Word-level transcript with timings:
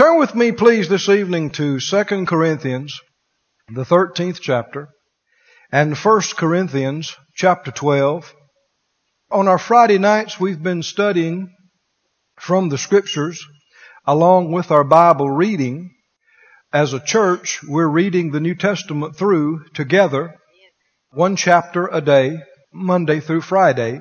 Turn 0.00 0.18
with 0.18 0.34
me, 0.34 0.50
please, 0.50 0.88
this 0.88 1.10
evening 1.10 1.50
to 1.50 1.78
2 1.78 2.24
Corinthians, 2.24 3.02
the 3.68 3.84
13th 3.84 4.40
chapter, 4.40 4.88
and 5.70 5.94
1 5.94 6.22
Corinthians, 6.38 7.14
chapter 7.34 7.70
12. 7.70 8.34
On 9.30 9.46
our 9.46 9.58
Friday 9.58 9.98
nights, 9.98 10.40
we've 10.40 10.62
been 10.62 10.82
studying 10.82 11.54
from 12.38 12.70
the 12.70 12.78
scriptures 12.78 13.44
along 14.06 14.52
with 14.52 14.70
our 14.70 14.84
Bible 14.84 15.28
reading. 15.28 15.90
As 16.72 16.94
a 16.94 17.04
church, 17.04 17.60
we're 17.62 17.86
reading 17.86 18.30
the 18.30 18.40
New 18.40 18.54
Testament 18.54 19.16
through 19.16 19.66
together, 19.74 20.34
one 21.10 21.36
chapter 21.36 21.90
a 21.92 22.00
day, 22.00 22.38
Monday 22.72 23.20
through 23.20 23.42
Friday. 23.42 24.00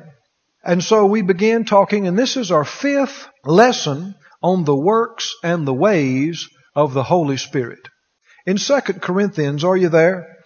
And 0.63 0.81
so 0.81 1.07
we 1.07 1.23
began 1.23 1.65
talking, 1.65 2.07
and 2.07 2.17
this 2.17 2.37
is 2.37 2.51
our 2.51 2.63
fifth 2.63 3.27
lesson 3.43 4.15
on 4.41 4.63
the 4.63 4.75
works 4.75 5.35
and 5.43 5.67
the 5.67 5.73
ways 5.73 6.47
of 6.75 6.93
the 6.93 7.03
Holy 7.03 7.37
Spirit. 7.37 7.87
In 8.45 8.57
2 8.57 8.79
Corinthians, 9.01 9.63
are 9.63 9.77
you 9.77 9.89
there? 9.89 10.37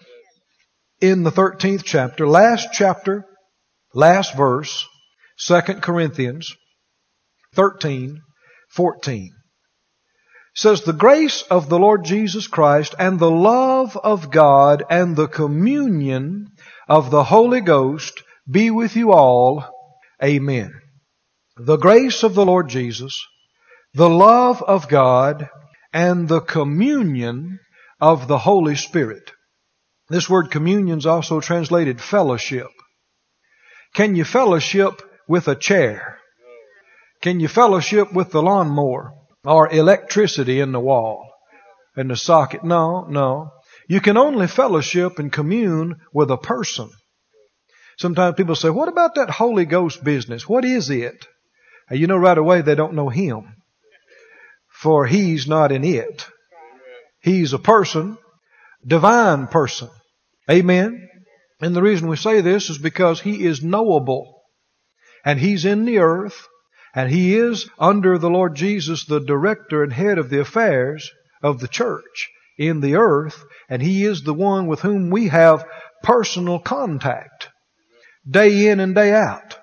In 0.99 1.23
the 1.23 1.31
13th 1.31 1.83
chapter, 1.83 2.27
last 2.27 2.69
chapter, 2.73 3.25
last 3.93 4.35
verse, 4.35 4.87
2 5.39 5.61
Corinthians 5.81 6.55
13, 7.55 8.21
14 8.69 9.31
says 10.55 10.83
the 10.83 10.93
grace 10.93 11.43
of 11.49 11.67
the 11.67 11.79
Lord 11.79 12.05
Jesus 12.05 12.47
Christ 12.47 12.93
and 12.99 13.19
the 13.19 13.31
love 13.31 13.97
of 13.97 14.29
God 14.29 14.83
and 14.89 15.15
the 15.15 15.27
communion 15.27 16.47
of 16.87 17.09
the 17.09 17.23
Holy 17.23 17.61
Ghost 17.61 18.21
be 18.49 18.69
with 18.69 18.95
you 18.95 19.11
all. 19.11 19.65
Amen. 20.23 20.71
The 21.57 21.77
grace 21.77 22.23
of 22.23 22.35
the 22.35 22.45
Lord 22.45 22.69
Jesus 22.69 23.19
the 23.95 24.09
love 24.09 24.63
of 24.63 24.89
God 24.89 25.49
and 25.93 26.27
the 26.27 26.41
communion 26.41 27.59
of 28.01 28.27
the 28.27 28.39
Holy 28.39 28.75
Spirit. 28.75 29.31
This 30.09 30.27
word 30.27 30.49
communion 30.49 30.97
is 30.97 31.05
also 31.05 31.39
translated 31.39 32.01
fellowship. 32.01 32.69
Can 33.93 34.15
you 34.15 34.23
fellowship 34.23 35.01
with 35.27 35.47
a 35.47 35.55
chair? 35.55 36.17
Can 37.21 37.39
you 37.39 37.47
fellowship 37.47 38.11
with 38.11 38.31
the 38.31 38.41
lawnmower 38.41 39.13
or 39.45 39.71
electricity 39.71 40.59
in 40.59 40.71
the 40.71 40.79
wall 40.79 41.31
and 41.95 42.09
the 42.09 42.17
socket? 42.17 42.63
No, 42.63 43.05
no. 43.07 43.51
You 43.87 44.01
can 44.01 44.17
only 44.17 44.47
fellowship 44.47 45.19
and 45.19 45.31
commune 45.31 45.97
with 46.11 46.31
a 46.31 46.37
person. 46.37 46.89
Sometimes 47.99 48.35
people 48.35 48.55
say, 48.55 48.71
what 48.71 48.89
about 48.89 49.15
that 49.15 49.29
Holy 49.29 49.65
Ghost 49.65 50.03
business? 50.03 50.49
What 50.49 50.65
is 50.65 50.89
it? 50.89 51.27
And 51.89 51.99
you 51.99 52.07
know 52.07 52.17
right 52.17 52.37
away 52.37 52.61
they 52.61 52.73
don't 52.73 52.95
know 52.95 53.09
Him 53.09 53.52
for 54.83 55.07
he's 55.07 55.47
not 55.47 55.71
in 55.71 55.85
it. 55.85 56.27
He's 57.21 57.53
a 57.53 57.57
person, 57.57 58.17
divine 58.85 59.47
person. 59.47 59.89
Amen. 60.51 61.09
And 61.61 61.73
the 61.73 61.81
reason 61.81 62.09
we 62.09 62.17
say 62.17 62.41
this 62.41 62.69
is 62.69 62.77
because 62.77 63.21
he 63.21 63.45
is 63.45 63.63
knowable. 63.63 64.41
And 65.23 65.39
he's 65.39 65.63
in 65.63 65.85
the 65.85 65.99
earth, 65.99 66.49
and 66.93 67.09
he 67.09 67.37
is 67.37 67.69
under 67.79 68.17
the 68.17 68.29
Lord 68.29 68.55
Jesus, 68.55 69.05
the 69.05 69.21
director 69.21 69.83
and 69.83 69.93
head 69.93 70.17
of 70.17 70.29
the 70.29 70.41
affairs 70.41 71.09
of 71.41 71.61
the 71.61 71.69
church 71.69 72.29
in 72.57 72.81
the 72.81 72.95
earth, 72.95 73.41
and 73.69 73.81
he 73.81 74.03
is 74.03 74.23
the 74.23 74.33
one 74.33 74.67
with 74.67 74.81
whom 74.81 75.09
we 75.09 75.29
have 75.29 75.65
personal 76.03 76.59
contact 76.59 77.47
day 78.29 78.67
in 78.67 78.81
and 78.81 78.93
day 78.93 79.13
out. 79.13 79.57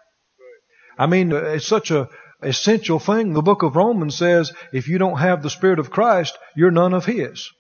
I 0.99 1.07
mean, 1.07 1.31
it's 1.33 1.67
such 1.67 1.91
a, 1.91 2.09
essential 2.43 2.99
thing. 2.99 3.33
The 3.33 3.43
book 3.43 3.63
of 3.63 3.77
Romans 3.77 4.17
says 4.17 4.53
if 4.73 4.89
you 4.89 4.99
don't 4.99 5.19
have 5.19 5.43
the 5.43 5.51
Spirit 5.51 5.79
of 5.79 5.91
Christ, 5.91 6.37
you're 6.57 6.71
none 6.71 6.95
of 6.95 7.05
His. 7.05 7.51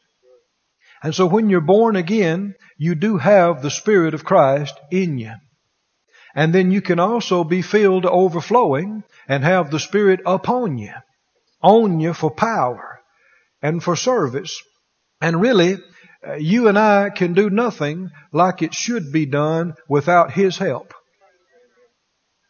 And 1.02 1.14
so 1.14 1.26
when 1.26 1.48
you're 1.48 1.60
born 1.60 1.96
again, 1.96 2.54
you 2.76 2.94
do 2.94 3.16
have 3.16 3.62
the 3.62 3.70
Spirit 3.70 4.14
of 4.14 4.24
Christ 4.24 4.78
in 4.90 5.18
you. 5.18 5.32
And 6.34 6.54
then 6.54 6.70
you 6.70 6.80
can 6.80 7.00
also 7.00 7.42
be 7.42 7.62
filled 7.62 8.04
to 8.04 8.10
overflowing 8.10 9.02
and 9.28 9.42
have 9.42 9.70
the 9.70 9.80
Spirit 9.80 10.20
upon 10.26 10.78
you, 10.78 10.92
on 11.62 12.00
you 12.00 12.12
for 12.12 12.30
power 12.30 13.00
and 13.62 13.82
for 13.82 13.96
service. 13.96 14.62
And 15.20 15.40
really, 15.40 15.78
uh, 16.26 16.34
you 16.34 16.68
and 16.68 16.78
I 16.78 17.10
can 17.10 17.34
do 17.34 17.50
nothing 17.50 18.10
like 18.32 18.62
it 18.62 18.74
should 18.74 19.12
be 19.12 19.26
done 19.26 19.74
without 19.88 20.32
His 20.32 20.58
help. 20.58 20.94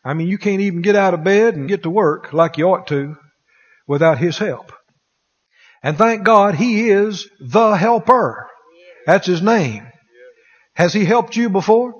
I 0.04 0.14
mean, 0.14 0.28
you 0.28 0.38
can't 0.38 0.62
even 0.62 0.82
get 0.82 0.96
out 0.96 1.14
of 1.14 1.24
bed 1.24 1.54
and 1.54 1.68
get 1.68 1.82
to 1.82 1.90
work 1.90 2.32
like 2.32 2.56
you 2.56 2.68
ought 2.68 2.86
to 2.88 3.16
without 3.86 4.18
His 4.18 4.38
help. 4.38 4.72
And 5.82 5.98
thank 5.98 6.24
God 6.24 6.54
He 6.54 6.90
is 6.90 7.28
the 7.40 7.72
helper. 7.72 8.48
That's 9.06 9.26
His 9.26 9.42
name. 9.42 9.86
Has 10.74 10.92
He 10.92 11.04
helped 11.04 11.36
you 11.36 11.50
before? 11.50 11.94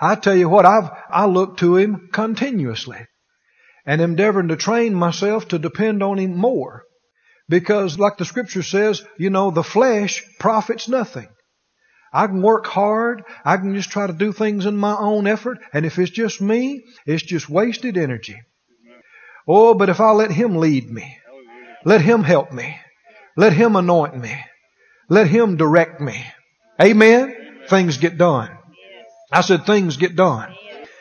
I 0.00 0.14
tell 0.14 0.36
you 0.36 0.48
what, 0.48 0.66
I've, 0.66 0.90
I 1.10 1.26
look 1.26 1.58
to 1.58 1.76
Him 1.76 2.08
continuously 2.12 3.06
and 3.86 4.00
endeavoring 4.00 4.48
to 4.48 4.56
train 4.56 4.94
myself 4.94 5.48
to 5.48 5.58
depend 5.58 6.02
on 6.02 6.18
Him 6.18 6.36
more. 6.36 6.84
Because 7.48 7.98
like 7.98 8.16
the 8.16 8.24
scripture 8.24 8.62
says, 8.62 9.02
you 9.18 9.30
know, 9.30 9.50
the 9.50 9.64
flesh 9.64 10.22
profits 10.38 10.88
nothing. 10.88 11.28
I 12.12 12.26
can 12.26 12.42
work 12.42 12.66
hard. 12.66 13.22
I 13.44 13.56
can 13.56 13.74
just 13.74 13.90
try 13.90 14.06
to 14.06 14.12
do 14.12 14.32
things 14.32 14.66
in 14.66 14.76
my 14.76 14.96
own 14.96 15.26
effort. 15.26 15.58
And 15.72 15.86
if 15.86 15.98
it's 15.98 16.10
just 16.10 16.40
me, 16.40 16.84
it's 17.06 17.22
just 17.22 17.48
wasted 17.48 17.96
energy. 17.96 18.40
Oh, 19.46 19.74
but 19.74 19.88
if 19.88 20.00
I 20.00 20.10
let 20.12 20.30
Him 20.30 20.56
lead 20.56 20.90
me, 20.90 21.18
let 21.84 22.00
Him 22.00 22.22
help 22.22 22.52
me, 22.52 22.76
let 23.36 23.52
Him 23.52 23.76
anoint 23.76 24.16
me, 24.16 24.36
let 25.08 25.28
Him 25.28 25.56
direct 25.56 26.00
me. 26.00 26.24
Amen. 26.80 27.36
Things 27.68 27.98
get 27.98 28.18
done. 28.18 28.50
I 29.32 29.42
said 29.42 29.64
things 29.64 29.96
get 29.96 30.16
done. 30.16 30.54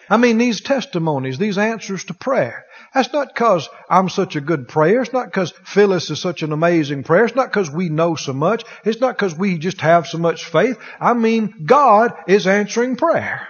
I 0.10 0.18
mean, 0.18 0.38
these 0.38 0.62
testimonies, 0.62 1.38
these 1.38 1.58
answers 1.58 2.04
to 2.06 2.14
prayer, 2.14 2.66
that's 2.94 3.14
not 3.14 3.34
because 3.34 3.70
I'm 3.90 4.10
such 4.10 4.36
a 4.36 4.42
good 4.42 4.68
prayer. 4.68 5.02
It's 5.02 5.14
not 5.14 5.26
because 5.28 5.54
Phyllis 5.64 6.10
is 6.10 6.20
such 6.20 6.42
an 6.42 6.52
amazing 6.52 7.04
prayer. 7.04 7.26
It's 7.26 7.36
not 7.36 7.50
because 7.50 7.70
we 7.70 7.90
know 7.90 8.16
so 8.16 8.34
much. 8.34 8.64
It's 8.84 9.00
not 9.00 9.16
because 9.16 9.36
we 9.36 9.58
just 9.58 9.82
have 9.82 10.08
so 10.08 10.18
much 10.18 10.46
faith. 10.46 10.80
I 11.00 11.14
mean, 11.14 11.66
God 11.66 12.14
is 12.28 12.48
answering 12.48 12.96
prayer. 12.96 13.48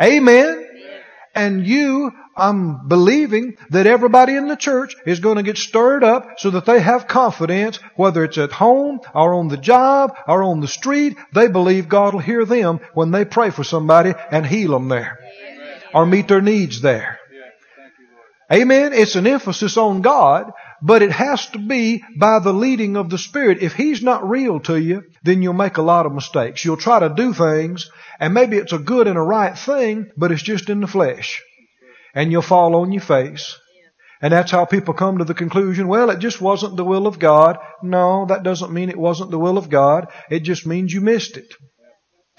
Amen. 0.00 0.66
And 1.34 1.66
you, 1.66 2.12
I'm 2.34 2.88
believing 2.88 3.56
that 3.70 3.86
everybody 3.86 4.36
in 4.36 4.48
the 4.48 4.56
church 4.56 4.96
is 5.06 5.20
going 5.20 5.36
to 5.36 5.42
get 5.42 5.58
stirred 5.58 6.02
up 6.02 6.38
so 6.38 6.50
that 6.50 6.64
they 6.64 6.80
have 6.80 7.06
confidence, 7.06 7.78
whether 7.94 8.24
it's 8.24 8.38
at 8.38 8.52
home 8.52 9.00
or 9.14 9.34
on 9.34 9.48
the 9.48 9.58
job 9.58 10.16
or 10.26 10.42
on 10.42 10.60
the 10.60 10.68
street, 10.68 11.16
they 11.34 11.48
believe 11.48 11.88
God 11.88 12.14
will 12.14 12.20
hear 12.20 12.44
them 12.44 12.80
when 12.94 13.10
they 13.10 13.26
pray 13.26 13.50
for 13.50 13.64
somebody 13.64 14.14
and 14.30 14.46
heal 14.46 14.72
them 14.72 14.88
there. 14.88 15.18
Or 15.94 16.06
meet 16.06 16.28
their 16.28 16.42
needs 16.42 16.80
there. 16.80 17.20
Amen. 18.52 18.92
It's 18.92 19.16
an 19.16 19.26
emphasis 19.26 19.76
on 19.76 20.02
God, 20.02 20.52
but 20.80 21.02
it 21.02 21.10
has 21.10 21.46
to 21.48 21.58
be 21.58 22.04
by 22.16 22.38
the 22.38 22.52
leading 22.52 22.96
of 22.96 23.10
the 23.10 23.18
Spirit. 23.18 23.62
If 23.62 23.74
He's 23.74 24.02
not 24.02 24.28
real 24.28 24.60
to 24.60 24.76
you, 24.76 25.02
then 25.24 25.42
you'll 25.42 25.52
make 25.52 25.78
a 25.78 25.82
lot 25.82 26.06
of 26.06 26.14
mistakes. 26.14 26.64
You'll 26.64 26.76
try 26.76 27.00
to 27.00 27.08
do 27.08 27.32
things, 27.32 27.90
and 28.20 28.32
maybe 28.32 28.56
it's 28.56 28.72
a 28.72 28.78
good 28.78 29.08
and 29.08 29.18
a 29.18 29.22
right 29.22 29.58
thing, 29.58 30.10
but 30.16 30.30
it's 30.30 30.42
just 30.42 30.70
in 30.70 30.80
the 30.80 30.86
flesh. 30.86 31.42
And 32.14 32.30
you'll 32.30 32.42
fall 32.42 32.76
on 32.76 32.92
your 32.92 33.02
face. 33.02 33.58
And 34.22 34.32
that's 34.32 34.50
how 34.50 34.64
people 34.64 34.94
come 34.94 35.18
to 35.18 35.24
the 35.24 35.34
conclusion, 35.34 35.88
well, 35.88 36.10
it 36.10 36.20
just 36.20 36.40
wasn't 36.40 36.76
the 36.76 36.84
will 36.84 37.06
of 37.06 37.18
God. 37.18 37.58
No, 37.82 38.26
that 38.26 38.44
doesn't 38.44 38.72
mean 38.72 38.88
it 38.88 38.96
wasn't 38.96 39.30
the 39.30 39.38
will 39.38 39.58
of 39.58 39.68
God. 39.68 40.06
It 40.30 40.40
just 40.40 40.66
means 40.66 40.92
you 40.92 41.00
missed 41.00 41.36
it. 41.36 41.52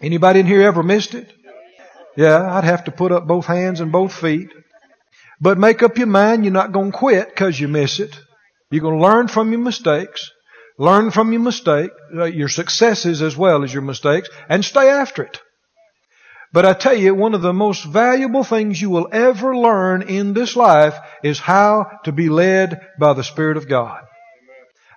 Anybody 0.01 0.39
in 0.39 0.47
here 0.47 0.61
ever 0.61 0.83
missed 0.83 1.13
it? 1.13 1.31
Yeah, 2.15 2.55
I'd 2.55 2.63
have 2.63 2.85
to 2.85 2.91
put 2.91 3.11
up 3.11 3.27
both 3.27 3.45
hands 3.45 3.79
and 3.79 3.91
both 3.91 4.13
feet. 4.13 4.49
But 5.39 5.57
make 5.57 5.83
up 5.83 5.97
your 5.97 6.07
mind 6.07 6.43
you're 6.43 6.53
not 6.53 6.71
going 6.71 6.91
to 6.91 6.97
quit 6.97 7.29
because 7.29 7.59
you 7.59 7.67
miss 7.67 7.99
it. 7.99 8.19
You're 8.71 8.81
going 8.81 8.97
to 8.97 9.03
learn 9.03 9.27
from 9.27 9.51
your 9.51 9.61
mistakes, 9.61 10.31
learn 10.77 11.11
from 11.11 11.31
your 11.31 11.41
mistake, 11.41 11.91
uh, 12.15 12.25
your 12.25 12.49
successes 12.49 13.21
as 13.21 13.37
well 13.37 13.63
as 13.63 13.73
your 13.73 13.83
mistakes, 13.83 14.29
and 14.49 14.65
stay 14.65 14.89
after 14.89 15.23
it. 15.23 15.39
But 16.53 16.65
I 16.65 16.73
tell 16.73 16.95
you, 16.95 17.13
one 17.13 17.33
of 17.33 17.41
the 17.41 17.53
most 17.53 17.85
valuable 17.85 18.43
things 18.43 18.81
you 18.81 18.89
will 18.89 19.09
ever 19.11 19.55
learn 19.55 20.01
in 20.01 20.33
this 20.33 20.55
life 20.55 20.95
is 21.23 21.39
how 21.39 21.99
to 22.05 22.11
be 22.11 22.29
led 22.29 22.81
by 22.99 23.13
the 23.13 23.23
Spirit 23.23 23.57
of 23.57 23.67
God. 23.67 24.03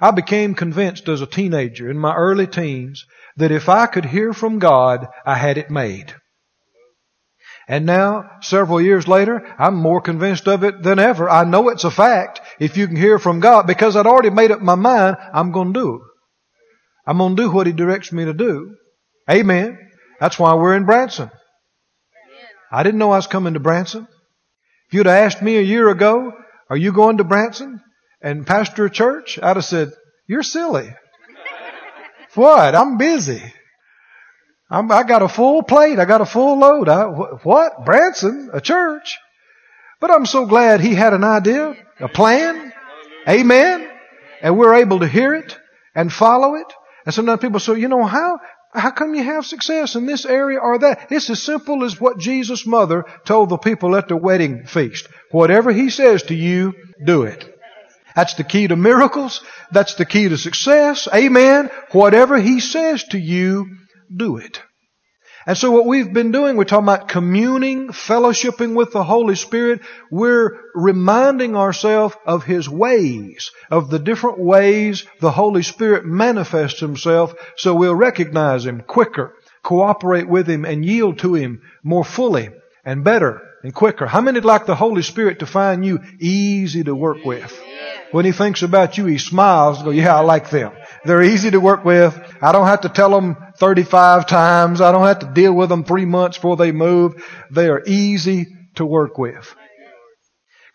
I 0.00 0.12
became 0.12 0.54
convinced 0.54 1.08
as 1.08 1.20
a 1.20 1.26
teenager 1.26 1.90
in 1.90 1.98
my 1.98 2.14
early 2.14 2.46
teens 2.46 3.04
that 3.36 3.52
if 3.52 3.68
I 3.68 3.86
could 3.86 4.06
hear 4.06 4.32
from 4.32 4.58
God, 4.58 5.06
I 5.26 5.34
had 5.34 5.58
it 5.58 5.70
made. 5.70 6.14
And 7.70 7.86
now, 7.86 8.28
several 8.40 8.80
years 8.80 9.06
later, 9.06 9.46
I'm 9.56 9.76
more 9.76 10.00
convinced 10.00 10.48
of 10.48 10.64
it 10.64 10.82
than 10.82 10.98
ever. 10.98 11.30
I 11.30 11.44
know 11.44 11.68
it's 11.68 11.84
a 11.84 11.90
fact 11.92 12.40
if 12.58 12.76
you 12.76 12.88
can 12.88 12.96
hear 12.96 13.16
from 13.20 13.38
God 13.38 13.68
because 13.68 13.94
I'd 13.94 14.08
already 14.08 14.30
made 14.30 14.50
up 14.50 14.60
my 14.60 14.74
mind 14.74 15.18
I'm 15.32 15.52
going 15.52 15.72
to 15.72 15.80
do 15.80 15.94
it. 15.94 16.00
I'm 17.06 17.18
going 17.18 17.36
to 17.36 17.42
do 17.44 17.48
what 17.48 17.68
He 17.68 17.72
directs 17.72 18.10
me 18.10 18.24
to 18.24 18.34
do. 18.34 18.74
Amen. 19.30 19.78
That's 20.18 20.36
why 20.36 20.54
we're 20.54 20.74
in 20.74 20.84
Branson. 20.84 21.30
I 22.72 22.82
didn't 22.82 22.98
know 22.98 23.12
I 23.12 23.18
was 23.18 23.28
coming 23.28 23.54
to 23.54 23.60
Branson. 23.60 24.08
If 24.88 24.94
you'd 24.94 25.06
have 25.06 25.24
asked 25.24 25.40
me 25.40 25.56
a 25.56 25.62
year 25.62 25.88
ago, 25.90 26.32
are 26.68 26.76
you 26.76 26.92
going 26.92 27.18
to 27.18 27.24
Branson 27.24 27.80
and 28.20 28.44
pastor 28.44 28.86
a 28.86 28.90
church? 28.90 29.38
I'd 29.40 29.54
have 29.54 29.64
said, 29.64 29.92
You're 30.26 30.42
silly. 30.42 30.92
what? 32.34 32.74
I'm 32.74 32.98
busy. 32.98 33.40
I'm, 34.70 34.90
I 34.92 35.02
got 35.02 35.22
a 35.22 35.28
full 35.28 35.62
plate. 35.62 35.98
I 35.98 36.04
got 36.04 36.20
a 36.20 36.26
full 36.26 36.58
load. 36.58 36.88
I, 36.88 37.04
what? 37.06 37.84
Branson? 37.84 38.50
A 38.52 38.60
church? 38.60 39.18
But 40.00 40.10
I'm 40.10 40.26
so 40.26 40.46
glad 40.46 40.80
he 40.80 40.94
had 40.94 41.12
an 41.12 41.24
idea, 41.24 41.76
a 41.98 42.08
plan. 42.08 42.72
Amen. 43.28 43.90
And 44.40 44.56
we're 44.56 44.76
able 44.76 45.00
to 45.00 45.08
hear 45.08 45.34
it 45.34 45.58
and 45.94 46.10
follow 46.10 46.54
it. 46.54 46.72
And 47.04 47.14
sometimes 47.14 47.40
people 47.40 47.60
say, 47.60 47.78
you 47.78 47.88
know, 47.88 48.04
how, 48.04 48.40
how 48.72 48.92
come 48.92 49.14
you 49.14 49.22
have 49.22 49.44
success 49.44 49.96
in 49.96 50.06
this 50.06 50.24
area 50.24 50.58
or 50.58 50.78
that? 50.78 51.10
It's 51.10 51.28
as 51.28 51.42
simple 51.42 51.84
as 51.84 52.00
what 52.00 52.18
Jesus' 52.18 52.64
mother 52.64 53.04
told 53.24 53.50
the 53.50 53.58
people 53.58 53.96
at 53.96 54.08
the 54.08 54.16
wedding 54.16 54.64
feast. 54.64 55.08
Whatever 55.30 55.72
he 55.72 55.90
says 55.90 56.22
to 56.24 56.34
you, 56.34 56.74
do 57.04 57.24
it. 57.24 57.58
That's 58.16 58.34
the 58.34 58.44
key 58.44 58.68
to 58.68 58.76
miracles. 58.76 59.42
That's 59.70 59.94
the 59.94 60.06
key 60.06 60.28
to 60.28 60.38
success. 60.38 61.08
Amen. 61.12 61.70
Whatever 61.92 62.38
he 62.40 62.60
says 62.60 63.04
to 63.04 63.18
you, 63.18 63.76
do 64.14 64.36
it. 64.36 64.62
And 65.46 65.56
so 65.56 65.70
what 65.70 65.86
we've 65.86 66.12
been 66.12 66.32
doing, 66.32 66.56
we're 66.56 66.64
talking 66.64 66.84
about 66.84 67.08
communing, 67.08 67.88
fellowshipping 67.88 68.74
with 68.74 68.92
the 68.92 69.02
Holy 69.02 69.34
Spirit. 69.34 69.80
We're 70.10 70.58
reminding 70.74 71.56
ourselves 71.56 72.14
of 72.26 72.44
His 72.44 72.68
ways, 72.68 73.50
of 73.70 73.88
the 73.88 73.98
different 73.98 74.38
ways 74.38 75.06
the 75.20 75.30
Holy 75.30 75.62
Spirit 75.62 76.04
manifests 76.04 76.80
Himself 76.80 77.34
so 77.56 77.74
we'll 77.74 77.94
recognize 77.94 78.66
Him 78.66 78.82
quicker, 78.82 79.34
cooperate 79.62 80.28
with 80.28 80.46
Him 80.46 80.66
and 80.66 80.84
yield 80.84 81.20
to 81.20 81.34
Him 81.34 81.62
more 81.82 82.04
fully 82.04 82.50
and 82.84 83.02
better 83.02 83.40
and 83.62 83.74
quicker. 83.74 84.06
How 84.06 84.20
many'd 84.20 84.44
like 84.44 84.66
the 84.66 84.74
Holy 84.74 85.02
Spirit 85.02 85.38
to 85.38 85.46
find 85.46 85.84
you 85.84 86.00
easy 86.18 86.84
to 86.84 86.94
work 86.94 87.24
with? 87.24 87.58
When 88.12 88.26
He 88.26 88.32
thinks 88.32 88.62
about 88.62 88.98
you, 88.98 89.06
He 89.06 89.16
smiles 89.16 89.78
and 89.78 89.86
goes, 89.86 89.94
yeah, 89.94 90.16
I 90.16 90.20
like 90.20 90.50
them. 90.50 90.72
They're 91.04 91.22
easy 91.22 91.50
to 91.50 91.60
work 91.60 91.84
with. 91.84 92.18
I 92.42 92.52
don't 92.52 92.66
have 92.66 92.82
to 92.82 92.88
tell 92.88 93.10
them 93.10 93.36
35 93.56 94.26
times. 94.26 94.80
I 94.80 94.92
don't 94.92 95.06
have 95.06 95.20
to 95.20 95.32
deal 95.32 95.54
with 95.54 95.68
them 95.68 95.84
three 95.84 96.04
months 96.04 96.36
before 96.36 96.56
they 96.56 96.72
move. 96.72 97.24
They 97.50 97.68
are 97.68 97.82
easy 97.86 98.46
to 98.74 98.84
work 98.84 99.16
with. 99.16 99.54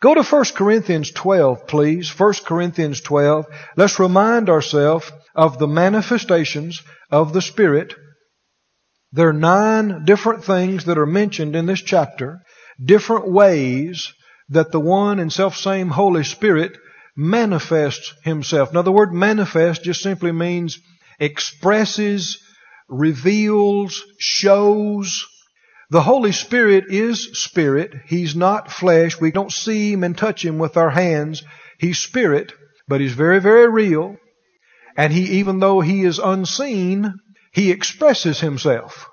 Go 0.01 0.13
to 0.13 0.23
1 0.23 0.45
Corinthians 0.55 1.11
12, 1.11 1.67
please. 1.67 2.19
1 2.19 2.33
Corinthians 2.45 3.01
12. 3.01 3.45
Let's 3.77 3.99
remind 3.99 4.49
ourselves 4.49 5.11
of 5.33 5.57
the 5.57 5.67
manifestations 5.67 6.81
of 7.11 7.33
the 7.33 7.41
Spirit. 7.41 7.93
There 9.11 9.29
are 9.29 9.33
nine 9.33 10.05
different 10.05 10.43
things 10.43 10.85
that 10.85 10.97
are 10.97 11.05
mentioned 11.05 11.55
in 11.55 11.65
this 11.65 11.81
chapter, 11.81 12.41
different 12.83 13.31
ways 13.31 14.13
that 14.49 14.71
the 14.71 14.79
one 14.79 15.19
and 15.19 15.31
self 15.31 15.55
same 15.55 15.89
Holy 15.89 16.23
Spirit 16.23 16.77
manifests 17.15 18.13
himself. 18.23 18.73
Now 18.73 18.81
the 18.81 18.91
word 18.91 19.13
manifest 19.13 19.83
just 19.83 20.01
simply 20.01 20.31
means 20.31 20.79
expresses, 21.19 22.41
reveals, 22.87 24.03
shows. 24.19 25.25
The 25.89 26.01
Holy 26.01 26.31
Spirit 26.31 26.85
is 26.89 27.39
spirit. 27.39 27.93
He's 28.05 28.35
not 28.35 28.71
flesh. 28.71 29.19
We 29.19 29.31
don't 29.31 29.51
see 29.51 29.93
him 29.93 30.03
and 30.03 30.17
touch 30.17 30.43
him 30.43 30.57
with 30.57 30.77
our 30.77 30.89
hands. 30.89 31.43
He's 31.79 31.99
spirit, 31.99 32.53
but 32.87 33.01
he's 33.01 33.13
very, 33.13 33.39
very 33.39 33.69
real. 33.69 34.17
And 34.97 35.11
he, 35.11 35.39
even 35.39 35.59
though 35.59 35.81
he 35.81 36.03
is 36.03 36.19
unseen, 36.19 37.13
he 37.53 37.71
expresses 37.71 38.39
himself. 38.39 39.09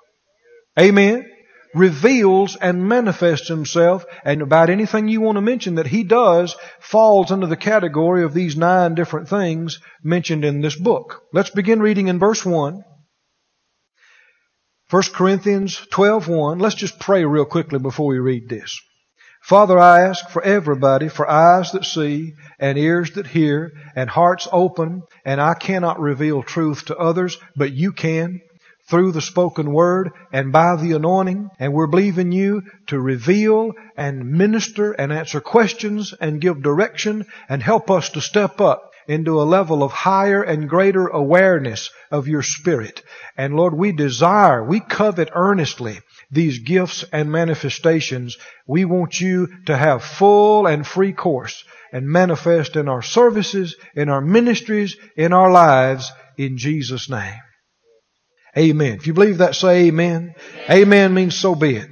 Amen 0.79 1.32
reveals 1.73 2.55
and 2.55 2.87
manifests 2.87 3.47
himself, 3.47 4.05
and 4.23 4.41
about 4.41 4.69
anything 4.69 5.07
you 5.07 5.21
want 5.21 5.37
to 5.37 5.41
mention 5.41 5.75
that 5.75 5.87
he 5.87 6.03
does 6.03 6.55
falls 6.79 7.31
under 7.31 7.47
the 7.47 7.55
category 7.55 8.23
of 8.23 8.33
these 8.33 8.55
nine 8.55 8.95
different 8.95 9.27
things 9.27 9.79
mentioned 10.03 10.45
in 10.45 10.61
this 10.61 10.75
book. 10.75 11.23
Let's 11.33 11.49
begin 11.49 11.81
reading 11.81 12.07
in 12.07 12.19
verse 12.19 12.45
1. 12.45 12.83
1 14.89 15.03
Corinthians 15.13 15.87
12:1. 15.91 16.61
Let's 16.61 16.75
just 16.75 16.99
pray 16.99 17.25
real 17.25 17.45
quickly 17.45 17.79
before 17.79 18.07
we 18.07 18.19
read 18.19 18.47
this. 18.47 18.79
Father, 19.41 19.77
I 19.77 20.01
ask 20.01 20.29
for 20.29 20.41
everybody, 20.41 21.09
for 21.09 21.29
eyes 21.29 21.71
that 21.73 21.83
see, 21.83 22.33
and 22.59 22.77
ears 22.77 23.11
that 23.15 23.27
hear, 23.27 23.73
and 23.93 24.09
hearts 24.09 24.47
open, 24.51 25.01
and 25.25 25.41
I 25.41 25.53
cannot 25.53 25.99
reveal 25.99 26.43
truth 26.43 26.85
to 26.85 26.95
others, 26.95 27.37
but 27.55 27.73
you 27.73 27.91
can 27.91 28.39
through 28.89 29.11
the 29.11 29.21
spoken 29.21 29.71
word 29.71 30.11
and 30.31 30.51
by 30.51 30.75
the 30.75 30.93
anointing. 30.93 31.49
And 31.59 31.73
we're 31.73 31.87
believing 31.87 32.31
you 32.31 32.63
to 32.87 32.99
reveal 32.99 33.71
and 33.95 34.31
minister 34.31 34.91
and 34.91 35.11
answer 35.11 35.39
questions 35.39 36.13
and 36.19 36.41
give 36.41 36.61
direction 36.61 37.25
and 37.47 37.63
help 37.63 37.89
us 37.89 38.09
to 38.09 38.21
step 38.21 38.59
up 38.59 38.91
into 39.07 39.41
a 39.41 39.43
level 39.43 39.83
of 39.83 39.91
higher 39.91 40.41
and 40.41 40.69
greater 40.69 41.07
awareness 41.07 41.89
of 42.11 42.27
your 42.27 42.41
spirit. 42.41 43.03
And 43.37 43.55
Lord, 43.55 43.73
we 43.73 43.91
desire, 43.91 44.63
we 44.63 44.79
covet 44.79 45.29
earnestly 45.33 45.99
these 46.31 46.59
gifts 46.59 47.03
and 47.11 47.31
manifestations. 47.31 48.37
We 48.65 48.85
want 48.85 49.19
you 49.19 49.49
to 49.65 49.77
have 49.77 50.03
full 50.03 50.67
and 50.67 50.85
free 50.85 51.13
course 51.13 51.63
and 51.91 52.07
manifest 52.07 52.75
in 52.75 52.87
our 52.87 53.01
services, 53.01 53.75
in 53.95 54.09
our 54.09 54.21
ministries, 54.21 54.97
in 55.15 55.31
our 55.33 55.51
lives, 55.51 56.11
in 56.37 56.57
Jesus' 56.57 57.09
name. 57.09 57.39
Amen. 58.57 58.95
If 58.95 59.07
you 59.07 59.13
believe 59.13 59.39
that, 59.39 59.55
say 59.55 59.87
amen. 59.87 60.35
Amen, 60.69 60.81
amen 60.81 61.13
means 61.13 61.35
so 61.35 61.55
be 61.55 61.77
it. 61.77 61.89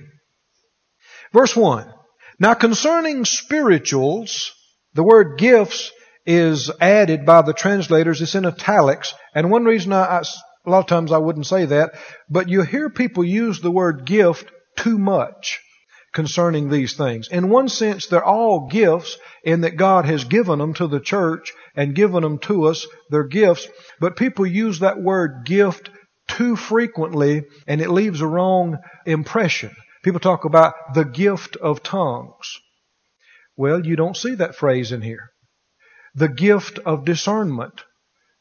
Verse 1.34 1.56
1. 1.56 1.92
Now 2.40 2.54
concerning 2.54 3.26
spirituals, 3.26 4.52
the 4.94 5.04
word 5.04 5.38
gifts 5.38 5.92
is 6.26 6.70
added 6.80 7.26
by 7.26 7.42
the 7.42 7.54
translators. 7.54 8.22
It's 8.22 8.36
in 8.36 8.46
italics. 8.46 9.14
And 9.34 9.50
one 9.50 9.66
reason 9.66 9.94
I, 9.94 10.04
I, 10.04 10.24
a 10.66 10.70
lot 10.70 10.80
of 10.80 10.88
times 10.88 11.12
I 11.12 11.18
wouldn't 11.18 11.48
say 11.48 11.66
that, 11.66 11.94
but 12.30 12.50
you 12.50 12.62
hear 12.62 12.90
people 12.90 13.24
use 13.24 13.62
the 13.62 13.72
word 13.72 14.06
gift 14.06 14.52
too 14.76 14.98
much 14.98 15.60
concerning 16.14 16.70
these 16.70 16.94
things. 16.94 17.30
In 17.30 17.50
one 17.50 17.70
sense, 17.70 18.08
they're 18.08 18.24
all 18.24 18.68
gifts 18.68 19.18
in 19.44 19.62
that 19.62 19.78
God 19.78 20.06
has 20.06 20.26
given 20.26 20.60
them 20.60 20.74
to 20.76 20.88
the 20.88 21.00
church 21.00 21.54
and 21.76 21.96
given 21.96 22.22
them 22.22 22.38
to 22.40 22.66
us. 22.66 22.86
They're 23.10 23.24
gifts. 23.24 23.68
But 24.00 24.18
people 24.18 24.46
use 24.46 24.80
that 24.80 25.02
word 25.02 25.46
gift 25.46 25.90
too 26.28 26.56
frequently 26.56 27.44
and 27.68 27.82
it 27.82 27.90
leaves 27.90 28.22
a 28.22 28.28
wrong 28.28 28.78
impression. 29.06 29.76
People 30.04 30.20
talk 30.20 30.46
about 30.46 30.74
the 30.94 31.06
gift 31.06 31.56
of 31.58 31.84
tongues. 31.84 32.60
Well, 33.56 33.86
you 33.86 33.96
don't 33.96 34.18
see 34.18 34.36
that 34.36 34.56
phrase 34.56 34.92
in 34.92 35.02
here. 35.02 35.30
The 36.16 36.30
gift 36.30 36.80
of 36.80 37.06
discernment. 37.06 37.84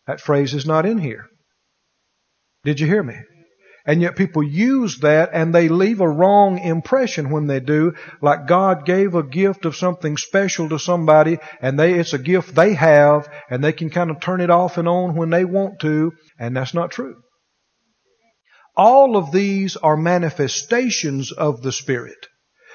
That 0.06 0.20
phrase 0.20 0.54
is 0.54 0.66
not 0.66 0.86
in 0.86 0.98
here. 0.98 1.26
Did 2.64 2.80
you 2.80 2.86
hear 2.86 3.02
me? 3.02 3.16
And 3.86 4.02
yet 4.02 4.16
people 4.16 4.42
use 4.42 4.98
that 4.98 5.30
and 5.32 5.54
they 5.54 5.68
leave 5.68 6.00
a 6.00 6.08
wrong 6.08 6.58
impression 6.58 7.30
when 7.30 7.46
they 7.46 7.60
do, 7.60 7.94
like 8.20 8.46
God 8.46 8.84
gave 8.84 9.14
a 9.14 9.22
gift 9.22 9.64
of 9.64 9.76
something 9.76 10.16
special 10.16 10.68
to 10.68 10.78
somebody 10.78 11.38
and 11.60 11.78
they, 11.78 11.94
it's 11.94 12.12
a 12.12 12.18
gift 12.18 12.54
they 12.54 12.74
have 12.74 13.28
and 13.48 13.64
they 13.64 13.72
can 13.72 13.90
kind 13.90 14.10
of 14.10 14.20
turn 14.20 14.40
it 14.40 14.50
off 14.50 14.76
and 14.76 14.86
on 14.86 15.14
when 15.14 15.30
they 15.30 15.44
want 15.44 15.80
to, 15.80 16.12
and 16.38 16.56
that's 16.56 16.74
not 16.74 16.90
true. 16.90 17.16
All 18.80 19.18
of 19.18 19.30
these 19.30 19.76
are 19.76 19.94
manifestations 19.94 21.32
of 21.32 21.60
the 21.60 21.70
Spirit. 21.70 22.16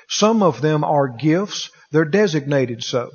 Some 0.07 0.43
of 0.43 0.61
them 0.61 0.83
are 0.83 1.07
gifts. 1.07 1.71
They're 1.89 2.05
designated 2.05 2.83
so. 2.83 3.09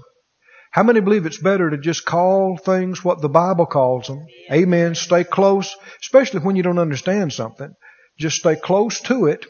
How 0.72 0.82
many 0.82 0.98
believe 0.98 1.24
it's 1.24 1.40
better 1.40 1.70
to 1.70 1.78
just 1.78 2.04
call 2.04 2.56
things 2.56 3.04
what 3.04 3.20
the 3.20 3.28
Bible 3.28 3.66
calls 3.66 4.08
them? 4.08 4.26
Amen. 4.50 4.96
Stay 4.96 5.22
close, 5.22 5.72
especially 6.02 6.40
when 6.40 6.56
you 6.56 6.64
don't 6.64 6.80
understand 6.80 7.32
something. 7.32 7.72
Just 8.18 8.38
stay 8.38 8.56
close 8.56 9.00
to 9.02 9.26
it, 9.26 9.46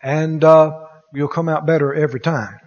and 0.00 0.44
uh, 0.44 0.78
you'll 1.12 1.26
come 1.26 1.48
out 1.48 1.66
better 1.66 1.92
every 1.92 2.20
time. 2.20 2.60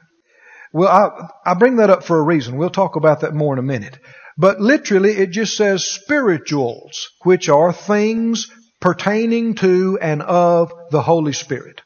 Well, 0.74 0.90
I, 0.90 1.52
I 1.52 1.54
bring 1.54 1.78
that 1.78 1.90
up 1.90 2.04
for 2.04 2.20
a 2.20 2.24
reason. 2.24 2.58
We'll 2.58 2.72
talk 2.72 2.98
about 2.98 3.22
that 3.22 3.34
more 3.34 3.54
in 3.54 3.60
a 3.60 3.64
minute. 3.64 3.98
But 4.38 4.60
literally, 4.60 5.12
it 5.12 5.32
just 5.32 5.56
says 5.56 5.86
spirituals, 5.86 7.08
which 7.24 7.48
are 7.48 7.72
things 7.72 8.52
pertaining 8.82 9.56
to 9.56 9.98
and 10.02 10.22
of 10.22 10.74
the 10.90 11.02
Holy 11.02 11.34
Spirit. 11.34 11.82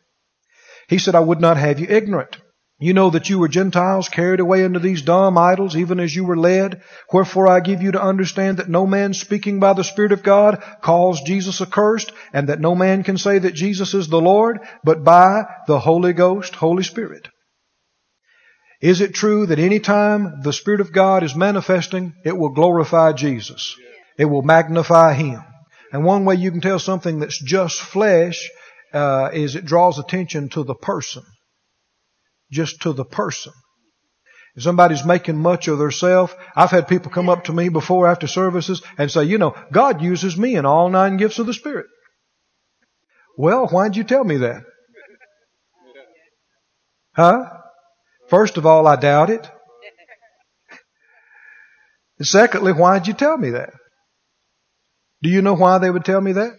He 0.88 0.98
said, 0.98 1.16
I 1.16 1.20
would 1.20 1.42
not 1.42 1.58
have 1.58 1.80
you 1.80 1.88
ignorant. 1.90 2.38
You 2.78 2.94
know 2.94 3.10
that 3.12 3.30
you 3.30 3.40
were 3.40 3.48
Gentiles 3.48 4.10
carried 4.10 4.42
away 4.42 4.64
into 4.64 4.80
these 4.80 5.02
dumb 5.02 5.38
idols, 5.38 5.78
even 5.78 6.00
as 6.00 6.14
you 6.14 6.26
were 6.26 6.36
led. 6.36 6.82
Wherefore 7.12 7.48
I 7.48 7.62
give 7.62 7.82
you 7.82 7.94
to 7.94 8.02
understand 8.02 8.58
that 8.58 8.68
no 8.68 8.86
man 8.86 9.14
speaking 9.14 9.62
by 9.62 9.74
the 9.74 9.84
Spirit 9.84 10.12
of 10.12 10.24
God 10.24 10.62
calls 10.82 11.22
Jesus 11.22 11.62
accursed, 11.62 12.12
and 12.34 12.50
that 12.50 12.60
no 12.60 12.76
man 12.76 13.04
can 13.04 13.18
say 13.18 13.40
that 13.40 13.54
Jesus 13.54 13.94
is 13.94 14.10
the 14.10 14.20
Lord, 14.20 14.60
but 14.84 15.06
by 15.06 15.44
the 15.68 15.80
Holy 15.80 16.12
Ghost, 16.12 16.56
Holy 16.56 16.84
Spirit. 16.84 17.30
Is 18.82 19.00
it 19.00 19.16
true 19.16 19.46
that 19.46 19.60
any 19.60 19.80
time 19.80 20.42
the 20.44 20.54
Spirit 20.54 20.82
of 20.82 20.92
God 20.92 21.24
is 21.24 21.34
manifesting, 21.34 22.14
it 22.26 22.38
will 22.38 22.50
glorify 22.50 23.14
Jesus? 23.14 23.74
It 24.18 24.26
will 24.26 24.42
magnify 24.42 25.14
Him. 25.14 25.44
And 25.96 26.04
one 26.04 26.26
way 26.26 26.36
you 26.36 26.52
can 26.52 26.60
tell 26.60 26.78
something 26.78 27.20
that's 27.20 27.42
just 27.42 27.80
flesh 27.80 28.50
uh, 28.92 29.30
is 29.32 29.56
it 29.56 29.64
draws 29.64 29.98
attention 29.98 30.50
to 30.50 30.64
the 30.66 30.76
person, 30.76 31.24
just 32.52 32.82
to 32.82 32.92
the 32.92 33.06
person. 33.06 33.54
If 34.58 34.64
somebody's 34.64 35.06
making 35.06 35.38
much 35.38 35.70
of 35.70 35.78
themselves, 35.78 36.34
I've 36.54 36.72
had 36.72 36.90
people 36.90 37.12
come 37.12 37.30
up 37.30 37.46
to 37.46 37.54
me 37.54 37.70
before 37.70 38.10
after 38.10 38.28
services 38.28 38.82
and 38.98 39.10
say, 39.10 39.24
you 39.24 39.38
know, 39.38 39.56
God 39.72 40.02
uses 40.02 40.36
me 40.38 40.58
in 40.58 40.66
all 40.66 40.90
nine 40.90 41.16
gifts 41.16 41.40
of 41.40 41.46
the 41.46 41.54
Spirit. 41.54 41.86
Well, 43.38 43.68
why'd 43.68 43.96
you 43.96 44.04
tell 44.04 44.26
me 44.26 44.36
that? 44.36 44.64
Huh? 47.14 47.52
First 48.28 48.58
of 48.58 48.66
all, 48.66 48.86
I 48.86 48.98
doubt 48.98 49.30
it. 49.30 49.50
Secondly, 52.22 52.74
why'd 52.74 53.08
you 53.08 53.14
tell 53.14 53.38
me 53.38 53.52
that? 53.52 53.72
Do 55.22 55.30
you 55.30 55.42
know 55.42 55.54
why 55.54 55.78
they 55.78 55.90
would 55.90 56.06
tell 56.06 56.22
me 56.22 56.34
that? 56.34 56.54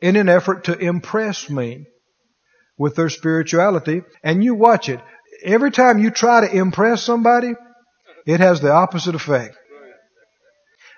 In 0.00 0.16
an 0.16 0.28
effort 0.28 0.64
to 0.64 0.78
impress 0.78 1.50
me 1.50 1.86
with 2.78 2.94
their 2.94 3.10
spirituality. 3.10 4.02
And 4.22 4.42
you 4.42 4.54
watch 4.54 4.88
it. 4.88 5.00
Every 5.44 5.70
time 5.70 5.98
you 5.98 6.10
try 6.10 6.46
to 6.46 6.56
impress 6.56 7.02
somebody, 7.02 7.54
it 8.26 8.40
has 8.40 8.60
the 8.60 8.72
opposite 8.72 9.14
effect. 9.14 9.56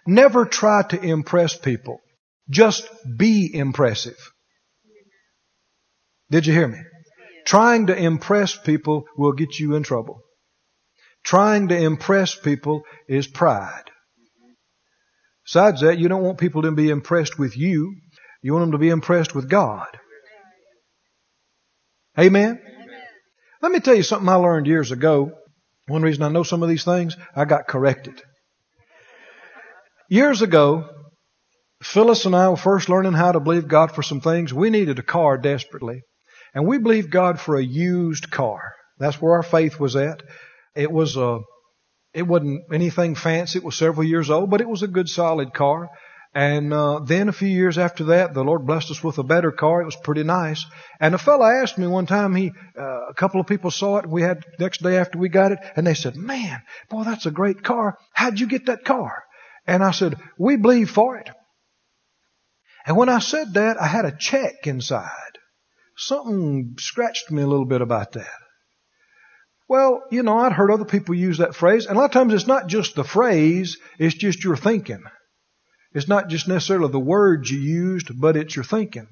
Never 0.06 0.44
try 0.44 0.82
to 0.82 1.00
impress 1.00 1.56
people. 1.56 2.00
Just 2.48 2.88
be 3.16 3.54
impressive. 3.54 4.18
Did 6.30 6.46
you 6.46 6.52
hear 6.52 6.68
me? 6.68 6.78
Trying 7.44 7.86
to 7.86 7.96
impress 7.96 8.56
people 8.56 9.04
will 9.16 9.32
get 9.32 9.58
you 9.58 9.74
in 9.74 9.82
trouble. 9.82 10.20
Trying 11.24 11.68
to 11.68 11.76
impress 11.76 12.34
people 12.34 12.82
is 13.08 13.26
pride. 13.26 13.89
Besides 15.50 15.80
that, 15.80 15.98
you 15.98 16.06
don't 16.06 16.22
want 16.22 16.38
people 16.38 16.62
to 16.62 16.70
be 16.70 16.90
impressed 16.90 17.36
with 17.36 17.56
you. 17.56 17.96
You 18.40 18.52
want 18.52 18.66
them 18.66 18.72
to 18.72 18.78
be 18.78 18.90
impressed 18.90 19.34
with 19.34 19.50
God. 19.50 19.88
Amen? 22.16 22.50
Amen? 22.50 23.02
Let 23.60 23.72
me 23.72 23.80
tell 23.80 23.96
you 23.96 24.04
something 24.04 24.28
I 24.28 24.36
learned 24.36 24.68
years 24.68 24.92
ago. 24.92 25.32
One 25.88 26.02
reason 26.02 26.22
I 26.22 26.28
know 26.28 26.44
some 26.44 26.62
of 26.62 26.68
these 26.68 26.84
things, 26.84 27.16
I 27.34 27.46
got 27.46 27.66
corrected. 27.66 28.22
Years 30.08 30.40
ago, 30.40 30.88
Phyllis 31.82 32.26
and 32.26 32.36
I 32.36 32.48
were 32.48 32.56
first 32.56 32.88
learning 32.88 33.14
how 33.14 33.32
to 33.32 33.40
believe 33.40 33.66
God 33.66 33.90
for 33.90 34.04
some 34.04 34.20
things. 34.20 34.54
We 34.54 34.70
needed 34.70 35.00
a 35.00 35.02
car 35.02 35.36
desperately. 35.36 36.02
And 36.54 36.64
we 36.64 36.78
believed 36.78 37.10
God 37.10 37.40
for 37.40 37.56
a 37.56 37.64
used 37.64 38.30
car. 38.30 38.60
That's 38.98 39.20
where 39.20 39.32
our 39.32 39.42
faith 39.42 39.80
was 39.80 39.96
at. 39.96 40.22
It 40.76 40.92
was 40.92 41.16
a, 41.16 41.40
it 42.12 42.22
wasn't 42.22 42.64
anything 42.72 43.14
fancy. 43.14 43.58
It 43.58 43.64
was 43.64 43.76
several 43.76 44.04
years 44.04 44.30
old, 44.30 44.50
but 44.50 44.60
it 44.60 44.68
was 44.68 44.82
a 44.82 44.88
good 44.88 45.08
solid 45.08 45.54
car. 45.54 45.90
And 46.32 46.72
uh, 46.72 47.00
then 47.00 47.28
a 47.28 47.32
few 47.32 47.48
years 47.48 47.76
after 47.76 48.04
that, 48.04 48.34
the 48.34 48.44
Lord 48.44 48.64
blessed 48.64 48.92
us 48.92 49.02
with 49.02 49.18
a 49.18 49.24
better 49.24 49.50
car. 49.50 49.82
It 49.82 49.86
was 49.86 49.96
pretty 49.96 50.22
nice. 50.22 50.64
And 51.00 51.14
a 51.14 51.18
fellow 51.18 51.44
asked 51.44 51.76
me 51.76 51.88
one 51.88 52.06
time. 52.06 52.36
He, 52.36 52.52
uh, 52.78 53.08
a 53.08 53.14
couple 53.14 53.40
of 53.40 53.48
people 53.48 53.72
saw 53.72 53.98
it. 53.98 54.06
We 54.06 54.22
had 54.22 54.44
next 54.60 54.80
day 54.82 54.96
after 54.96 55.18
we 55.18 55.28
got 55.28 55.50
it, 55.50 55.58
and 55.74 55.84
they 55.84 55.94
said, 55.94 56.14
"Man, 56.14 56.62
boy, 56.88 57.02
that's 57.02 57.26
a 57.26 57.32
great 57.32 57.64
car. 57.64 57.98
How'd 58.12 58.38
you 58.38 58.46
get 58.46 58.66
that 58.66 58.84
car?" 58.84 59.24
And 59.66 59.82
I 59.82 59.90
said, 59.90 60.20
"We 60.38 60.56
believe 60.56 60.90
for 60.90 61.16
it." 61.16 61.28
And 62.86 62.96
when 62.96 63.08
I 63.08 63.18
said 63.18 63.54
that, 63.54 63.80
I 63.80 63.86
had 63.86 64.04
a 64.04 64.16
check 64.16 64.66
inside. 64.66 65.10
Something 65.96 66.76
scratched 66.78 67.30
me 67.30 67.42
a 67.42 67.46
little 67.46 67.66
bit 67.66 67.82
about 67.82 68.12
that. 68.12 68.38
Well, 69.70 70.02
you 70.10 70.24
know, 70.24 70.36
I'd 70.36 70.50
heard 70.50 70.72
other 70.72 70.84
people 70.84 71.14
use 71.14 71.38
that 71.38 71.54
phrase, 71.54 71.86
and 71.86 71.96
a 71.96 72.00
lot 72.00 72.06
of 72.06 72.10
times 72.10 72.34
it's 72.34 72.48
not 72.48 72.66
just 72.66 72.96
the 72.96 73.04
phrase, 73.04 73.78
it's 74.00 74.16
just 74.16 74.42
your 74.42 74.56
thinking. 74.56 75.04
It's 75.94 76.08
not 76.08 76.26
just 76.26 76.48
necessarily 76.48 76.90
the 76.90 76.98
words 76.98 77.52
you 77.52 77.60
used, 77.60 78.20
but 78.20 78.36
it's 78.36 78.56
your 78.56 78.64
thinking. 78.64 79.06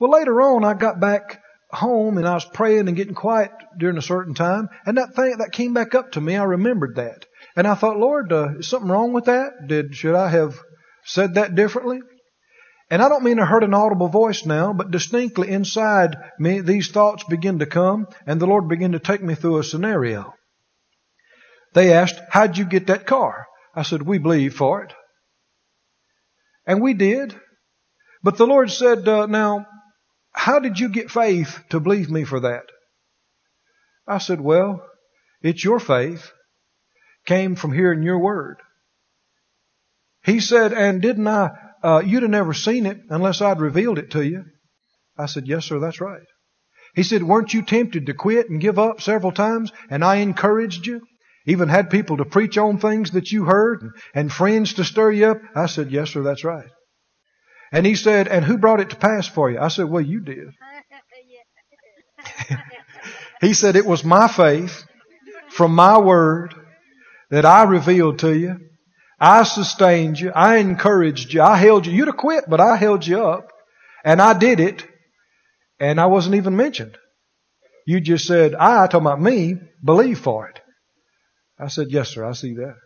Well, 0.00 0.10
later 0.10 0.42
on, 0.42 0.64
I 0.64 0.74
got 0.74 0.98
back 0.98 1.40
home 1.70 2.18
and 2.18 2.26
I 2.26 2.34
was 2.34 2.44
praying 2.44 2.88
and 2.88 2.96
getting 2.96 3.14
quiet 3.14 3.52
during 3.78 3.96
a 3.96 4.02
certain 4.02 4.34
time, 4.34 4.70
and 4.84 4.98
that 4.98 5.14
thing 5.14 5.36
that 5.38 5.52
came 5.52 5.72
back 5.72 5.94
up 5.94 6.10
to 6.12 6.20
me, 6.20 6.34
I 6.34 6.42
remembered 6.42 6.96
that, 6.96 7.24
and 7.54 7.64
I 7.64 7.76
thought, 7.76 7.96
Lord, 7.96 8.32
uh, 8.32 8.58
is 8.58 8.66
something 8.66 8.90
wrong 8.90 9.12
with 9.12 9.26
that? 9.26 9.68
Did 9.68 9.94
should 9.94 10.16
I 10.16 10.30
have 10.30 10.58
said 11.04 11.34
that 11.34 11.54
differently? 11.54 12.00
And 12.88 13.02
I 13.02 13.08
don't 13.08 13.24
mean 13.24 13.40
I 13.40 13.46
heard 13.46 13.64
an 13.64 13.74
audible 13.74 14.08
voice 14.08 14.46
now, 14.46 14.72
but 14.72 14.92
distinctly 14.92 15.48
inside 15.48 16.16
me, 16.38 16.60
these 16.60 16.88
thoughts 16.88 17.24
begin 17.24 17.58
to 17.58 17.66
come, 17.66 18.06
and 18.26 18.40
the 18.40 18.46
Lord 18.46 18.68
began 18.68 18.92
to 18.92 19.00
take 19.00 19.22
me 19.22 19.34
through 19.34 19.58
a 19.58 19.64
scenario. 19.64 20.34
They 21.74 21.92
asked, 21.92 22.20
How'd 22.30 22.56
you 22.56 22.64
get 22.64 22.86
that 22.86 23.06
car? 23.06 23.46
I 23.74 23.82
said, 23.82 24.02
We 24.02 24.18
believe 24.18 24.54
for 24.54 24.84
it. 24.84 24.92
And 26.64 26.80
we 26.80 26.94
did. 26.94 27.34
But 28.22 28.38
the 28.38 28.46
Lord 28.46 28.70
said, 28.70 29.06
uh, 29.06 29.26
Now, 29.26 29.66
how 30.32 30.60
did 30.60 30.78
you 30.78 30.88
get 30.88 31.10
faith 31.10 31.62
to 31.70 31.80
believe 31.80 32.08
me 32.08 32.24
for 32.24 32.40
that? 32.40 32.64
I 34.06 34.18
said, 34.18 34.40
Well, 34.40 34.86
it's 35.42 35.64
your 35.64 35.80
faith. 35.80 36.30
Came 37.26 37.56
from 37.56 37.72
hearing 37.72 38.04
your 38.04 38.20
word. 38.20 38.58
He 40.24 40.38
said, 40.38 40.72
And 40.72 41.02
didn't 41.02 41.26
I 41.26 41.50
uh, 41.86 42.02
you'd 42.04 42.22
have 42.22 42.30
never 42.32 42.52
seen 42.52 42.84
it 42.84 42.98
unless 43.10 43.40
I'd 43.40 43.60
revealed 43.60 43.98
it 44.00 44.10
to 44.10 44.22
you. 44.22 44.44
I 45.16 45.26
said, 45.26 45.46
yes, 45.46 45.66
sir, 45.66 45.78
that's 45.78 46.00
right. 46.00 46.26
He 46.96 47.04
said, 47.04 47.22
weren't 47.22 47.54
you 47.54 47.62
tempted 47.62 48.06
to 48.06 48.14
quit 48.14 48.50
and 48.50 48.60
give 48.60 48.76
up 48.76 49.00
several 49.00 49.30
times? 49.30 49.70
And 49.88 50.04
I 50.04 50.16
encouraged 50.16 50.84
you. 50.84 51.02
Even 51.46 51.68
had 51.68 51.88
people 51.88 52.16
to 52.16 52.24
preach 52.24 52.58
on 52.58 52.78
things 52.78 53.12
that 53.12 53.30
you 53.30 53.44
heard 53.44 53.82
and, 53.82 53.92
and 54.14 54.32
friends 54.32 54.74
to 54.74 54.84
stir 54.84 55.12
you 55.12 55.26
up. 55.26 55.38
I 55.54 55.66
said, 55.66 55.92
yes, 55.92 56.10
sir, 56.10 56.22
that's 56.22 56.42
right. 56.42 56.66
And 57.70 57.86
he 57.86 57.94
said, 57.94 58.26
and 58.26 58.44
who 58.44 58.58
brought 58.58 58.80
it 58.80 58.90
to 58.90 58.96
pass 58.96 59.28
for 59.28 59.48
you? 59.48 59.60
I 59.60 59.68
said, 59.68 59.84
well, 59.84 60.02
you 60.02 60.24
did. 60.24 60.48
he 63.40 63.54
said, 63.54 63.76
it 63.76 63.86
was 63.86 64.02
my 64.02 64.26
faith 64.26 64.84
from 65.50 65.72
my 65.72 65.98
word 65.98 66.52
that 67.30 67.44
I 67.44 67.62
revealed 67.62 68.18
to 68.20 68.36
you 68.36 68.58
I 69.18 69.44
sustained 69.44 70.20
you. 70.20 70.30
I 70.34 70.56
encouraged 70.56 71.32
you. 71.32 71.42
I 71.42 71.56
held 71.56 71.86
you. 71.86 71.92
You'd 71.92 72.08
have 72.08 72.16
quit, 72.16 72.44
but 72.48 72.60
I 72.60 72.76
held 72.76 73.06
you 73.06 73.24
up. 73.24 73.50
And 74.04 74.20
I 74.20 74.38
did 74.38 74.60
it. 74.60 74.86
And 75.80 76.00
I 76.00 76.06
wasn't 76.06 76.36
even 76.36 76.56
mentioned. 76.56 76.96
You 77.86 78.00
just 78.00 78.26
said, 78.26 78.54
I, 78.54 78.86
talking 78.86 79.06
about 79.06 79.20
me, 79.20 79.56
believe 79.82 80.18
for 80.18 80.48
it. 80.48 80.60
I 81.58 81.68
said, 81.68 81.88
yes, 81.90 82.10
sir, 82.10 82.24
I 82.24 82.32
see 82.32 82.54
that. 82.54 82.76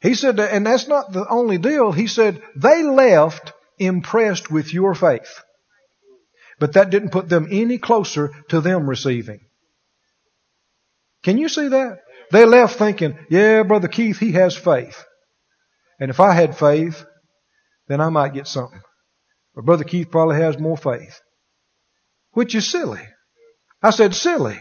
He 0.00 0.14
said, 0.14 0.38
and 0.38 0.66
that's 0.66 0.88
not 0.88 1.12
the 1.12 1.26
only 1.28 1.58
deal. 1.58 1.92
He 1.92 2.06
said, 2.06 2.42
they 2.56 2.82
left 2.82 3.52
impressed 3.78 4.50
with 4.50 4.72
your 4.72 4.94
faith. 4.94 5.42
But 6.58 6.74
that 6.74 6.90
didn't 6.90 7.10
put 7.10 7.28
them 7.28 7.48
any 7.50 7.78
closer 7.78 8.30
to 8.48 8.60
them 8.60 8.88
receiving. 8.88 9.40
Can 11.22 11.38
you 11.38 11.48
see 11.48 11.68
that? 11.68 12.00
They 12.32 12.46
left 12.46 12.78
thinking, 12.78 13.18
yeah, 13.28 13.62
Brother 13.62 13.88
Keith, 13.88 14.18
he 14.18 14.32
has 14.32 14.56
faith. 14.56 15.04
And 16.00 16.10
if 16.10 16.18
I 16.18 16.32
had 16.32 16.56
faith, 16.56 17.04
then 17.88 18.00
I 18.00 18.08
might 18.08 18.32
get 18.32 18.46
something. 18.46 18.80
But 19.54 19.66
Brother 19.66 19.84
Keith 19.84 20.10
probably 20.10 20.36
has 20.36 20.58
more 20.58 20.78
faith. 20.78 21.20
Which 22.30 22.54
is 22.54 22.70
silly. 22.70 23.02
I 23.82 23.90
said 23.90 24.14
silly. 24.14 24.58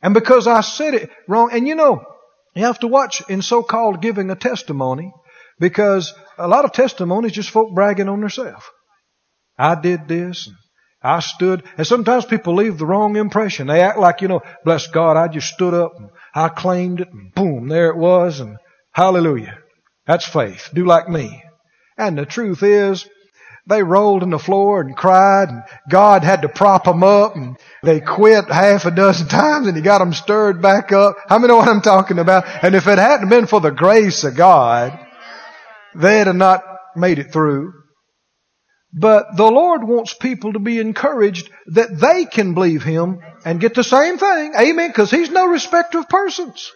And 0.00 0.14
because 0.14 0.46
I 0.46 0.62
said 0.62 0.94
it 0.94 1.10
wrong, 1.28 1.50
and 1.52 1.68
you 1.68 1.74
know, 1.74 2.02
you 2.54 2.64
have 2.64 2.78
to 2.78 2.88
watch 2.88 3.22
in 3.28 3.42
so-called 3.42 4.00
giving 4.00 4.30
a 4.30 4.36
testimony 4.36 5.12
because 5.60 6.14
a 6.38 6.48
lot 6.48 6.64
of 6.64 6.72
testimonies 6.72 7.32
just 7.32 7.50
folk 7.50 7.74
bragging 7.74 8.08
on 8.08 8.20
themselves. 8.20 8.64
I 9.58 9.74
did 9.74 10.08
this 10.08 10.46
and 10.46 10.56
I 11.04 11.20
stood, 11.20 11.64
and 11.76 11.86
sometimes 11.86 12.24
people 12.24 12.54
leave 12.54 12.78
the 12.78 12.86
wrong 12.86 13.16
impression. 13.16 13.66
They 13.66 13.82
act 13.82 13.98
like, 13.98 14.22
you 14.22 14.28
know, 14.28 14.40
bless 14.64 14.86
God, 14.86 15.18
I 15.18 15.28
just 15.28 15.52
stood 15.52 15.74
up 15.74 15.92
and 15.98 16.08
I 16.34 16.48
claimed 16.48 17.00
it 17.00 17.12
and 17.12 17.32
boom, 17.34 17.68
there 17.68 17.90
it 17.90 17.96
was 17.96 18.40
and 18.40 18.56
hallelujah. 18.90 19.58
That's 20.06 20.26
faith. 20.26 20.70
Do 20.72 20.86
like 20.86 21.08
me. 21.08 21.44
And 21.98 22.16
the 22.16 22.24
truth 22.24 22.62
is, 22.62 23.06
they 23.66 23.82
rolled 23.82 24.22
on 24.22 24.30
the 24.30 24.38
floor 24.38 24.80
and 24.80 24.96
cried 24.96 25.50
and 25.50 25.62
God 25.90 26.24
had 26.24 26.42
to 26.42 26.48
prop 26.48 26.84
them 26.84 27.02
up 27.02 27.36
and 27.36 27.56
they 27.82 28.00
quit 28.00 28.46
half 28.46 28.86
a 28.86 28.90
dozen 28.90 29.28
times 29.28 29.66
and 29.66 29.76
he 29.76 29.82
got 29.82 29.98
them 29.98 30.14
stirred 30.14 30.62
back 30.62 30.90
up. 30.90 31.16
How 31.28 31.38
many 31.38 31.52
know 31.52 31.58
what 31.58 31.68
I'm 31.68 31.82
talking 31.82 32.18
about? 32.18 32.44
And 32.64 32.74
if 32.74 32.86
it 32.86 32.98
hadn't 32.98 33.28
been 33.28 33.46
for 33.46 33.60
the 33.60 33.70
grace 33.70 34.24
of 34.24 34.36
God, 34.36 34.98
they'd 35.94 36.26
have 36.26 36.34
not 36.34 36.64
made 36.96 37.18
it 37.18 37.30
through. 37.30 37.83
But 38.96 39.36
the 39.36 39.50
Lord 39.50 39.82
wants 39.82 40.14
people 40.14 40.52
to 40.52 40.60
be 40.60 40.78
encouraged 40.78 41.50
that 41.66 41.98
they 41.98 42.26
can 42.26 42.54
believe 42.54 42.84
Him 42.84 43.18
and 43.44 43.60
get 43.60 43.74
the 43.74 43.82
same 43.82 44.18
thing. 44.18 44.54
Amen. 44.56 44.88
Because 44.88 45.10
He's 45.10 45.30
no 45.30 45.48
respecter 45.48 45.98
of 45.98 46.08
persons. 46.08 46.72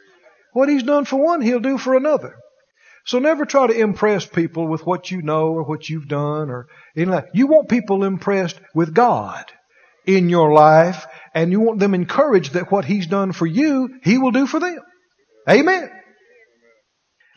What 0.53 0.69
He's 0.69 0.83
done 0.83 1.05
for 1.05 1.17
one, 1.17 1.41
He'll 1.41 1.61
do 1.61 1.79
for 1.79 1.97
another. 1.97 2.35
So 3.07 3.21
never 3.21 3.47
try 3.47 3.69
to 3.69 3.81
impress 3.81 4.27
people 4.27 4.67
with 4.67 4.85
what 4.85 5.13
you 5.13 5.23
know 5.23 5.53
or 5.53 5.63
what 5.63 5.89
you've 5.89 6.09
done 6.09 6.51
or 6.51 6.67
anything 6.97 7.15
like 7.15 7.29
You 7.33 7.47
want 7.47 7.69
people 7.69 8.05
impressed 8.05 8.61
with 8.75 8.93
God 8.93 9.45
in 10.05 10.29
your 10.29 10.53
life 10.53 11.07
and 11.35 11.53
you 11.53 11.61
want 11.61 11.79
them 11.79 11.95
encouraged 11.95 12.55
that 12.55 12.73
what 12.73 12.85
He's 12.85 13.07
done 13.07 13.33
for 13.33 13.47
you, 13.47 14.01
He 14.03 14.19
will 14.19 14.33
do 14.33 14.47
for 14.47 14.59
them. 14.59 14.81
Amen. 15.49 15.89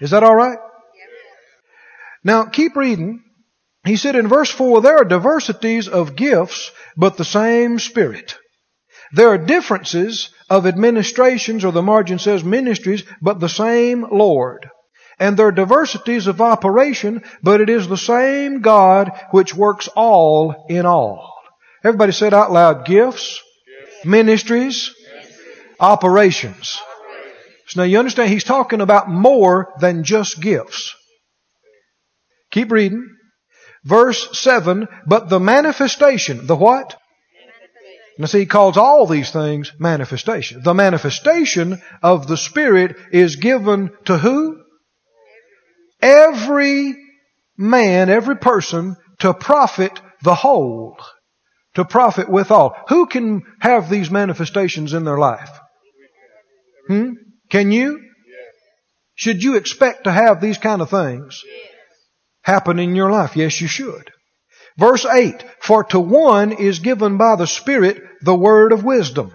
Is 0.01 0.09
that 0.09 0.23
alright? 0.23 0.57
Now 2.23 2.45
keep 2.45 2.75
reading 2.75 3.23
he 3.83 3.95
said 3.95 4.15
in 4.15 4.27
verse 4.27 4.49
4, 4.49 4.81
there 4.81 4.97
are 4.97 5.05
diversities 5.05 5.87
of 5.87 6.15
gifts, 6.15 6.71
but 6.95 7.17
the 7.17 7.25
same 7.25 7.79
Spirit. 7.79 8.37
There 9.13 9.29
are 9.29 9.37
differences 9.37 10.29
of 10.49 10.67
administrations, 10.67 11.65
or 11.65 11.71
the 11.71 11.81
margin 11.81 12.19
says 12.19 12.43
ministries, 12.43 13.03
but 13.21 13.39
the 13.39 13.49
same 13.49 14.05
Lord. 14.11 14.69
And 15.19 15.35
there 15.35 15.47
are 15.47 15.51
diversities 15.51 16.27
of 16.27 16.41
operation, 16.41 17.23
but 17.43 17.61
it 17.61 17.69
is 17.69 17.87
the 17.87 17.97
same 17.97 18.61
God 18.61 19.11
which 19.31 19.55
works 19.55 19.87
all 19.95 20.65
in 20.69 20.85
all. 20.85 21.33
Everybody 21.83 22.11
said 22.11 22.33
out 22.33 22.51
loud, 22.51 22.85
gifts, 22.85 23.41
ministries, 24.05 24.93
operations. 25.79 26.79
So 27.67 27.81
now 27.81 27.85
you 27.85 27.97
understand 27.97 28.29
he's 28.29 28.43
talking 28.43 28.81
about 28.81 29.09
more 29.09 29.73
than 29.79 30.03
just 30.03 30.39
gifts. 30.41 30.95
Keep 32.51 32.71
reading. 32.71 33.07
Verse 33.83 34.39
7, 34.39 34.87
but 35.07 35.29
the 35.29 35.39
manifestation, 35.39 36.45
the 36.45 36.55
what? 36.55 36.95
Now 38.17 38.27
see, 38.27 38.39
he 38.39 38.45
calls 38.45 38.77
all 38.77 39.07
these 39.07 39.31
things 39.31 39.71
manifestation. 39.79 40.61
The 40.63 40.75
manifestation 40.75 41.81
of 42.03 42.27
the 42.27 42.37
Spirit 42.37 42.95
is 43.11 43.37
given 43.37 43.91
to 44.05 44.17
who? 44.17 44.61
Every 45.99 46.95
man, 47.57 48.09
every 48.09 48.37
person 48.37 48.97
to 49.19 49.33
profit 49.33 49.99
the 50.21 50.35
whole. 50.35 50.97
To 51.75 51.85
profit 51.85 52.29
withal. 52.29 52.75
Who 52.89 53.07
can 53.07 53.41
have 53.59 53.89
these 53.89 54.11
manifestations 54.11 54.93
in 54.93 55.05
their 55.05 55.17
life? 55.17 55.49
Hmm? 56.87 57.13
Can 57.49 57.71
you? 57.71 57.99
Should 59.15 59.43
you 59.43 59.55
expect 59.55 60.03
to 60.03 60.11
have 60.11 60.41
these 60.41 60.57
kind 60.57 60.81
of 60.81 60.89
things 60.89 61.41
happen 62.41 62.79
in 62.79 62.95
your 62.95 63.11
life? 63.11 63.35
Yes, 63.35 63.61
you 63.61 63.67
should. 63.67 64.11
Verse 64.77 65.05
8, 65.05 65.43
for 65.59 65.83
to 65.85 65.99
one 65.99 66.51
is 66.51 66.79
given 66.79 67.17
by 67.17 67.35
the 67.35 67.47
Spirit 67.47 68.01
the 68.21 68.35
word 68.35 68.71
of 68.71 68.83
wisdom, 68.83 69.33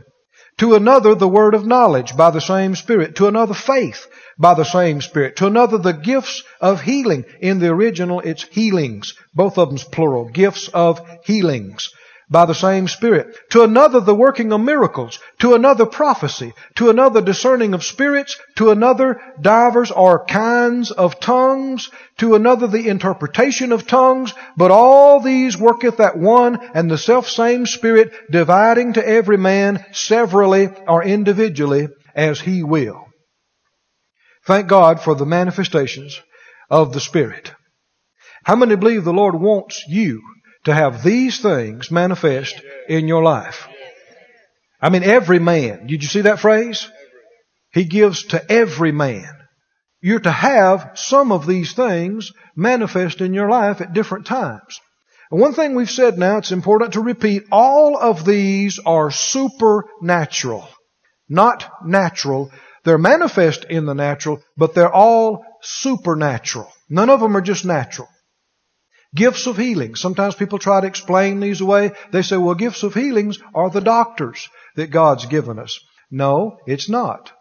to 0.58 0.74
another 0.74 1.14
the 1.14 1.28
word 1.28 1.54
of 1.54 1.66
knowledge 1.66 2.16
by 2.16 2.30
the 2.30 2.40
same 2.40 2.74
Spirit, 2.74 3.16
to 3.16 3.28
another 3.28 3.54
faith 3.54 4.06
by 4.38 4.54
the 4.54 4.64
same 4.64 5.00
Spirit, 5.00 5.36
to 5.36 5.46
another 5.46 5.78
the 5.78 5.92
gifts 5.92 6.42
of 6.60 6.82
healing. 6.82 7.24
In 7.40 7.58
the 7.58 7.68
original 7.68 8.20
it's 8.20 8.44
healings, 8.44 9.14
both 9.34 9.58
of 9.58 9.68
them's 9.68 9.84
plural, 9.84 10.28
gifts 10.28 10.68
of 10.68 11.00
healings 11.24 11.90
by 12.28 12.44
the 12.44 12.54
same 12.54 12.88
Spirit. 12.88 13.36
To 13.50 13.62
another, 13.62 14.00
the 14.00 14.14
working 14.14 14.52
of 14.52 14.60
miracles. 14.60 15.20
To 15.40 15.54
another, 15.54 15.86
prophecy. 15.86 16.54
To 16.76 16.90
another, 16.90 17.20
discerning 17.20 17.72
of 17.72 17.84
spirits. 17.84 18.36
To 18.56 18.70
another, 18.70 19.20
divers 19.40 19.90
or 19.90 20.24
kinds 20.24 20.90
of 20.90 21.20
tongues. 21.20 21.90
To 22.18 22.34
another, 22.34 22.66
the 22.66 22.88
interpretation 22.88 23.70
of 23.70 23.86
tongues. 23.86 24.34
But 24.56 24.70
all 24.70 25.20
these 25.20 25.56
worketh 25.56 25.98
that 25.98 26.18
one 26.18 26.58
and 26.74 26.90
the 26.90 26.98
selfsame 26.98 27.66
Spirit, 27.66 28.12
dividing 28.30 28.94
to 28.94 29.06
every 29.06 29.38
man 29.38 29.84
severally 29.92 30.70
or 30.88 31.04
individually 31.04 31.88
as 32.14 32.40
he 32.40 32.62
will. 32.62 33.06
Thank 34.44 34.68
God 34.68 35.00
for 35.00 35.14
the 35.14 35.26
manifestations 35.26 36.20
of 36.70 36.92
the 36.92 37.00
Spirit. 37.00 37.52
How 38.44 38.56
many 38.56 38.76
believe 38.76 39.04
the 39.04 39.12
Lord 39.12 39.34
wants 39.34 39.84
you 39.88 40.22
to 40.66 40.74
have 40.74 41.02
these 41.02 41.40
things 41.40 41.90
manifest 41.90 42.60
in 42.88 43.08
your 43.08 43.22
life. 43.22 43.66
I 44.80 44.90
mean, 44.90 45.04
every 45.04 45.38
man. 45.38 45.86
Did 45.86 46.02
you 46.02 46.08
see 46.08 46.22
that 46.22 46.40
phrase? 46.40 46.88
He 47.72 47.84
gives 47.84 48.24
to 48.26 48.52
every 48.52 48.92
man. 48.92 49.32
You're 50.00 50.20
to 50.20 50.30
have 50.30 50.92
some 50.94 51.32
of 51.32 51.46
these 51.46 51.72
things 51.72 52.32
manifest 52.54 53.20
in 53.20 53.32
your 53.32 53.48
life 53.48 53.80
at 53.80 53.92
different 53.92 54.26
times. 54.26 54.80
And 55.30 55.40
one 55.40 55.54
thing 55.54 55.74
we've 55.74 55.90
said 55.90 56.18
now, 56.18 56.38
it's 56.38 56.52
important 56.52 56.92
to 56.92 57.00
repeat, 57.00 57.44
all 57.50 57.96
of 57.96 58.24
these 58.24 58.78
are 58.78 59.10
supernatural. 59.10 60.68
Not 61.28 61.68
natural. 61.84 62.50
They're 62.84 62.98
manifest 62.98 63.64
in 63.64 63.86
the 63.86 63.94
natural, 63.94 64.42
but 64.56 64.74
they're 64.74 64.92
all 64.92 65.44
supernatural. 65.62 66.70
None 66.88 67.10
of 67.10 67.20
them 67.20 67.36
are 67.36 67.40
just 67.40 67.64
natural. 67.64 68.08
Gifts 69.14 69.46
of 69.46 69.56
healing. 69.56 69.94
Sometimes 69.94 70.34
people 70.34 70.58
try 70.58 70.80
to 70.80 70.86
explain 70.86 71.40
these 71.40 71.60
away. 71.60 71.92
They 72.12 72.22
say, 72.22 72.36
well, 72.36 72.54
gifts 72.54 72.82
of 72.82 72.94
healings 72.94 73.38
are 73.54 73.70
the 73.70 73.80
doctors 73.80 74.48
that 74.74 74.90
God's 74.90 75.26
given 75.26 75.58
us. 75.58 75.78
No, 76.10 76.58
it's 76.66 76.88
not. 76.88 77.32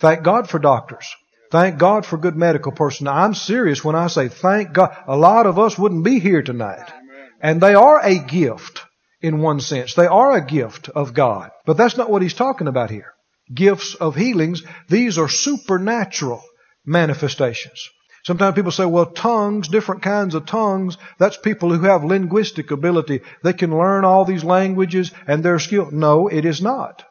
Thank 0.00 0.22
God 0.22 0.48
for 0.48 0.58
doctors. 0.58 1.06
Thank 1.50 1.78
God 1.78 2.04
for 2.04 2.16
good 2.16 2.36
medical 2.36 2.72
personnel. 2.72 3.14
I'm 3.14 3.34
serious 3.34 3.84
when 3.84 3.94
I 3.94 4.08
say 4.08 4.28
thank 4.28 4.72
God. 4.72 4.96
A 5.06 5.16
lot 5.16 5.46
of 5.46 5.58
us 5.58 5.78
wouldn't 5.78 6.04
be 6.04 6.18
here 6.18 6.42
tonight. 6.42 6.92
And 7.40 7.60
they 7.60 7.74
are 7.74 8.00
a 8.02 8.18
gift 8.18 8.82
in 9.20 9.40
one 9.40 9.60
sense. 9.60 9.94
They 9.94 10.06
are 10.06 10.36
a 10.36 10.44
gift 10.44 10.88
of 10.88 11.14
God. 11.14 11.50
But 11.64 11.76
that's 11.76 11.96
not 11.96 12.10
what 12.10 12.22
he's 12.22 12.34
talking 12.34 12.66
about 12.66 12.90
here. 12.90 13.12
Gifts 13.54 13.94
of 13.94 14.16
healings, 14.16 14.62
these 14.88 15.18
are 15.18 15.28
supernatural 15.28 16.42
manifestations. 16.84 17.90
Sometimes 18.26 18.56
people 18.56 18.72
say, 18.72 18.84
well, 18.86 19.06
tongues, 19.06 19.68
different 19.68 20.02
kinds 20.02 20.34
of 20.34 20.46
tongues, 20.46 20.98
that's 21.16 21.36
people 21.36 21.72
who 21.72 21.84
have 21.84 22.02
linguistic 22.02 22.72
ability. 22.72 23.20
They 23.44 23.52
can 23.52 23.70
learn 23.70 24.04
all 24.04 24.24
these 24.24 24.42
languages 24.42 25.12
and 25.28 25.44
they're 25.44 25.60
skilled. 25.60 25.92
No, 25.92 26.26
it 26.26 26.44
is 26.44 26.60
not. 26.60 27.04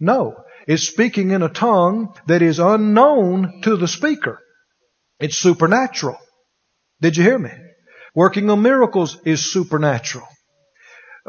No. 0.00 0.42
It's 0.66 0.88
speaking 0.88 1.32
in 1.32 1.42
a 1.42 1.50
tongue 1.50 2.14
that 2.28 2.40
is 2.40 2.60
unknown 2.60 3.60
to 3.64 3.76
the 3.76 3.86
speaker. 3.86 4.40
It's 5.20 5.36
supernatural. 5.36 6.16
Did 7.02 7.18
you 7.18 7.24
hear 7.24 7.38
me? 7.38 7.52
Working 8.14 8.48
on 8.48 8.62
miracles 8.62 9.18
is 9.26 9.52
supernatural. 9.52 10.26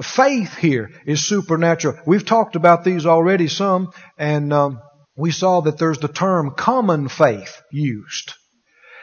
Faith 0.02 0.56
here 0.56 0.92
is 1.06 1.28
supernatural. 1.28 2.00
We've 2.08 2.26
talked 2.26 2.56
about 2.56 2.86
these 2.86 3.06
already 3.06 3.50
some, 3.50 3.92
and 4.18 4.54
um, 4.54 4.80
we 5.18 5.32
saw 5.32 5.60
that 5.60 5.78
there's 5.78 6.00
the 6.00 6.08
term 6.08 6.52
common 6.56 7.10
faith 7.10 7.62
used. 7.70 8.32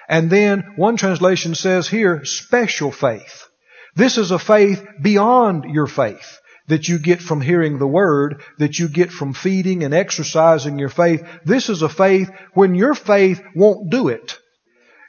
And 0.08 0.30
then 0.30 0.74
one 0.76 0.96
translation 0.96 1.54
says 1.54 1.88
here, 1.88 2.24
special 2.24 2.90
faith. 2.90 3.46
This 3.94 4.18
is 4.18 4.30
a 4.30 4.38
faith 4.38 4.84
beyond 5.00 5.64
your 5.64 5.86
faith 5.86 6.38
that 6.68 6.88
you 6.88 6.98
get 6.98 7.20
from 7.20 7.40
hearing 7.40 7.78
the 7.78 7.86
Word, 7.86 8.42
that 8.58 8.78
you 8.78 8.88
get 8.88 9.10
from 9.10 9.34
feeding 9.34 9.84
and 9.84 9.92
exercising 9.92 10.78
your 10.78 10.88
faith. 10.88 11.26
This 11.44 11.68
is 11.68 11.82
a 11.82 11.88
faith 11.88 12.30
when 12.54 12.74
your 12.74 12.94
faith 12.94 13.42
won't 13.54 13.90
do 13.90 14.08
it. 14.08 14.38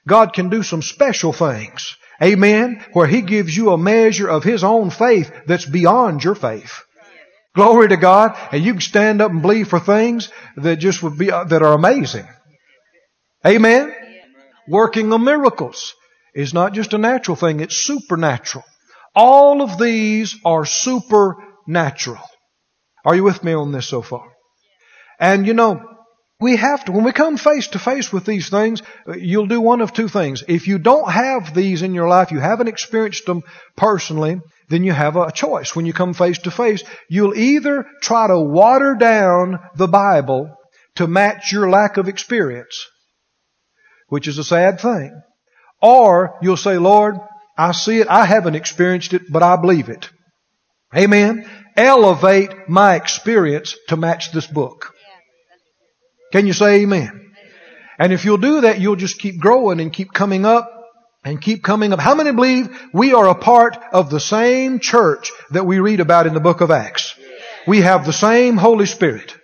God 0.08 0.34
can 0.34 0.50
do 0.50 0.64
some 0.64 0.82
special 0.82 1.32
things. 1.32 1.96
Amen. 2.22 2.84
Where 2.94 3.08
He 3.08 3.22
gives 3.22 3.56
you 3.56 3.72
a 3.72 3.78
measure 3.78 4.28
of 4.28 4.44
His 4.44 4.64
own 4.64 4.90
faith 4.90 5.32
that's 5.46 5.66
beyond 5.66 6.24
your 6.24 6.36
faith. 6.36 6.82
Glory 7.56 7.88
to 7.90 7.98
God. 7.98 8.38
And 8.52 8.64
you 8.64 8.74
can 8.74 8.82
stand 8.82 9.22
up 9.22 9.32
and 9.32 9.42
believe 9.42 9.70
for 9.70 9.80
things 9.80 10.30
that 10.58 10.78
just 10.78 11.04
would 11.04 11.18
be, 11.18 11.32
uh, 11.32 11.46
that 11.46 11.62
are 11.62 11.74
amazing. 11.74 12.28
Amen 13.46 14.03
working 14.68 15.12
of 15.14 15.22
miracles 15.22 15.94
is 16.34 16.54
not 16.54 16.74
just 16.74 16.94
a 16.94 16.98
natural 16.98 17.36
thing, 17.36 17.60
it's 17.60 17.78
supernatural. 17.78 18.64
All 19.16 19.62
of 19.62 19.78
these 19.78 20.36
are 20.44 20.66
supernatural. 20.66 22.24
Are 23.06 23.16
you 23.16 23.24
with 23.24 23.44
me 23.44 23.54
on 23.54 23.72
this 23.72 23.88
so 23.88 24.02
far? 24.02 24.32
And 25.20 25.46
you 25.46 25.54
know, 25.54 25.94
we 26.40 26.58
have 26.58 26.84
to, 26.86 26.92
when 26.92 27.06
we 27.06 27.14
come 27.14 27.38
face 27.38 27.70
to 27.70 27.80
face 27.80 28.12
with 28.12 28.26
these 28.26 28.50
things, 28.50 28.82
uh, 29.08 29.14
you'll 29.14 29.48
do 29.48 29.62
one 29.62 29.82
of 29.82 29.94
two 29.94 30.10
things. 30.10 30.44
If 30.48 30.68
you 30.68 30.78
don't 30.78 31.10
have 31.10 31.54
these 31.54 31.82
in 31.82 31.94
your 31.94 32.10
life, 32.10 32.32
you 32.32 32.40
haven't 32.40 32.68
experienced 32.68 33.26
them 33.26 33.44
personally, 33.78 34.42
then 34.68 34.84
you 34.84 34.92
have 34.92 35.16
a 35.16 35.32
choice. 35.32 35.76
When 35.76 35.86
you 35.86 35.94
come 35.94 36.14
face 36.14 36.40
to 36.40 36.52
face, 36.52 36.84
you'll 37.10 37.36
either 37.36 37.86
try 38.02 38.28
to 38.28 38.40
water 38.40 38.96
down 38.96 39.60
the 39.76 39.88
Bible 39.88 40.54
to 40.96 41.08
match 41.08 41.52
your 41.52 41.70
lack 41.70 41.98
of 41.98 42.08
experience, 42.08 42.88
which 44.14 44.28
is 44.28 44.38
a 44.38 44.44
sad 44.44 44.80
thing. 44.80 45.12
Or 45.82 46.38
you'll 46.40 46.56
say, 46.56 46.78
Lord, 46.78 47.16
I 47.58 47.72
see 47.72 48.00
it, 48.00 48.08
I 48.08 48.26
haven't 48.26 48.54
experienced 48.54 49.16
it, 49.16 49.24
but 49.28 49.42
I 49.42 49.56
believe 49.56 49.90
it. 49.90 50.08
Amen. 50.96 51.50
Elevate 51.76 52.70
my 52.70 52.94
experience 52.94 53.76
to 53.88 53.98
match 53.98 54.32
this 54.32 54.46
book. 54.46 54.94
Can 56.32 56.46
you 56.46 56.54
say 56.54 56.84
amen? 56.84 57.34
And 57.98 58.14
if 58.14 58.24
you'll 58.24 58.38
do 58.38 58.62
that, 58.62 58.80
you'll 58.80 58.98
just 58.98 59.18
keep 59.18 59.40
growing 59.40 59.80
and 59.80 59.92
keep 59.92 60.14
coming 60.14 60.46
up 60.46 60.70
and 61.26 61.42
keep 61.42 61.64
coming 61.64 61.92
up. 61.92 62.00
How 62.00 62.14
many 62.14 62.34
believe 62.34 62.70
we 62.94 63.16
are 63.16 63.30
a 63.30 63.42
part 63.52 63.76
of 63.94 64.12
the 64.12 64.20
same 64.20 64.78
church 64.78 65.32
that 65.50 65.66
we 65.66 65.80
read 65.80 66.02
about 66.02 66.28
in 66.28 66.36
the 66.36 66.40
book 66.40 66.62
of 66.62 66.70
Acts? 66.70 67.16
We 67.66 67.82
have 67.82 68.06
the 68.06 68.14
same 68.14 68.58
Holy 68.58 68.86
Spirit, 68.86 69.36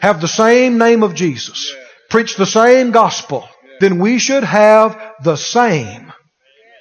have 0.00 0.20
the 0.20 0.26
same 0.26 0.78
name 0.78 1.04
of 1.04 1.14
Jesus, 1.14 1.72
preach 2.10 2.34
the 2.34 2.44
same 2.60 2.90
gospel, 2.90 3.48
then 3.80 3.98
we 3.98 4.18
should 4.18 4.44
have 4.44 5.14
the 5.22 5.36
same 5.36 6.12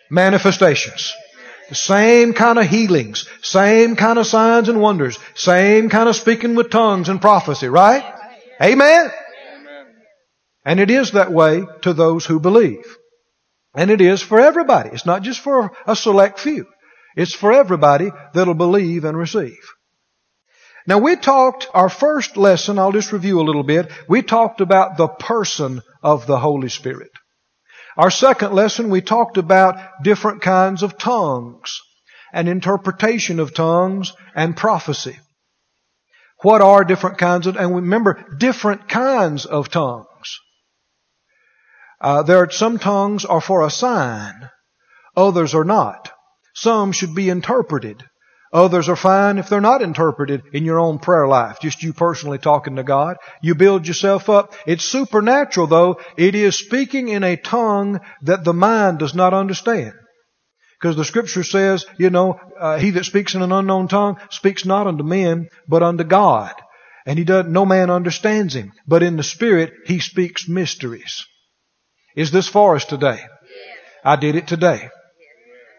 manifestations. 0.10 1.14
The 1.70 1.76
same 1.76 2.34
kind 2.34 2.60
of 2.60 2.68
healings, 2.68 3.28
same 3.42 3.96
kind 3.96 4.20
of 4.20 4.28
signs 4.28 4.70
and 4.70 4.80
wonders, 4.80 5.18
same 5.34 5.90
kind 5.90 6.08
of 6.08 6.16
speaking 6.16 6.54
with 6.54 6.70
tongues 6.70 7.10
and 7.10 7.20
prophecy, 7.20 7.68
right? 7.68 8.04
Amen? 8.62 9.12
And 10.64 10.80
it 10.80 10.92
is 10.92 11.12
that 11.12 11.32
way 11.32 11.66
to 11.82 11.94
those 11.94 12.26
who 12.26 12.40
believe. 12.40 12.86
And 13.76 13.90
it 13.90 14.00
is 14.00 14.22
for 14.22 14.40
everybody. 14.40 14.90
It's 14.94 15.06
not 15.06 15.24
just 15.24 15.40
for 15.40 15.72
a 15.88 15.96
select 15.96 16.40
few. 16.40 16.68
It's 17.16 17.34
for 17.34 17.52
everybody 17.52 18.12
that'll 18.34 18.54
believe 18.54 19.04
and 19.06 19.18
receive. 19.18 19.58
Now 20.88 21.00
we 21.00 21.16
talked, 21.16 21.68
our 21.74 21.90
first 21.90 22.38
lesson, 22.38 22.78
I'll 22.78 22.92
just 22.92 23.12
review 23.12 23.40
a 23.40 23.48
little 23.48 23.64
bit, 23.64 23.92
we 24.08 24.22
talked 24.22 24.62
about 24.62 24.98
the 24.98 25.08
person 25.08 25.82
of 26.04 26.28
the 26.28 26.38
Holy 26.38 26.70
Spirit. 26.70 27.12
Our 27.98 28.12
second 28.12 28.54
lesson, 28.54 28.90
we 28.90 29.02
talked 29.02 29.38
about 29.38 30.04
different 30.04 30.42
kinds 30.42 30.84
of 30.84 30.98
tongues 30.98 31.80
and 32.34 32.48
interpretation 32.48 33.40
of 33.40 33.54
tongues 33.54 34.14
and 34.36 34.56
prophecy. 34.56 35.18
What 36.42 36.62
are 36.62 36.84
different 36.84 37.18
kinds 37.18 37.48
of, 37.48 37.56
and 37.56 37.74
remember, 37.74 38.24
different 38.38 38.88
kinds 38.88 39.46
of 39.46 39.70
tongues. 39.70 40.40
Uh, 42.00 42.22
there 42.24 42.40
are 42.40 42.52
some 42.52 42.78
tongues 42.78 43.26
are 43.26 43.42
for 43.42 43.66
a 43.66 43.72
sign, 43.72 44.50
others 45.16 45.56
are 45.56 45.64
not. 45.64 46.12
Some 46.54 46.92
should 46.92 47.16
be 47.16 47.30
interpreted. 47.30 48.04
Others 48.56 48.88
are 48.88 48.96
fine 48.96 49.38
if 49.38 49.50
they're 49.50 49.60
not 49.60 49.82
interpreted 49.82 50.44
in 50.54 50.64
your 50.64 50.80
own 50.80 50.98
prayer 50.98 51.28
life, 51.28 51.60
just 51.62 51.84
you 51.84 51.92
personally 51.92 52.38
talking 52.38 52.78
to 52.78 52.84
God. 52.84 53.18
You 53.42 53.54
build 53.54 53.86
yourself 53.86 54.30
up. 54.30 54.54
It's 54.66 54.86
supernatural 54.86 55.68
though. 55.68 56.00
It 56.16 56.36
is 56.36 56.58
speaking 56.58 57.10
in 57.10 57.26
a 57.26 57.36
tongue 57.36 58.00
that 58.22 58.46
the 58.46 58.54
mind 58.54 59.00
does 59.00 59.14
not 59.14 59.34
understand. 59.34 59.92
Because 60.80 60.96
the 60.96 61.04
scripture 61.04 61.44
says, 61.44 61.86
you 61.98 62.10
know, 62.10 62.40
uh, 62.58 62.78
he 62.78 62.92
that 62.92 63.04
speaks 63.04 63.36
in 63.36 63.42
an 63.42 63.52
unknown 63.52 63.90
tongue 63.90 64.22
speaks 64.30 64.64
not 64.64 64.88
unto 64.88 65.04
men, 65.04 65.50
but 65.68 65.84
unto 65.84 66.06
God. 66.06 66.54
And 67.06 67.20
he 67.20 67.26
does, 67.26 67.48
no 67.48 67.66
man 67.66 67.90
understands 67.90 68.56
him. 68.56 68.72
But 68.88 69.04
in 69.04 69.18
the 69.18 69.24
spirit, 69.24 69.74
he 69.86 70.00
speaks 70.00 70.48
mysteries. 70.48 71.26
Is 72.16 72.32
this 72.32 72.48
for 72.48 72.78
us 72.78 72.86
today? 72.86 73.20
I 74.02 74.16
did 74.16 74.38
it 74.38 74.48
today. 74.48 74.88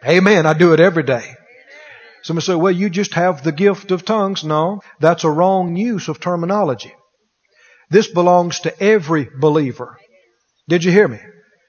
Amen. 0.06 0.44
I 0.44 0.52
do 0.52 0.74
it 0.74 0.80
every 0.80 1.04
day. 1.04 1.36
Somebody 2.26 2.44
say, 2.44 2.54
well, 2.56 2.72
you 2.72 2.90
just 2.90 3.14
have 3.14 3.44
the 3.44 3.52
gift 3.52 3.92
of 3.92 4.04
tongues. 4.04 4.42
No, 4.42 4.80
that's 4.98 5.22
a 5.22 5.30
wrong 5.30 5.76
use 5.76 6.08
of 6.08 6.18
terminology. 6.18 6.92
This 7.88 8.08
belongs 8.08 8.58
to 8.60 8.82
every 8.82 9.28
believer. 9.32 9.96
Did 10.68 10.82
you 10.82 10.90
hear 10.90 11.06
me? 11.06 11.20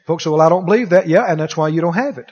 Folks 0.07 0.23
say, 0.23 0.31
well, 0.31 0.41
I 0.41 0.49
don't 0.49 0.65
believe 0.65 0.89
that. 0.89 1.07
Yeah, 1.07 1.31
and 1.31 1.39
that's 1.39 1.55
why 1.55 1.67
you 1.67 1.79
don't 1.79 1.93
have 1.93 2.17
it. 2.17 2.31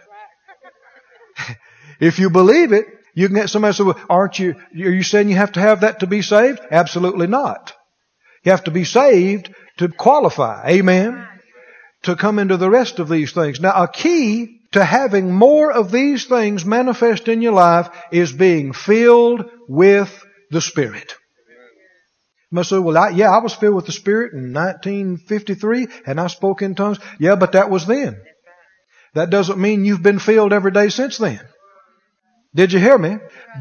if 2.00 2.18
you 2.18 2.32
believe 2.32 2.74
it, 2.74 2.88
you 3.14 3.28
can 3.28 3.36
get 3.36 3.52
somebody 3.52 3.76
say, 3.76 3.84
well, 3.84 4.02
aren't 4.10 4.40
you, 4.40 4.56
are 4.74 4.90
you 4.90 5.04
saying 5.04 5.30
you 5.30 5.36
have 5.36 5.52
to 5.52 5.60
have 5.60 5.82
that 5.82 6.00
to 6.00 6.08
be 6.08 6.24
saved? 6.24 6.62
Absolutely 6.72 7.28
not. 7.28 7.74
You 8.44 8.50
have 8.54 8.64
to 8.64 8.72
be 8.72 8.86
saved 8.86 9.54
to 9.78 9.88
qualify. 9.88 10.68
Amen. 10.70 11.28
To 12.06 12.16
come 12.16 12.40
into 12.40 12.58
the 12.58 12.72
rest 12.72 12.98
of 12.98 13.08
these 13.08 13.34
things. 13.34 13.60
Now, 13.60 13.84
a 13.84 13.88
key 13.88 14.55
to 14.76 14.84
having 14.84 15.32
more 15.32 15.72
of 15.72 15.90
these 15.90 16.26
things 16.26 16.66
manifest 16.66 17.30
in 17.30 17.42
your 17.42 17.54
life 17.54 17.88
is 18.12 18.34
being 18.34 18.74
filled 18.74 19.50
with 19.70 20.12
the 20.52 20.60
Spirit. 20.60 21.16
You 22.52 22.56
must 22.58 22.72
say, 22.72 22.80
well, 22.80 22.98
I, 22.98 23.10
yeah, 23.12 23.32
I 23.32 23.38
was 23.38 23.56
filled 23.56 23.76
with 23.76 23.86
the 23.86 23.94
Spirit 23.94 24.34
in 24.34 24.52
1953 24.52 25.88
and 26.06 26.20
I 26.20 26.28
spoke 26.28 26.62
in 26.62 26.76
tongues. 26.76 27.00
Yeah, 27.20 27.36
but 27.36 27.54
that 27.54 27.70
was 27.70 27.88
then. 27.88 28.22
That 29.14 29.30
doesn't 29.30 29.58
mean 29.58 29.86
you've 29.86 30.04
been 30.04 30.20
filled 30.20 30.52
every 30.52 30.72
day 30.72 30.90
since 30.90 31.20
then. 31.20 31.40
Did 32.54 32.74
you 32.74 32.80
hear 32.80 32.98
me? 32.98 33.16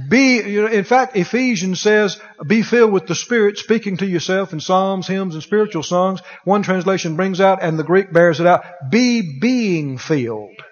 Be, 0.09 0.41
in 0.41 0.85
fact, 0.85 1.17
Ephesians 1.17 1.81
says, 1.81 2.21
be 2.45 2.63
filled 2.63 2.93
with 2.93 3.07
the 3.07 3.15
Spirit, 3.15 3.59
speaking 3.59 3.99
to 3.99 4.07
yourself 4.07 4.53
in 4.53 4.59
psalms, 4.59 5.07
hymns, 5.07 5.35
and 5.35 5.45
spiritual 5.45 5.85
songs. 5.85 6.21
One 6.43 6.65
translation 6.65 7.15
brings 7.15 7.41
out, 7.41 7.63
and 7.63 7.79
the 7.79 7.85
Greek 7.85 8.13
bears 8.13 8.41
it 8.41 8.49
out, 8.49 8.65
be 8.91 9.39
being 9.41 9.99
filled. 9.99 10.64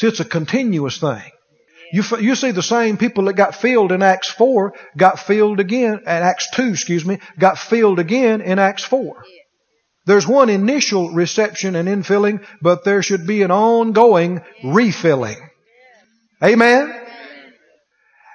See, 0.00 0.06
it's 0.06 0.20
a 0.20 0.24
continuous 0.24 0.98
thing. 0.98 1.30
You, 1.92 2.02
you 2.18 2.34
see 2.34 2.52
the 2.52 2.62
same 2.62 2.96
people 2.96 3.24
that 3.24 3.34
got 3.34 3.54
filled 3.54 3.92
in 3.92 4.02
Acts 4.02 4.30
4 4.30 4.72
got 4.96 5.18
filled 5.18 5.60
again, 5.60 6.00
at 6.06 6.22
Acts 6.22 6.48
2, 6.54 6.70
excuse 6.70 7.04
me, 7.04 7.18
got 7.38 7.58
filled 7.58 7.98
again 7.98 8.40
in 8.40 8.58
Acts 8.58 8.82
4. 8.84 9.22
There's 10.06 10.26
one 10.26 10.48
initial 10.48 11.10
reception 11.10 11.76
and 11.76 11.86
infilling, 11.86 12.42
but 12.62 12.82
there 12.82 13.02
should 13.02 13.26
be 13.26 13.42
an 13.42 13.50
ongoing 13.50 14.40
refilling. 14.64 15.36
Amen? 16.42 16.98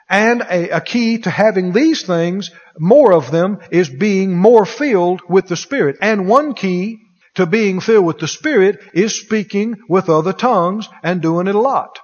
And 0.07 0.41
a, 0.41 0.69
a, 0.69 0.81
key 0.81 1.17
to 1.19 1.31
having 1.31 1.73
these 1.73 2.03
things, 2.03 2.51
more 2.77 3.11
of 3.11 3.31
them, 3.31 3.57
is 3.71 3.89
being 3.89 4.37
more 4.37 4.67
filled 4.67 5.21
with 5.27 5.47
the 5.47 5.57
Spirit. 5.57 5.95
And 5.99 6.27
one 6.27 6.53
key 6.53 6.99
to 7.35 7.45
being 7.45 7.79
filled 7.79 8.05
with 8.05 8.19
the 8.19 8.27
Spirit 8.27 8.79
is 8.93 9.19
speaking 9.19 9.75
with 9.89 10.09
other 10.09 10.33
tongues 10.33 10.89
and 11.03 11.21
doing 11.21 11.47
it 11.47 11.55
a 11.55 11.59
lot. 11.59 11.99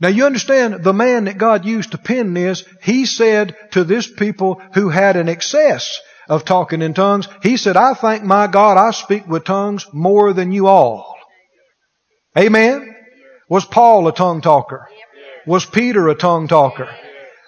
Now 0.00 0.08
you 0.08 0.26
understand 0.26 0.84
the 0.84 0.92
man 0.92 1.24
that 1.24 1.38
God 1.38 1.64
used 1.64 1.92
to 1.92 1.98
pen 1.98 2.34
this, 2.34 2.64
he 2.82 3.06
said 3.06 3.56
to 3.72 3.84
this 3.84 4.06
people 4.06 4.60
who 4.74 4.88
had 4.90 5.16
an 5.16 5.28
excess 5.28 5.98
of 6.28 6.44
talking 6.44 6.82
in 6.82 6.92
tongues, 6.92 7.28
he 7.42 7.56
said, 7.56 7.76
I 7.76 7.94
thank 7.94 8.22
my 8.22 8.46
God 8.46 8.76
I 8.76 8.90
speak 8.90 9.26
with 9.26 9.44
tongues 9.44 9.86
more 9.92 10.32
than 10.32 10.52
you 10.52 10.66
all. 10.66 11.16
Amen? 12.36 12.94
Was 13.48 13.64
Paul 13.64 14.08
a 14.08 14.12
tongue 14.12 14.42
talker? 14.42 14.86
Was 15.46 15.64
Peter 15.64 16.08
a 16.08 16.14
tongue 16.14 16.48
talker? 16.48 16.88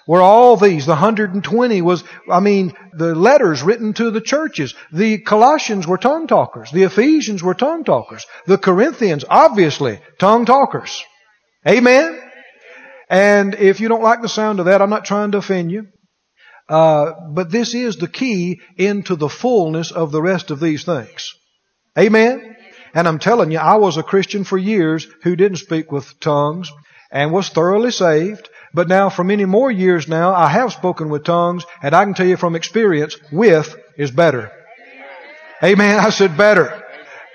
Were 0.09 0.23
all 0.23 0.57
these. 0.57 0.87
The 0.87 0.93
120 0.93 1.83
was, 1.83 2.03
I 2.27 2.39
mean, 2.39 2.73
the 2.93 3.13
letters 3.13 3.61
written 3.61 3.93
to 3.93 4.09
the 4.09 4.19
churches. 4.19 4.73
The 4.91 5.19
Colossians 5.19 5.85
were 5.85 5.99
tongue 5.99 6.25
talkers. 6.25 6.71
The 6.71 6.81
Ephesians 6.81 7.43
were 7.43 7.53
tongue 7.53 7.83
talkers. 7.83 8.25
The 8.47 8.57
Corinthians, 8.57 9.23
obviously, 9.29 9.99
tongue 10.17 10.47
talkers. 10.47 11.03
Amen? 11.67 12.19
And 13.07 13.53
if 13.53 13.81
you 13.81 13.87
don't 13.87 14.01
like 14.01 14.23
the 14.23 14.29
sound 14.29 14.59
of 14.59 14.65
that, 14.65 14.81
I'm 14.81 14.89
not 14.89 15.05
trying 15.05 15.33
to 15.33 15.37
offend 15.37 15.71
you. 15.71 15.85
Uh, 16.67 17.11
but 17.29 17.51
this 17.51 17.75
is 17.75 17.97
the 17.97 18.07
key 18.07 18.61
into 18.77 19.15
the 19.15 19.29
fullness 19.29 19.91
of 19.91 20.11
the 20.11 20.23
rest 20.23 20.49
of 20.49 20.59
these 20.59 20.85
things. 20.85 21.35
Amen? 21.95 22.55
And 22.95 23.07
I'm 23.07 23.19
telling 23.19 23.51
you, 23.51 23.59
I 23.59 23.75
was 23.75 23.97
a 23.97 24.01
Christian 24.01 24.43
for 24.43 24.57
years 24.57 25.05
who 25.21 25.35
didn't 25.35 25.57
speak 25.59 25.91
with 25.91 26.19
tongues 26.19 26.71
and 27.11 27.31
was 27.31 27.49
thoroughly 27.49 27.91
saved 27.91 28.49
but 28.73 28.87
now 28.87 29.09
for 29.09 29.23
many 29.23 29.45
more 29.45 29.71
years 29.71 30.07
now, 30.07 30.33
I 30.33 30.47
have 30.47 30.73
spoken 30.73 31.09
with 31.09 31.23
tongues, 31.23 31.65
and 31.81 31.95
I 31.95 32.03
can 32.05 32.13
tell 32.13 32.27
you 32.27 32.37
from 32.37 32.55
experience, 32.55 33.17
with 33.31 33.75
is 33.97 34.11
better. 34.11 34.51
Amen. 35.63 35.99
I 35.99 36.09
said 36.09 36.37
better. 36.37 36.83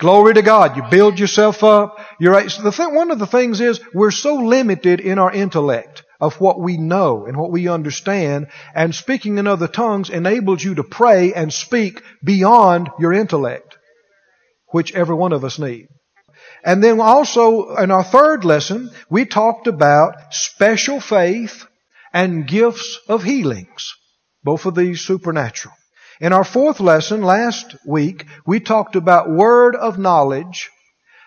Glory 0.00 0.34
to 0.34 0.42
God. 0.42 0.76
You 0.76 0.82
build 0.90 1.18
yourself 1.18 1.62
up. 1.62 1.98
You're 2.18 2.32
right. 2.32 2.50
So 2.50 2.62
the 2.62 2.72
thing, 2.72 2.94
one 2.94 3.10
of 3.10 3.18
the 3.18 3.26
things 3.26 3.60
is 3.60 3.80
we're 3.92 4.10
so 4.10 4.36
limited 4.36 5.00
in 5.00 5.18
our 5.18 5.32
intellect 5.32 6.02
of 6.20 6.40
what 6.40 6.60
we 6.60 6.76
know 6.76 7.26
and 7.26 7.36
what 7.36 7.50
we 7.50 7.68
understand, 7.68 8.48
and 8.74 8.94
speaking 8.94 9.38
in 9.38 9.46
other 9.46 9.68
tongues 9.68 10.10
enables 10.10 10.62
you 10.62 10.76
to 10.76 10.84
pray 10.84 11.34
and 11.34 11.52
speak 11.52 12.02
beyond 12.22 12.88
your 12.98 13.12
intellect, 13.12 13.76
which 14.68 14.94
every 14.94 15.14
one 15.14 15.32
of 15.32 15.44
us 15.44 15.58
need. 15.58 15.88
And 16.64 16.82
then 16.82 16.98
also 16.98 17.76
in 17.76 17.90
our 17.90 18.02
third 18.02 18.44
lesson, 18.44 18.90
we 19.10 19.26
talked 19.26 19.66
about 19.66 20.32
special 20.32 20.98
faith 20.98 21.66
and 22.12 22.46
gifts 22.46 22.98
of 23.06 23.22
healings. 23.22 23.94
Both 24.42 24.64
of 24.64 24.74
these 24.74 25.02
supernatural. 25.02 25.74
In 26.20 26.32
our 26.32 26.44
fourth 26.44 26.80
lesson 26.80 27.22
last 27.22 27.76
week, 27.86 28.26
we 28.46 28.60
talked 28.60 28.96
about 28.96 29.30
word 29.30 29.76
of 29.76 29.98
knowledge 29.98 30.70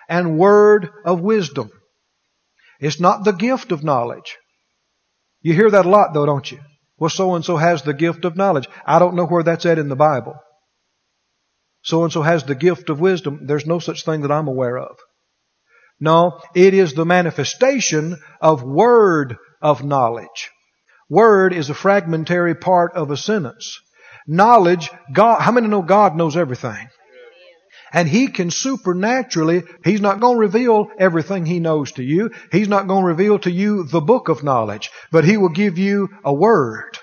and 0.09 0.39
word 0.39 0.89
of 1.05 1.21
wisdom. 1.21 1.71
It's 2.79 2.99
not 2.99 3.23
the 3.23 3.31
gift 3.31 3.71
of 3.71 3.83
knowledge. 3.83 4.37
You 5.41 5.53
hear 5.53 5.69
that 5.69 5.85
a 5.85 5.89
lot 5.89 6.13
though, 6.13 6.25
don't 6.25 6.51
you? 6.51 6.59
Well, 6.97 7.09
so 7.09 7.35
and 7.35 7.45
so 7.45 7.57
has 7.57 7.83
the 7.83 7.93
gift 7.93 8.25
of 8.25 8.35
knowledge. 8.35 8.67
I 8.85 8.97
don't 8.97 9.15
know 9.15 9.25
where 9.25 9.43
that's 9.43 9.65
at 9.67 9.77
in 9.77 9.89
the 9.89 9.95
Bible. 9.95 10.35
So 11.83 12.03
and 12.03 12.11
so 12.11 12.21
has 12.23 12.43
the 12.43 12.55
gift 12.55 12.89
of 12.89 12.99
wisdom. 12.99 13.45
There's 13.45 13.67
no 13.67 13.79
such 13.79 14.03
thing 14.03 14.21
that 14.21 14.31
I'm 14.31 14.47
aware 14.47 14.77
of. 14.77 14.97
No, 15.99 16.39
it 16.55 16.73
is 16.73 16.93
the 16.93 17.05
manifestation 17.05 18.17
of 18.39 18.63
word 18.63 19.37
of 19.61 19.83
knowledge. 19.83 20.51
Word 21.09 21.53
is 21.53 21.69
a 21.69 21.73
fragmentary 21.73 22.55
part 22.55 22.93
of 22.95 23.11
a 23.11 23.17
sentence. 23.17 23.79
Knowledge, 24.27 24.91
God, 25.13 25.39
how 25.39 25.51
many 25.51 25.67
know 25.67 25.81
God 25.81 26.15
knows 26.15 26.35
everything? 26.35 26.89
And 27.93 28.07
He 28.07 28.27
can 28.27 28.51
supernaturally, 28.51 29.63
He's 29.83 30.01
not 30.01 30.19
going 30.19 30.35
to 30.35 30.41
reveal 30.41 30.87
everything 30.99 31.45
He 31.45 31.59
knows 31.59 31.93
to 31.93 32.03
you. 32.03 32.31
He's 32.51 32.67
not 32.67 32.87
going 32.87 33.03
to 33.03 33.07
reveal 33.07 33.39
to 33.39 33.51
you 33.51 33.83
the 33.83 34.01
book 34.01 34.27
of 34.27 34.43
knowledge, 34.43 34.91
but 35.11 35.23
He 35.23 35.37
will 35.37 35.49
give 35.49 35.77
you 35.77 36.09
a 36.23 36.33
word. 36.33 36.97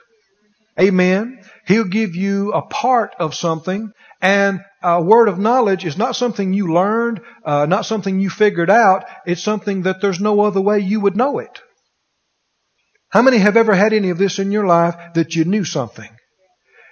Amen. 0.78 1.43
He'll 1.66 1.84
give 1.84 2.14
you 2.14 2.52
a 2.52 2.62
part 2.62 3.14
of 3.18 3.34
something 3.34 3.90
and 4.20 4.60
a 4.82 5.02
word 5.02 5.28
of 5.28 5.38
knowledge 5.38 5.84
is 5.84 5.98
not 5.98 6.16
something 6.16 6.54
you 6.54 6.72
learned, 6.72 7.20
uh, 7.44 7.66
not 7.66 7.84
something 7.84 8.20
you 8.20 8.30
figured 8.30 8.70
out. 8.70 9.04
It's 9.26 9.42
something 9.42 9.82
that 9.82 10.00
there's 10.00 10.18
no 10.18 10.40
other 10.40 10.62
way 10.62 10.80
you 10.80 11.00
would 11.00 11.14
know 11.14 11.40
it. 11.40 11.60
How 13.10 13.20
many 13.20 13.36
have 13.36 13.58
ever 13.58 13.74
had 13.74 13.92
any 13.92 14.08
of 14.08 14.16
this 14.16 14.38
in 14.38 14.50
your 14.50 14.66
life 14.66 14.94
that 15.14 15.36
you 15.36 15.44
knew 15.44 15.64
something? 15.64 16.08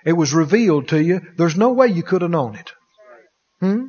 It 0.05 0.13
was 0.13 0.35
revealed 0.35 0.89
to 0.89 1.03
you. 1.03 1.21
There's 1.39 1.57
no 1.57 1.73
way 1.73 1.87
you 1.87 2.03
could 2.03 2.21
have 2.21 2.31
known 2.31 2.55
it. 2.55 2.73
Hmm? 3.61 3.87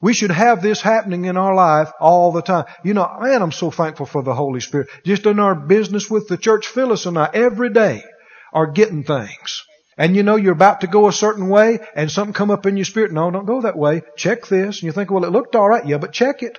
We 0.00 0.12
should 0.14 0.30
have 0.30 0.62
this 0.62 0.80
happening 0.80 1.24
in 1.24 1.36
our 1.36 1.54
life 1.54 1.90
all 1.98 2.30
the 2.30 2.42
time. 2.42 2.66
You 2.84 2.94
know, 2.94 3.08
man, 3.20 3.42
I'm 3.42 3.52
so 3.52 3.70
thankful 3.70 4.06
for 4.06 4.22
the 4.22 4.34
Holy 4.34 4.60
Spirit. 4.60 4.88
Just 5.04 5.26
in 5.26 5.40
our 5.40 5.54
business 5.54 6.08
with 6.08 6.28
the 6.28 6.36
church, 6.36 6.68
Phyllis 6.68 7.06
and 7.06 7.18
I, 7.18 7.28
every 7.34 7.70
day, 7.70 8.04
are 8.52 8.70
getting 8.70 9.02
things. 9.02 9.64
And 9.98 10.16
you 10.16 10.22
know 10.22 10.36
you're 10.36 10.52
about 10.52 10.80
to 10.80 10.86
go 10.86 11.06
a 11.06 11.12
certain 11.12 11.48
way 11.48 11.78
and 11.94 12.10
something 12.10 12.32
come 12.32 12.50
up 12.50 12.66
in 12.66 12.76
your 12.76 12.84
spirit. 12.84 13.12
No, 13.12 13.30
don't 13.30 13.44
go 13.44 13.62
that 13.62 13.76
way. 13.76 14.02
Check 14.16 14.46
this. 14.46 14.78
And 14.78 14.84
you 14.84 14.92
think, 14.92 15.10
well, 15.10 15.24
it 15.24 15.32
looked 15.32 15.54
alright. 15.54 15.86
Yeah, 15.86 15.98
but 15.98 16.12
check 16.12 16.42
it. 16.42 16.58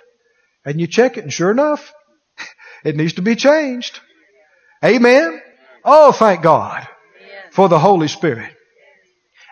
And 0.66 0.80
you 0.80 0.88
check 0.88 1.18
it 1.18 1.24
and 1.24 1.34
sure 1.34 1.52
enough, 1.52 1.94
it 2.86 2.96
needs 2.96 3.14
to 3.14 3.22
be 3.22 3.36
changed. 3.36 4.00
Amen. 4.84 5.42
Oh, 5.84 6.12
thank 6.12 6.44
God 6.44 6.88
for 7.52 7.70
the 7.70 7.80
Holy 7.80 8.08
Spirit. 8.08 8.52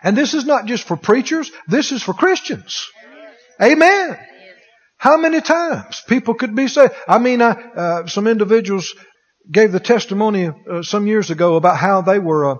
And 0.03 0.17
this 0.17 0.33
is 0.33 0.45
not 0.45 0.65
just 0.65 0.87
for 0.87 0.97
preachers. 0.97 1.51
This 1.67 1.91
is 1.91 2.01
for 2.01 2.13
Christians. 2.13 2.87
Amen. 3.61 4.17
How 4.97 5.17
many 5.17 5.41
times 5.41 6.01
people 6.07 6.33
could 6.33 6.55
be 6.55 6.67
saved? 6.67 6.93
I 7.07 7.17
mean, 7.17 7.41
uh, 7.41 7.55
uh, 7.75 8.07
some 8.07 8.27
individuals 8.27 8.93
gave 9.51 9.71
the 9.71 9.79
testimony 9.79 10.47
uh, 10.47 10.83
some 10.83 11.07
years 11.07 11.31
ago 11.31 11.55
about 11.55 11.77
how 11.77 12.01
they 12.01 12.19
were 12.19 12.51
uh, 12.51 12.55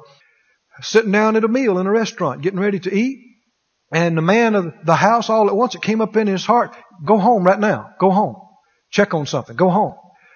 sitting 0.82 1.12
down 1.12 1.36
at 1.36 1.44
a 1.44 1.48
meal 1.48 1.78
in 1.80 1.88
a 1.88 1.92
restaurant, 1.92 2.42
getting 2.42 2.60
ready 2.60 2.80
to 2.80 2.94
eat, 2.94 3.20
and 3.92 4.18
the 4.18 4.22
man 4.22 4.56
of 4.56 4.74
the 4.86 4.96
house 4.96 5.30
all 5.30 5.50
at 5.50 5.56
once 5.56 5.76
it 5.76 5.82
came 5.82 6.02
up 6.02 6.16
in 6.16 6.28
his 6.28 6.46
heart, 6.46 6.76
"Go 7.06 7.18
home 7.18 7.44
right 7.44 7.60
now. 7.60 7.90
Go 8.00 8.12
home. 8.12 8.36
Check 8.90 9.14
on 9.14 9.26
something. 9.26 9.56
Go 9.56 9.70
home." 9.70 9.96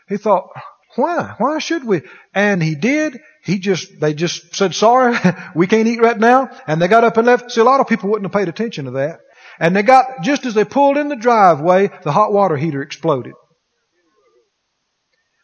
He 0.10 0.18
thought, 0.18 0.50
"Why? 0.96 1.36
Why 1.38 1.60
should 1.60 1.86
we?" 1.86 2.02
And 2.34 2.62
he 2.62 2.76
did. 2.76 3.20
He 3.44 3.60
just, 3.60 4.00
they 4.00 4.14
just 4.14 4.56
said, 4.56 4.76
"Sorry, 4.76 5.18
we 5.56 5.68
can't 5.68 5.88
eat 5.88 6.02
right 6.02 6.20
now," 6.20 6.50
and 6.68 6.82
they 6.82 6.88
got 6.88 7.04
up 7.04 7.18
and 7.18 7.28
left. 7.28 7.52
See, 7.52 7.62
a 7.62 7.66
lot 7.66 7.80
of 7.80 7.88
people 7.88 8.10
wouldn't 8.10 8.32
have 8.32 8.40
paid 8.40 8.50
attention 8.50 8.86
to 8.86 8.92
that. 8.92 9.20
And 9.60 9.76
they 9.76 9.84
got, 9.84 10.22
just 10.22 10.46
as 10.46 10.54
they 10.54 10.66
pulled 10.66 10.98
in 10.98 11.08
the 11.08 11.16
driveway, 11.16 11.90
the 12.04 12.12
hot 12.12 12.34
water 12.34 12.58
heater 12.58 12.82
exploded. 12.82 13.34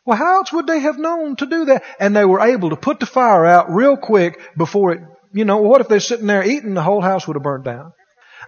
Well, 0.05 0.17
how 0.17 0.37
else 0.37 0.51
would 0.51 0.67
they 0.67 0.79
have 0.79 0.97
known 0.97 1.35
to 1.37 1.45
do 1.45 1.65
that? 1.65 1.83
And 1.99 2.15
they 2.15 2.25
were 2.25 2.41
able 2.41 2.71
to 2.71 2.75
put 2.75 2.99
the 2.99 3.05
fire 3.05 3.45
out 3.45 3.71
real 3.71 3.97
quick 3.97 4.39
before 4.57 4.93
it, 4.93 5.01
you 5.31 5.45
know, 5.45 5.57
what 5.57 5.81
if 5.81 5.87
they're 5.87 5.99
sitting 5.99 6.27
there 6.27 6.43
eating, 6.43 6.73
the 6.73 6.81
whole 6.81 7.01
house 7.01 7.27
would 7.27 7.35
have 7.35 7.43
burned 7.43 7.65
down. 7.65 7.93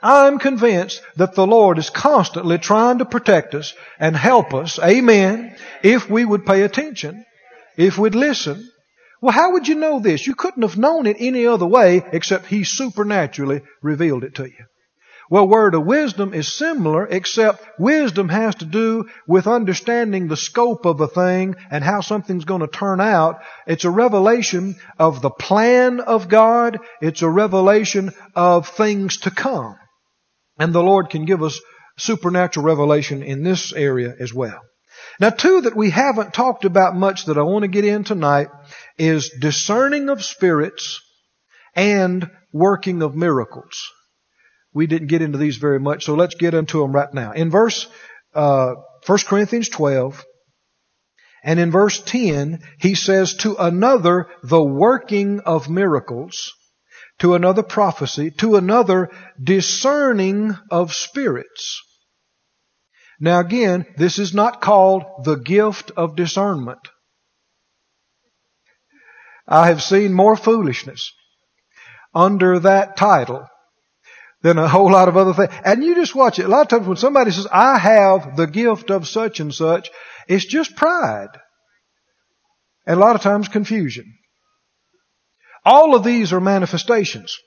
I'm 0.01 0.39
convinced 0.39 1.01
that 1.17 1.35
the 1.35 1.45
Lord 1.45 1.77
is 1.77 1.89
constantly 1.89 2.57
trying 2.57 2.97
to 2.97 3.05
protect 3.05 3.53
us 3.53 3.73
and 3.99 4.15
help 4.15 4.53
us, 4.53 4.79
amen, 4.79 5.55
if 5.83 6.09
we 6.09 6.25
would 6.25 6.45
pay 6.45 6.63
attention, 6.63 7.23
if 7.77 7.97
we'd 7.97 8.15
listen. 8.15 8.69
Well, 9.21 9.31
how 9.31 9.53
would 9.53 9.67
you 9.67 9.75
know 9.75 9.99
this? 9.99 10.27
You 10.27 10.35
couldn't 10.35 10.63
have 10.63 10.77
known 10.77 11.05
it 11.05 11.17
any 11.19 11.45
other 11.45 11.65
way 11.65 12.03
except 12.11 12.47
He 12.47 12.63
supernaturally 12.63 13.61
revealed 13.81 14.23
it 14.23 14.35
to 14.35 14.45
you. 14.45 14.65
Well, 15.29 15.47
word 15.47 15.73
of 15.73 15.85
wisdom 15.85 16.33
is 16.33 16.55
similar, 16.55 17.07
except 17.07 17.63
wisdom 17.79 18.29
has 18.29 18.55
to 18.55 18.65
do 18.65 19.05
with 19.27 19.47
understanding 19.47 20.27
the 20.27 20.37
scope 20.37 20.85
of 20.85 20.99
a 20.99 21.07
thing 21.07 21.55
and 21.71 21.83
how 21.83 22.01
something's 22.01 22.45
going 22.45 22.61
to 22.61 22.67
turn 22.67 22.99
out. 22.99 23.39
It's 23.65 23.85
a 23.85 23.89
revelation 23.89 24.75
of 24.99 25.21
the 25.21 25.29
plan 25.29 25.99
of 26.01 26.27
God. 26.27 26.79
It's 27.01 27.21
a 27.21 27.29
revelation 27.29 28.11
of 28.35 28.67
things 28.67 29.17
to 29.21 29.31
come. 29.31 29.75
And 30.59 30.73
the 30.73 30.83
Lord 30.83 31.09
can 31.09 31.25
give 31.25 31.41
us 31.41 31.59
supernatural 31.97 32.65
revelation 32.65 33.23
in 33.23 33.43
this 33.43 33.73
area 33.73 34.13
as 34.19 34.33
well. 34.33 34.59
Now, 35.19 35.29
two 35.29 35.61
that 35.61 35.75
we 35.75 35.89
haven't 35.89 36.33
talked 36.33 36.65
about 36.65 36.95
much 36.95 37.25
that 37.25 37.37
I 37.37 37.43
want 37.43 37.63
to 37.63 37.67
get 37.67 37.85
in 37.85 38.03
tonight 38.03 38.47
is 38.97 39.31
discerning 39.39 40.09
of 40.09 40.23
spirits 40.23 41.01
and 41.75 42.29
working 42.51 43.01
of 43.01 43.15
miracles. 43.15 43.89
We 44.73 44.87
didn't 44.87 45.07
get 45.07 45.21
into 45.21 45.37
these 45.37 45.57
very 45.57 45.79
much, 45.79 46.05
so 46.05 46.15
let's 46.15 46.35
get 46.35 46.53
into 46.53 46.79
them 46.79 46.91
right 46.91 47.13
now. 47.13 47.31
In 47.31 47.51
verse, 47.51 47.87
uh, 48.33 48.73
1 49.05 49.19
Corinthians 49.27 49.69
12, 49.69 50.23
and 51.43 51.59
in 51.59 51.71
verse 51.71 52.01
10, 52.01 52.59
he 52.79 52.95
says, 52.95 53.35
to 53.35 53.55
another, 53.57 54.27
the 54.43 54.63
working 54.63 55.41
of 55.41 55.69
miracles, 55.69 56.53
to 57.19 57.35
another 57.35 57.63
prophecy, 57.63 58.31
to 58.31 58.55
another 58.55 59.09
discerning 59.41 60.57
of 60.71 60.93
spirits. 60.93 61.81
Now 63.19 63.39
again, 63.39 63.85
this 63.97 64.19
is 64.19 64.33
not 64.33 64.61
called 64.61 65.03
the 65.23 65.35
gift 65.35 65.91
of 65.95 66.15
discernment. 66.15 66.79
I 69.47 69.67
have 69.67 69.83
seen 69.83 70.13
more 70.13 70.35
foolishness 70.35 71.11
under 72.15 72.59
that 72.59 72.97
title 72.97 73.47
than 74.43 74.59
a 74.59 74.67
whole 74.67 74.91
lot 74.91 75.07
of 75.07 75.17
other 75.17 75.33
things. 75.33 75.51
And 75.65 75.83
you 75.83 75.95
just 75.95 76.13
watch 76.13 76.37
it. 76.37 76.45
A 76.45 76.49
lot 76.49 76.61
of 76.61 76.67
times 76.67 76.87
when 76.87 76.97
somebody 76.97 77.31
says, 77.31 77.47
I 77.51 77.79
have 77.79 78.35
the 78.35 78.45
gift 78.45 78.91
of 78.91 79.07
such 79.07 79.39
and 79.39 79.53
such, 79.53 79.89
it's 80.27 80.45
just 80.45 80.75
pride. 80.75 81.29
And 82.85 82.97
a 82.97 83.01
lot 83.01 83.15
of 83.15 83.21
times 83.21 83.47
confusion. 83.47 84.05
All 85.65 85.95
of 85.95 86.03
these 86.03 86.33
are 86.33 86.41
manifestations. 86.41 87.37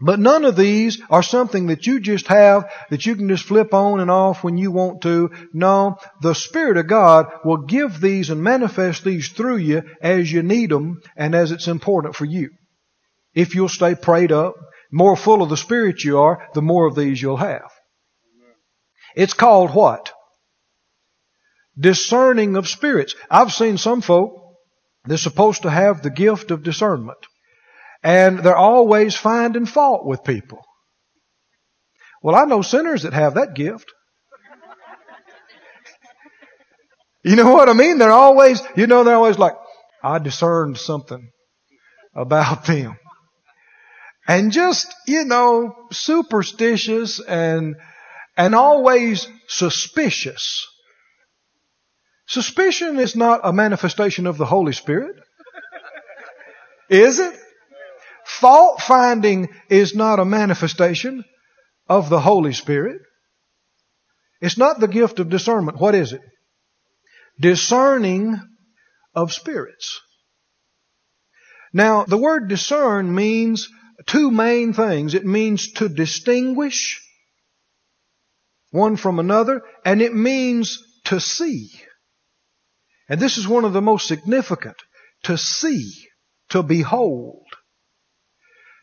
But 0.00 0.18
none 0.18 0.44
of 0.44 0.56
these 0.56 1.00
are 1.08 1.22
something 1.22 1.68
that 1.68 1.86
you 1.86 2.00
just 2.00 2.26
have 2.26 2.70
that 2.90 3.06
you 3.06 3.16
can 3.16 3.28
just 3.28 3.44
flip 3.44 3.72
on 3.72 4.00
and 4.00 4.10
off 4.10 4.42
when 4.44 4.58
you 4.58 4.70
want 4.70 5.02
to. 5.02 5.30
No, 5.54 5.96
the 6.20 6.34
Spirit 6.34 6.76
of 6.76 6.88
God 6.88 7.26
will 7.44 7.58
give 7.64 8.00
these 8.00 8.28
and 8.28 8.42
manifest 8.42 9.04
these 9.04 9.28
through 9.28 9.58
you 9.58 9.82
as 10.02 10.30
you 10.30 10.42
need 10.42 10.70
them 10.70 11.00
and 11.16 11.34
as 11.34 11.52
it's 11.52 11.68
important 11.68 12.16
for 12.16 12.24
you. 12.24 12.50
If 13.34 13.54
you'll 13.54 13.68
stay 13.68 13.94
prayed 13.94 14.32
up, 14.32 14.56
more 14.94 15.16
full 15.16 15.42
of 15.42 15.48
the 15.48 15.56
Spirit 15.56 16.04
you 16.04 16.20
are, 16.20 16.48
the 16.54 16.62
more 16.62 16.86
of 16.86 16.94
these 16.94 17.20
you'll 17.20 17.36
have. 17.36 17.68
It's 19.16 19.34
called 19.34 19.74
what? 19.74 20.12
Discerning 21.76 22.54
of 22.54 22.68
spirits. 22.68 23.16
I've 23.28 23.52
seen 23.52 23.76
some 23.76 24.02
folk 24.02 24.40
they're 25.04 25.18
supposed 25.18 25.62
to 25.62 25.70
have 25.70 26.00
the 26.00 26.10
gift 26.10 26.52
of 26.52 26.62
discernment. 26.62 27.18
And 28.04 28.38
they're 28.38 28.56
always 28.56 29.16
finding 29.16 29.66
fault 29.66 30.06
with 30.06 30.24
people. 30.24 30.62
Well, 32.22 32.36
I 32.36 32.44
know 32.44 32.62
sinners 32.62 33.02
that 33.02 33.12
have 33.12 33.34
that 33.34 33.54
gift. 33.54 33.92
You 37.26 37.36
know 37.36 37.50
what 37.50 37.70
I 37.70 37.72
mean? 37.72 37.96
They're 37.96 38.12
always, 38.12 38.60
you 38.76 38.86
know, 38.86 39.02
they're 39.02 39.14
always 39.14 39.38
like, 39.38 39.54
I 40.02 40.18
discerned 40.18 40.76
something 40.76 41.30
about 42.14 42.66
them 42.66 42.98
and 44.26 44.52
just, 44.52 44.94
you 45.06 45.24
know, 45.24 45.74
superstitious 45.92 47.20
and, 47.20 47.76
and 48.36 48.54
always 48.54 49.28
suspicious. 49.48 50.66
Suspicion 52.26 52.98
is 52.98 53.14
not 53.14 53.40
a 53.44 53.52
manifestation 53.52 54.26
of 54.26 54.38
the 54.38 54.46
Holy 54.46 54.72
Spirit. 54.72 55.16
Is 56.88 57.18
it? 57.18 57.34
Fault 58.24 58.80
finding 58.80 59.48
is 59.68 59.94
not 59.94 60.18
a 60.18 60.24
manifestation 60.24 61.24
of 61.88 62.08
the 62.08 62.20
Holy 62.20 62.54
Spirit. 62.54 63.02
It's 64.40 64.56
not 64.56 64.80
the 64.80 64.88
gift 64.88 65.18
of 65.20 65.28
discernment. 65.28 65.78
What 65.78 65.94
is 65.94 66.12
it? 66.12 66.22
Discerning 67.38 68.40
of 69.14 69.32
spirits. 69.32 70.00
Now, 71.72 72.04
the 72.04 72.16
word 72.16 72.48
discern 72.48 73.14
means 73.14 73.68
two 74.06 74.30
main 74.30 74.72
things. 74.72 75.14
It 75.14 75.24
means 75.24 75.72
to 75.74 75.88
distinguish 75.88 77.00
one 78.70 78.96
from 78.96 79.18
another, 79.18 79.62
and 79.84 80.02
it 80.02 80.14
means 80.14 80.82
to 81.04 81.20
see. 81.20 81.70
And 83.08 83.20
this 83.20 83.38
is 83.38 83.46
one 83.46 83.64
of 83.64 83.72
the 83.72 83.82
most 83.82 84.08
significant. 84.08 84.76
To 85.24 85.38
see, 85.38 85.92
to 86.50 86.62
behold. 86.62 87.46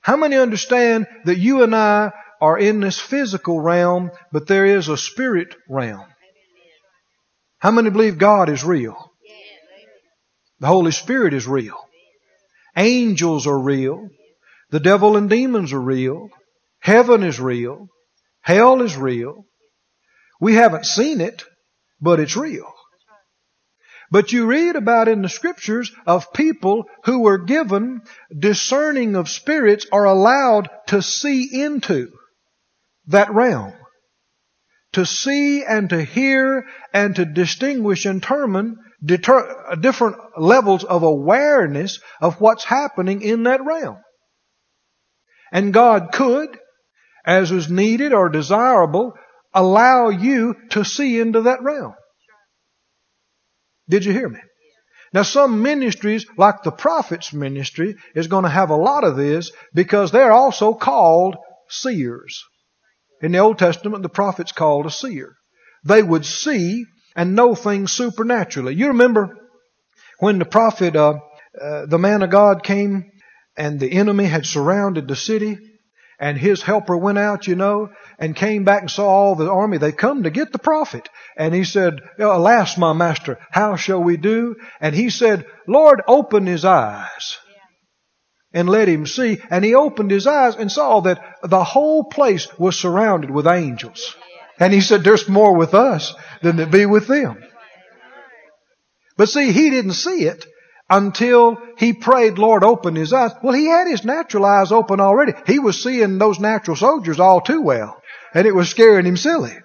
How 0.01 0.17
many 0.17 0.37
understand 0.37 1.07
that 1.25 1.37
you 1.37 1.63
and 1.63 1.75
I 1.75 2.11
are 2.39 2.57
in 2.57 2.79
this 2.79 2.99
physical 2.99 3.59
realm, 3.59 4.11
but 4.31 4.47
there 4.47 4.65
is 4.65 4.87
a 4.87 4.97
spirit 4.97 5.55
realm? 5.69 6.05
How 7.59 7.69
many 7.69 7.91
believe 7.91 8.17
God 8.17 8.49
is 8.49 8.63
real? 8.63 9.11
The 10.59 10.67
Holy 10.67 10.91
Spirit 10.91 11.33
is 11.33 11.47
real. 11.47 11.77
Angels 12.75 13.45
are 13.45 13.59
real. 13.59 14.09
The 14.71 14.79
devil 14.79 15.17
and 15.17 15.29
demons 15.29 15.73
are 15.73 15.81
real. 15.81 16.29
Heaven 16.79 17.23
is 17.23 17.39
real. 17.39 17.87
Hell 18.41 18.81
is 18.81 18.97
real. 18.97 19.45
We 20.39 20.55
haven't 20.55 20.85
seen 20.85 21.21
it, 21.21 21.43
but 21.99 22.19
it's 22.19 22.35
real. 22.37 22.73
But 24.09 24.31
you 24.31 24.45
read 24.45 24.75
about 24.75 25.07
in 25.07 25.21
the 25.21 25.29
scriptures 25.29 25.91
of 26.05 26.33
people 26.33 26.85
who 27.05 27.19
were 27.19 27.37
given 27.37 28.01
discerning 28.37 29.15
of 29.15 29.29
spirits 29.29 29.85
are 29.91 30.05
allowed 30.05 30.69
to 30.87 31.01
see 31.01 31.61
into 31.63 32.11
that 33.07 33.33
realm. 33.33 33.73
To 34.93 35.05
see 35.05 35.63
and 35.63 35.89
to 35.91 36.03
hear 36.03 36.65
and 36.93 37.15
to 37.15 37.25
distinguish 37.25 38.05
and 38.05 38.19
determine 38.19 38.77
deter, 39.03 39.75
different 39.79 40.17
levels 40.37 40.83
of 40.83 41.03
awareness 41.03 42.01
of 42.21 42.41
what's 42.41 42.65
happening 42.65 43.21
in 43.21 43.43
that 43.43 43.63
realm. 43.63 43.97
And 45.51 45.73
God 45.73 46.11
could, 46.11 46.57
as 47.25 47.51
was 47.51 47.69
needed 47.69 48.13
or 48.13 48.29
desirable, 48.29 49.13
allow 49.53 50.09
you 50.09 50.55
to 50.71 50.85
see 50.85 51.19
into 51.19 51.41
that 51.41 51.61
realm. 51.61 51.93
Did 53.89 54.05
you 54.05 54.13
hear 54.13 54.29
me? 54.29 54.39
Now 55.13 55.23
some 55.23 55.61
ministries, 55.61 56.25
like 56.37 56.63
the 56.63 56.71
prophet's 56.71 57.33
ministry, 57.33 57.95
is 58.15 58.27
going 58.27 58.43
to 58.43 58.49
have 58.49 58.69
a 58.69 58.75
lot 58.77 59.03
of 59.03 59.17
this 59.17 59.51
because 59.73 60.11
they're 60.11 60.31
also 60.31 60.73
called 60.73 61.35
seers. 61.69 62.43
In 63.21 63.33
the 63.33 63.39
Old 63.39 63.59
Testament, 63.59 64.03
the 64.03 64.09
prophet's 64.09 64.53
called 64.53 64.85
a 64.85 64.91
seer. 64.91 65.35
They 65.83 66.01
would 66.01 66.25
see 66.25 66.85
and 67.15 67.35
know 67.35 67.55
things 67.55 67.91
supernaturally. 67.91 68.75
You 68.75 68.87
remember 68.87 69.37
when 70.19 70.39
the 70.39 70.45
prophet, 70.45 70.95
uh, 70.95 71.15
uh, 71.61 71.85
the 71.87 71.99
man 71.99 72.21
of 72.21 72.29
God 72.29 72.63
came 72.63 73.10
and 73.57 73.79
the 73.79 73.91
enemy 73.91 74.25
had 74.25 74.45
surrounded 74.45 75.07
the 75.07 75.15
city 75.15 75.57
and 76.21 76.37
his 76.37 76.61
helper 76.61 76.95
went 76.95 77.17
out, 77.17 77.47
you 77.47 77.55
know, 77.55 77.89
and 78.19 78.35
came 78.35 78.63
back 78.63 78.81
and 78.81 78.91
saw 78.91 79.07
all 79.07 79.35
the 79.35 79.49
army. 79.49 79.79
They 79.79 79.91
come 79.91 80.23
to 80.23 80.29
get 80.29 80.51
the 80.51 80.59
prophet. 80.59 81.09
And 81.35 81.51
he 81.51 81.63
said, 81.63 81.99
Alas, 82.19 82.77
my 82.77 82.93
master, 82.93 83.39
how 83.49 83.75
shall 83.75 84.03
we 84.03 84.17
do? 84.17 84.55
And 84.79 84.93
he 84.93 85.09
said, 85.09 85.47
Lord, 85.67 86.03
open 86.07 86.45
his 86.45 86.63
eyes 86.63 87.39
and 88.53 88.69
let 88.69 88.87
him 88.87 89.07
see. 89.07 89.39
And 89.49 89.65
he 89.65 89.73
opened 89.73 90.11
his 90.11 90.27
eyes 90.27 90.55
and 90.55 90.71
saw 90.71 91.01
that 91.01 91.23
the 91.41 91.63
whole 91.63 92.03
place 92.03 92.47
was 92.59 92.77
surrounded 92.77 93.31
with 93.31 93.47
angels. 93.47 94.15
And 94.59 94.71
he 94.71 94.81
said, 94.81 95.03
There's 95.03 95.27
more 95.27 95.55
with 95.55 95.73
us 95.73 96.13
than 96.43 96.57
to 96.57 96.67
be 96.67 96.85
with 96.85 97.07
them. 97.07 97.43
But 99.17 99.29
see, 99.29 99.51
he 99.51 99.71
didn't 99.71 99.93
see 99.93 100.25
it 100.25 100.45
until 100.91 101.57
he 101.77 101.93
prayed, 101.93 102.37
Lord, 102.37 102.65
open 102.65 102.95
his 102.95 103.13
eyes. 103.13 103.31
Well, 103.41 103.53
he 103.53 103.65
had 103.65 103.87
his 103.87 104.03
natural 104.03 104.45
eyes 104.45 104.73
open 104.73 104.99
already. 104.99 105.31
He 105.47 105.57
was 105.57 105.81
seeing 105.81 106.17
those 106.17 106.39
natural 106.39 106.75
soldiers 106.75 107.19
all 107.19 107.39
too 107.39 107.61
well, 107.61 108.01
and 108.33 108.45
it 108.45 108.53
was 108.53 108.69
scaring 108.69 109.05
him 109.05 109.15
silly. 109.15 109.57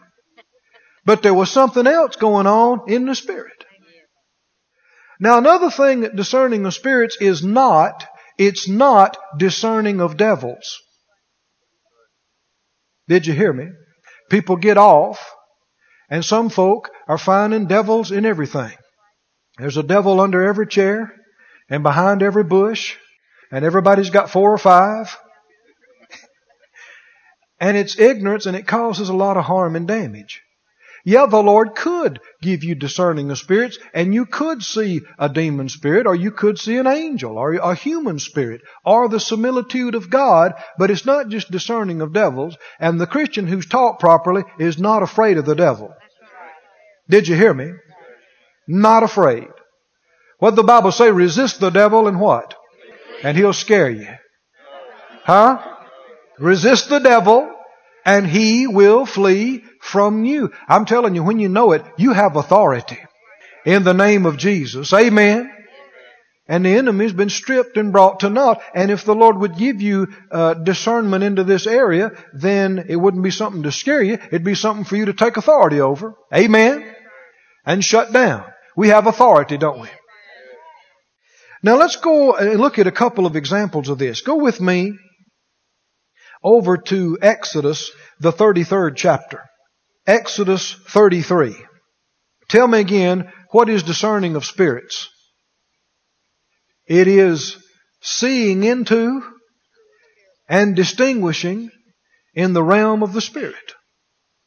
But 1.04 1.22
there 1.22 1.34
was 1.34 1.50
something 1.50 1.86
else 1.86 2.14
going 2.14 2.46
on 2.46 2.88
in 2.88 3.06
the 3.06 3.14
spirit. 3.16 3.64
Now, 5.18 5.38
another 5.38 5.70
thing 5.70 6.00
that 6.00 6.14
discerning 6.14 6.64
of 6.64 6.74
spirits 6.74 7.16
is 7.20 7.42
not, 7.42 8.06
it's 8.38 8.68
not 8.68 9.16
discerning 9.36 10.00
of 10.00 10.16
devils. 10.16 10.78
Did 13.08 13.26
you 13.26 13.32
hear 13.32 13.52
me? 13.52 13.68
People 14.30 14.56
get 14.56 14.76
off, 14.76 15.32
and 16.08 16.24
some 16.24 16.50
folk 16.50 16.90
are 17.08 17.18
finding 17.18 17.66
devils 17.66 18.12
in 18.12 18.24
everything. 18.26 18.76
There's 19.58 19.76
a 19.76 19.82
devil 19.82 20.20
under 20.20 20.42
every 20.42 20.66
chair 20.66 21.14
and 21.68 21.82
behind 21.82 22.22
every 22.22 22.44
bush, 22.44 22.96
and 23.50 23.64
everybody's 23.64 24.10
got 24.10 24.30
four 24.30 24.52
or 24.52 24.58
five. 24.58 25.16
and 27.60 27.76
it's 27.76 27.98
ignorance 27.98 28.46
and 28.46 28.56
it 28.56 28.66
causes 28.66 29.08
a 29.08 29.14
lot 29.14 29.36
of 29.36 29.44
harm 29.44 29.76
and 29.76 29.88
damage. 29.88 30.42
Yeah, 31.06 31.26
the 31.26 31.40
Lord 31.40 31.76
could 31.76 32.18
give 32.42 32.64
you 32.64 32.74
discerning 32.74 33.30
of 33.30 33.38
spirits, 33.38 33.78
and 33.94 34.12
you 34.12 34.26
could 34.26 34.64
see 34.64 35.02
a 35.20 35.28
demon 35.28 35.68
spirit, 35.68 36.04
or 36.04 36.16
you 36.16 36.32
could 36.32 36.58
see 36.58 36.78
an 36.78 36.88
angel, 36.88 37.38
or 37.38 37.54
a 37.54 37.76
human 37.76 38.18
spirit, 38.18 38.62
or 38.84 39.08
the 39.08 39.20
similitude 39.20 39.94
of 39.94 40.10
God, 40.10 40.54
but 40.78 40.90
it's 40.90 41.06
not 41.06 41.28
just 41.28 41.48
discerning 41.48 42.00
of 42.00 42.12
devils, 42.12 42.56
and 42.80 43.00
the 43.00 43.06
Christian 43.06 43.46
who's 43.46 43.66
taught 43.66 44.00
properly 44.00 44.42
is 44.58 44.80
not 44.80 45.04
afraid 45.04 45.38
of 45.38 45.46
the 45.46 45.54
devil. 45.54 45.94
Did 47.08 47.28
you 47.28 47.36
hear 47.36 47.54
me? 47.54 47.70
Not 48.66 49.02
afraid. 49.02 49.48
What 50.38 50.56
the 50.56 50.62
Bible 50.62 50.92
say? 50.92 51.10
Resist 51.10 51.60
the 51.60 51.70
devil 51.70 52.08
and 52.08 52.20
what? 52.20 52.54
And 53.22 53.36
he'll 53.36 53.52
scare 53.52 53.90
you. 53.90 54.08
Huh? 55.24 55.58
Resist 56.38 56.88
the 56.88 56.98
devil 56.98 57.50
and 58.04 58.26
he 58.26 58.66
will 58.66 59.06
flee 59.06 59.64
from 59.80 60.24
you. 60.24 60.52
I'm 60.68 60.84
telling 60.84 61.14
you, 61.14 61.22
when 61.22 61.38
you 61.38 61.48
know 61.48 61.72
it, 61.72 61.84
you 61.96 62.12
have 62.12 62.36
authority 62.36 62.98
in 63.64 63.82
the 63.82 63.94
name 63.94 64.26
of 64.26 64.36
Jesus. 64.36 64.92
Amen. 64.92 65.52
And 66.48 66.64
the 66.64 66.76
enemy's 66.76 67.12
been 67.12 67.30
stripped 67.30 67.76
and 67.76 67.92
brought 67.92 68.20
to 68.20 68.30
naught. 68.30 68.62
And 68.72 68.92
if 68.92 69.04
the 69.04 69.16
Lord 69.16 69.38
would 69.38 69.56
give 69.56 69.82
you 69.82 70.06
uh, 70.30 70.54
discernment 70.54 71.24
into 71.24 71.42
this 71.42 71.66
area, 71.66 72.12
then 72.32 72.86
it 72.88 72.94
wouldn't 72.94 73.24
be 73.24 73.32
something 73.32 73.64
to 73.64 73.72
scare 73.72 74.02
you. 74.02 74.14
It'd 74.14 74.44
be 74.44 74.54
something 74.54 74.84
for 74.84 74.94
you 74.94 75.06
to 75.06 75.12
take 75.12 75.36
authority 75.36 75.80
over. 75.80 76.14
Amen. 76.32 76.94
And 77.64 77.84
shut 77.84 78.12
down. 78.12 78.44
We 78.76 78.88
have 78.88 79.06
authority, 79.06 79.56
don't 79.56 79.80
we? 79.80 79.88
Now 81.62 81.76
let's 81.76 81.96
go 81.96 82.36
and 82.36 82.60
look 82.60 82.78
at 82.78 82.86
a 82.86 82.92
couple 82.92 83.26
of 83.26 83.34
examples 83.34 83.88
of 83.88 83.98
this. 83.98 84.20
Go 84.20 84.36
with 84.36 84.60
me 84.60 84.92
over 86.42 86.76
to 86.76 87.18
Exodus, 87.20 87.90
the 88.20 88.32
33rd 88.32 88.94
chapter. 88.94 89.42
Exodus 90.06 90.74
33. 90.88 91.56
Tell 92.48 92.68
me 92.68 92.78
again, 92.78 93.32
what 93.50 93.68
is 93.68 93.82
discerning 93.82 94.36
of 94.36 94.44
spirits? 94.44 95.08
It 96.86 97.08
is 97.08 97.56
seeing 98.00 98.62
into 98.62 99.22
and 100.48 100.76
distinguishing 100.76 101.70
in 102.34 102.52
the 102.52 102.62
realm 102.62 103.02
of 103.02 103.12
the 103.12 103.20
Spirit. 103.20 103.74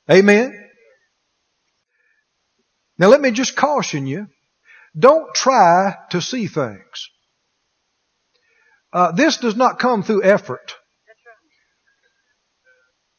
Amen? 0.09 0.68
Now 2.99 3.07
let 3.07 3.21
me 3.21 3.31
just 3.31 3.55
caution 3.55 4.05
you. 4.05 4.27
Don't 4.97 5.33
try 5.33 5.95
to 6.11 6.21
see 6.21 6.47
things. 6.47 7.09
Uh, 8.91 9.13
this 9.13 9.37
does 9.37 9.55
not 9.55 9.79
come 9.79 10.03
through 10.03 10.23
effort. 10.23 10.75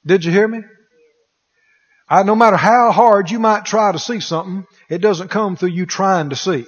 Did 0.04 0.24
you 0.24 0.32
hear 0.32 0.46
me? 0.46 0.60
I, 2.08 2.24
no 2.24 2.34
matter 2.34 2.56
how 2.56 2.90
hard 2.90 3.30
you 3.30 3.38
might 3.38 3.64
try 3.64 3.92
to 3.92 3.98
see 3.98 4.20
something, 4.20 4.66
it 4.90 4.98
doesn't 4.98 5.28
come 5.28 5.56
through 5.56 5.70
you 5.70 5.86
trying 5.86 6.30
to 6.30 6.36
see. 6.36 6.66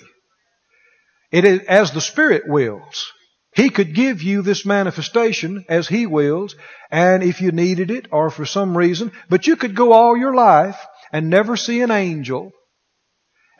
It 1.30 1.44
is 1.44 1.60
as 1.68 1.92
the 1.92 2.00
Spirit 2.00 2.44
wills. 2.46 3.12
He 3.54 3.68
could 3.68 3.94
give 3.94 4.22
you 4.22 4.42
this 4.42 4.64
manifestation 4.64 5.64
as 5.68 5.88
He 5.88 6.06
wills, 6.06 6.54
and 6.90 7.22
if 7.22 7.40
you 7.40 7.52
needed 7.52 7.90
it 7.90 8.06
or 8.12 8.30
for 8.30 8.46
some 8.46 8.76
reason, 8.76 9.12
but 9.28 9.46
you 9.46 9.56
could 9.56 9.74
go 9.74 9.92
all 9.92 10.16
your 10.16 10.34
life 10.34 10.78
and 11.12 11.28
never 11.28 11.56
see 11.56 11.82
an 11.82 11.90
angel 11.90 12.52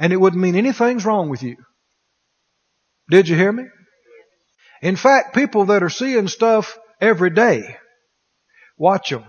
and 0.03 0.13
it 0.13 0.17
wouldn't 0.17 0.43
mean 0.43 0.57
anything's 0.57 1.05
wrong 1.05 1.29
with 1.29 1.45
you. 1.45 1.57
Did 3.09 3.29
you 3.29 3.37
hear 3.37 3.53
me? 3.53 3.63
In 4.83 4.97
fact, 4.97 5.33
people 5.33 5.67
that 5.67 5.85
are 5.85 5.91
seeing 5.91 6.27
stuff 6.27 6.77
every 7.01 7.31
day, 7.31 7.77
watch 8.77 9.11
them. 9.11 9.25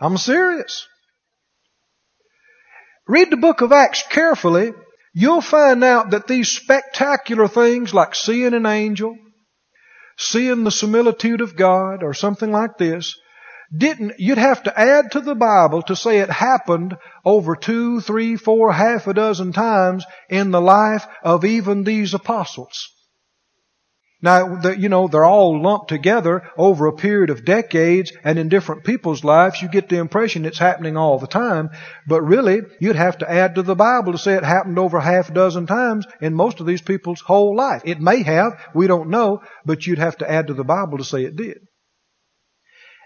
I'm 0.00 0.18
serious. 0.18 0.88
Read 3.06 3.30
the 3.30 3.36
book 3.36 3.60
of 3.60 3.70
Acts 3.70 4.02
carefully. 4.10 4.72
You'll 5.14 5.40
find 5.40 5.84
out 5.84 6.10
that 6.10 6.26
these 6.26 6.50
spectacular 6.50 7.46
things 7.46 7.94
like 7.94 8.16
seeing 8.16 8.54
an 8.54 8.66
angel, 8.66 9.16
seeing 10.18 10.64
the 10.64 10.72
similitude 10.72 11.42
of 11.42 11.56
God, 11.56 12.02
or 12.02 12.12
something 12.12 12.50
like 12.50 12.76
this, 12.76 13.16
didn't, 13.74 14.14
you'd 14.18 14.38
have 14.38 14.62
to 14.64 14.78
add 14.78 15.12
to 15.12 15.20
the 15.20 15.34
Bible 15.34 15.82
to 15.82 15.96
say 15.96 16.18
it 16.18 16.30
happened 16.30 16.96
over 17.24 17.56
two, 17.56 18.00
three, 18.00 18.36
four, 18.36 18.72
half 18.72 19.06
a 19.06 19.14
dozen 19.14 19.52
times 19.52 20.04
in 20.28 20.50
the 20.50 20.60
life 20.60 21.06
of 21.22 21.44
even 21.44 21.84
these 21.84 22.14
apostles. 22.14 22.90
Now, 24.22 24.56
the, 24.56 24.76
you 24.76 24.88
know, 24.88 25.08
they're 25.08 25.26
all 25.26 25.60
lumped 25.60 25.88
together 25.88 26.42
over 26.56 26.86
a 26.86 26.96
period 26.96 27.28
of 27.28 27.44
decades 27.44 28.12
and 28.24 28.38
in 28.38 28.48
different 28.48 28.82
people's 28.82 29.22
lives. 29.22 29.60
You 29.60 29.68
get 29.68 29.88
the 29.88 29.98
impression 29.98 30.46
it's 30.46 30.58
happening 30.58 30.96
all 30.96 31.18
the 31.18 31.26
time. 31.26 31.68
But 32.08 32.22
really, 32.22 32.62
you'd 32.80 32.96
have 32.96 33.18
to 33.18 33.30
add 33.30 33.56
to 33.56 33.62
the 33.62 33.74
Bible 33.74 34.12
to 34.12 34.18
say 34.18 34.34
it 34.34 34.42
happened 34.42 34.78
over 34.78 35.00
half 35.00 35.28
a 35.28 35.34
dozen 35.34 35.66
times 35.66 36.06
in 36.20 36.34
most 36.34 36.60
of 36.60 36.66
these 36.66 36.80
people's 36.80 37.20
whole 37.20 37.54
life. 37.54 37.82
It 37.84 38.00
may 38.00 38.22
have, 38.22 38.58
we 38.74 38.86
don't 38.86 39.10
know, 39.10 39.42
but 39.66 39.86
you'd 39.86 39.98
have 39.98 40.16
to 40.18 40.30
add 40.30 40.46
to 40.46 40.54
the 40.54 40.64
Bible 40.64 40.98
to 40.98 41.04
say 41.04 41.24
it 41.24 41.36
did. 41.36 41.58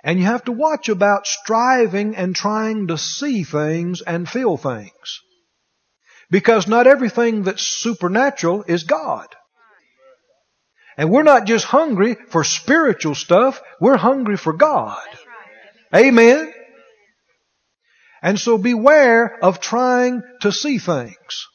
And 0.03 0.19
you 0.19 0.25
have 0.27 0.45
to 0.45 0.53
watch 0.53 0.89
about 0.89 1.27
striving 1.27 2.17
and 2.17 2.35
trying 2.35 2.89
to 2.89 2.97
see 2.97 3.45
things 3.45 4.01
and 4.01 4.29
feel 4.29 4.57
things. 4.57 5.21
Because 6.31 6.67
not 6.67 6.87
everything 6.87 7.43
that's 7.43 7.63
supernatural 7.63 8.65
is 8.67 8.85
God. 8.85 9.29
And 10.97 11.11
we're 11.11 11.23
not 11.23 11.47
just 11.47 11.65
hungry 11.65 12.17
for 12.29 12.45
spiritual 12.45 13.15
stuff, 13.15 13.61
we're 13.81 13.97
hungry 13.97 14.37
for 14.37 14.53
God. 14.53 15.03
Amen? 15.95 16.53
And 18.23 18.39
so 18.39 18.59
beware 18.59 19.39
of 19.43 19.61
trying 19.61 20.23
to 20.43 20.53
see 20.53 20.79
things 20.79 21.47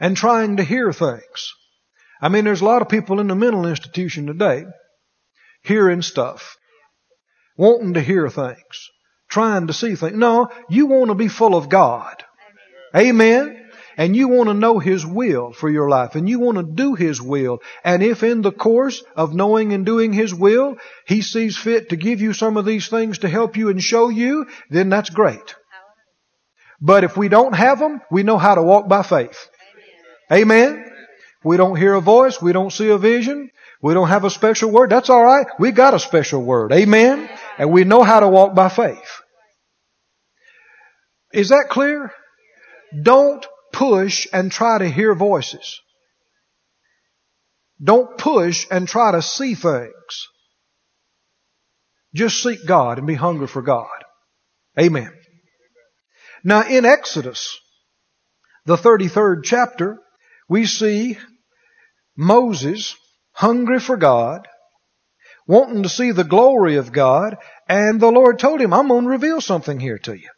and 0.00 0.16
trying 0.16 0.58
to 0.58 0.64
hear 0.64 0.92
things. 0.92 1.52
I 2.20 2.28
mean, 2.28 2.44
there's 2.44 2.60
a 2.60 2.64
lot 2.64 2.82
of 2.82 2.88
people 2.88 3.20
in 3.20 3.26
the 3.26 3.34
mental 3.34 3.66
institution 3.66 4.26
today 4.26 4.64
hearing 5.62 6.02
stuff 6.02 6.56
wanting 7.56 7.94
to 7.94 8.00
hear 8.00 8.28
things, 8.28 8.90
trying 9.28 9.66
to 9.66 9.72
see 9.72 9.94
things. 9.94 10.16
No, 10.16 10.48
you 10.68 10.86
want 10.86 11.08
to 11.08 11.14
be 11.14 11.28
full 11.28 11.54
of 11.54 11.68
God. 11.68 12.22
Amen. 12.94 13.62
And 13.98 14.14
you 14.14 14.28
want 14.28 14.48
to 14.48 14.54
know 14.54 14.78
His 14.78 15.06
will 15.06 15.52
for 15.52 15.70
your 15.70 15.88
life 15.88 16.16
and 16.16 16.28
you 16.28 16.38
want 16.38 16.58
to 16.58 16.62
do 16.62 16.94
His 16.94 17.20
will. 17.20 17.60
And 17.82 18.02
if 18.02 18.22
in 18.22 18.42
the 18.42 18.52
course 18.52 19.02
of 19.14 19.34
knowing 19.34 19.72
and 19.72 19.86
doing 19.86 20.12
His 20.12 20.34
will, 20.34 20.76
He 21.06 21.22
sees 21.22 21.56
fit 21.56 21.88
to 21.88 21.96
give 21.96 22.20
you 22.20 22.34
some 22.34 22.58
of 22.58 22.66
these 22.66 22.88
things 22.88 23.18
to 23.18 23.28
help 23.28 23.56
you 23.56 23.70
and 23.70 23.80
show 23.80 24.10
you, 24.10 24.46
then 24.68 24.90
that's 24.90 25.08
great. 25.08 25.54
But 26.80 27.04
if 27.04 27.16
we 27.16 27.28
don't 27.28 27.54
have 27.54 27.78
them, 27.78 28.02
we 28.10 28.22
know 28.22 28.36
how 28.36 28.54
to 28.54 28.62
walk 28.62 28.86
by 28.86 29.02
faith. 29.02 29.48
Amen. 30.30 30.84
We 31.42 31.56
don't 31.56 31.76
hear 31.76 31.94
a 31.94 32.00
voice. 32.00 32.42
We 32.42 32.52
don't 32.52 32.72
see 32.72 32.90
a 32.90 32.98
vision. 32.98 33.50
We 33.82 33.94
don't 33.94 34.08
have 34.08 34.24
a 34.24 34.30
special 34.30 34.70
word. 34.70 34.90
That's 34.90 35.10
alright. 35.10 35.46
We 35.58 35.72
got 35.72 35.94
a 35.94 35.98
special 35.98 36.42
word. 36.42 36.72
Amen. 36.72 37.28
And 37.58 37.70
we 37.70 37.84
know 37.84 38.02
how 38.02 38.20
to 38.20 38.28
walk 38.28 38.54
by 38.54 38.68
faith. 38.68 39.20
Is 41.32 41.50
that 41.50 41.66
clear? 41.68 42.12
Don't 43.02 43.44
push 43.72 44.26
and 44.32 44.50
try 44.50 44.78
to 44.78 44.88
hear 44.88 45.14
voices. 45.14 45.80
Don't 47.82 48.16
push 48.16 48.66
and 48.70 48.88
try 48.88 49.12
to 49.12 49.20
see 49.20 49.54
things. 49.54 50.28
Just 52.14 52.42
seek 52.42 52.66
God 52.66 52.96
and 52.96 53.06
be 53.06 53.14
hungry 53.14 53.46
for 53.46 53.60
God. 53.60 53.88
Amen. 54.78 55.12
Now 56.42 56.66
in 56.66 56.86
Exodus, 56.86 57.58
the 58.64 58.76
33rd 58.76 59.44
chapter, 59.44 59.98
we 60.48 60.64
see 60.64 61.18
Moses 62.16 62.96
hungry 63.36 63.78
for 63.78 63.98
God, 63.98 64.48
wanting 65.46 65.82
to 65.82 65.88
see 65.88 66.10
the 66.10 66.24
glory 66.24 66.76
of 66.76 66.90
God, 66.90 67.36
and 67.68 68.00
the 68.00 68.10
Lord 68.10 68.38
told 68.38 68.60
him, 68.60 68.72
I'm 68.72 68.88
going 68.88 69.04
to 69.04 69.10
reveal 69.10 69.40
something 69.40 69.78
here 69.78 69.98
to 69.98 70.14
you. 70.14 70.30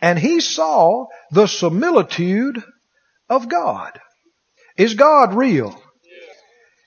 And 0.00 0.18
he 0.18 0.40
saw 0.40 1.06
the 1.32 1.48
similitude 1.48 2.62
of 3.28 3.48
God. 3.48 4.00
Is 4.76 4.94
God 4.94 5.34
real? 5.34 5.80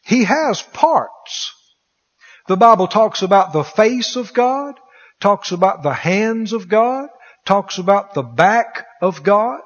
He 0.05 0.23
has 0.23 0.61
parts. 0.61 1.51
The 2.47 2.57
Bible 2.57 2.87
talks 2.87 3.21
about 3.21 3.51
the 3.51 3.63
face 3.63 4.15
of 4.15 4.33
God, 4.33 4.75
talks 5.19 5.51
about 5.51 5.83
the 5.83 5.93
hands 5.93 6.53
of 6.53 6.69
God, 6.69 7.09
talks 7.45 7.77
about 7.77 8.13
the 8.13 8.23
back 8.23 8.85
of 9.01 9.23
God. 9.23 9.61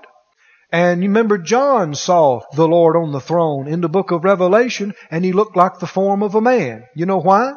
And 0.71 1.01
you 1.01 1.09
remember 1.09 1.37
John 1.37 1.95
saw 1.95 2.41
the 2.53 2.67
Lord 2.67 2.95
on 2.95 3.11
the 3.11 3.19
throne 3.19 3.67
in 3.67 3.81
the 3.81 3.89
book 3.89 4.11
of 4.11 4.23
Revelation 4.23 4.93
and 5.09 5.25
he 5.25 5.33
looked 5.33 5.55
like 5.55 5.79
the 5.79 5.87
form 5.87 6.21
of 6.21 6.35
a 6.35 6.41
man. 6.41 6.85
You 6.95 7.05
know 7.05 7.19
why? 7.19 7.53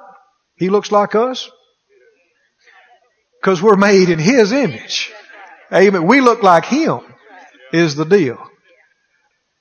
He 0.56 0.70
looks 0.70 0.90
like 0.90 1.14
us? 1.14 1.50
Because 3.40 3.60
we're 3.60 3.76
made 3.76 4.08
in 4.08 4.18
His 4.18 4.52
image. 4.52 5.12
Amen. 5.72 6.06
We 6.06 6.20
look 6.20 6.42
like 6.42 6.64
Him 6.64 7.00
is 7.72 7.96
the 7.96 8.04
deal. 8.04 8.38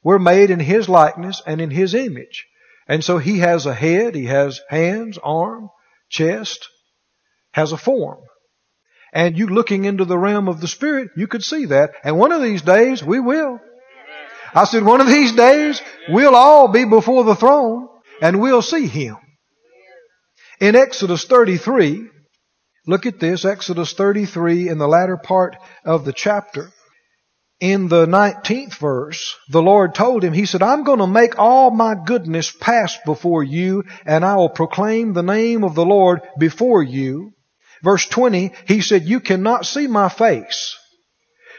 We're 0.04 0.20
made 0.20 0.52
in 0.52 0.60
His 0.60 0.88
likeness 0.88 1.42
and 1.46 1.60
in 1.60 1.72
His 1.72 1.96
image. 1.96 2.46
And 2.88 3.04
so 3.04 3.18
he 3.18 3.40
has 3.40 3.66
a 3.66 3.74
head, 3.74 4.16
he 4.16 4.26
has 4.26 4.62
hands, 4.70 5.18
arm, 5.24 5.70
chest, 6.10 6.68
has 7.54 7.72
a 7.72 7.78
form. 7.78 8.20
And 9.14 9.38
you 9.38 9.48
looking 9.48 9.86
into 9.86 10.06
the 10.06 10.18
realm 10.18 10.48
of 10.48 10.62
the 10.62 10.68
Spirit, 10.68 11.10
you 11.16 11.28
could 11.28 11.44
see 11.44 11.66
that. 11.66 11.92
And 12.04 12.18
one 12.18 12.32
of 12.32 12.42
these 12.42 12.62
days, 12.62 13.04
we 13.04 13.20
will. 13.20 13.60
I 14.54 14.66
said, 14.66 14.84
one 14.84 15.02
of 15.02 15.08
these 15.08 15.34
days, 15.34 15.82
we'll 16.10 16.36
all 16.36 16.68
be 16.68 16.86
before 16.86 17.24
the 17.24 17.36
throne 17.36 17.88
and 18.22 18.42
we'll 18.42 18.62
see 18.62 18.88
Him. 18.88 19.18
In 20.60 20.76
Exodus 20.76 21.26
33, 21.26 22.10
look 22.88 23.06
at 23.06 23.20
this, 23.20 23.46
Exodus 23.46 23.94
33 23.94 24.70
in 24.70 24.78
the 24.78 24.88
latter 24.88 25.18
part 25.18 25.56
of 25.86 26.06
the 26.06 26.14
chapter 26.14 26.72
in 27.62 27.88
the 27.88 28.08
19th 28.08 28.74
verse, 28.80 29.38
the 29.48 29.62
Lord 29.62 29.94
told 29.94 30.24
him, 30.24 30.34
He 30.34 30.48
said, 30.48 30.64
I'm 30.64 30.84
going 30.84 30.98
to 30.98 31.08
make 31.08 31.38
all 31.38 31.70
my 31.70 31.96
goodness 31.96 32.52
pass 32.52 32.98
before 33.06 33.44
you, 33.44 33.84
and 34.04 34.26
I 34.26 34.36
will 34.36 34.50
proclaim 34.50 35.14
the 35.14 35.22
name 35.22 35.64
of 35.64 35.76
the 35.76 35.86
Lord 35.86 36.22
before 36.40 36.82
you. 36.82 37.34
Verse 37.84 38.06
20, 38.08 38.54
He 38.68 38.82
said, 38.82 39.04
You 39.04 39.20
cannot 39.20 39.66
see 39.66 39.88
my 39.88 40.10
face, 40.10 40.76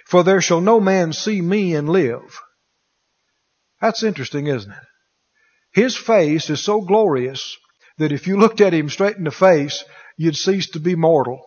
for 0.06 0.22
there 0.22 0.40
shall 0.40 0.60
no 0.60 0.80
man 0.80 1.12
see 1.12 1.40
me 1.40 1.74
and 1.74 1.88
live. 1.88 2.40
That's 3.80 4.02
interesting, 4.02 4.46
isn't 4.46 4.70
it? 4.70 4.78
His 5.72 5.96
face 5.96 6.50
is 6.50 6.62
so 6.62 6.80
glorious 6.82 7.56
that 7.98 8.12
if 8.12 8.26
you 8.26 8.38
looked 8.38 8.60
at 8.60 8.74
him 8.74 8.88
straight 8.88 9.16
in 9.16 9.24
the 9.24 9.30
face, 9.30 9.84
you'd 10.16 10.36
cease 10.36 10.70
to 10.70 10.80
be 10.80 10.94
mortal. 10.94 11.44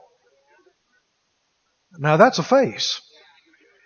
Now 1.97 2.17
that's 2.17 2.39
a 2.39 2.43
face, 2.43 2.99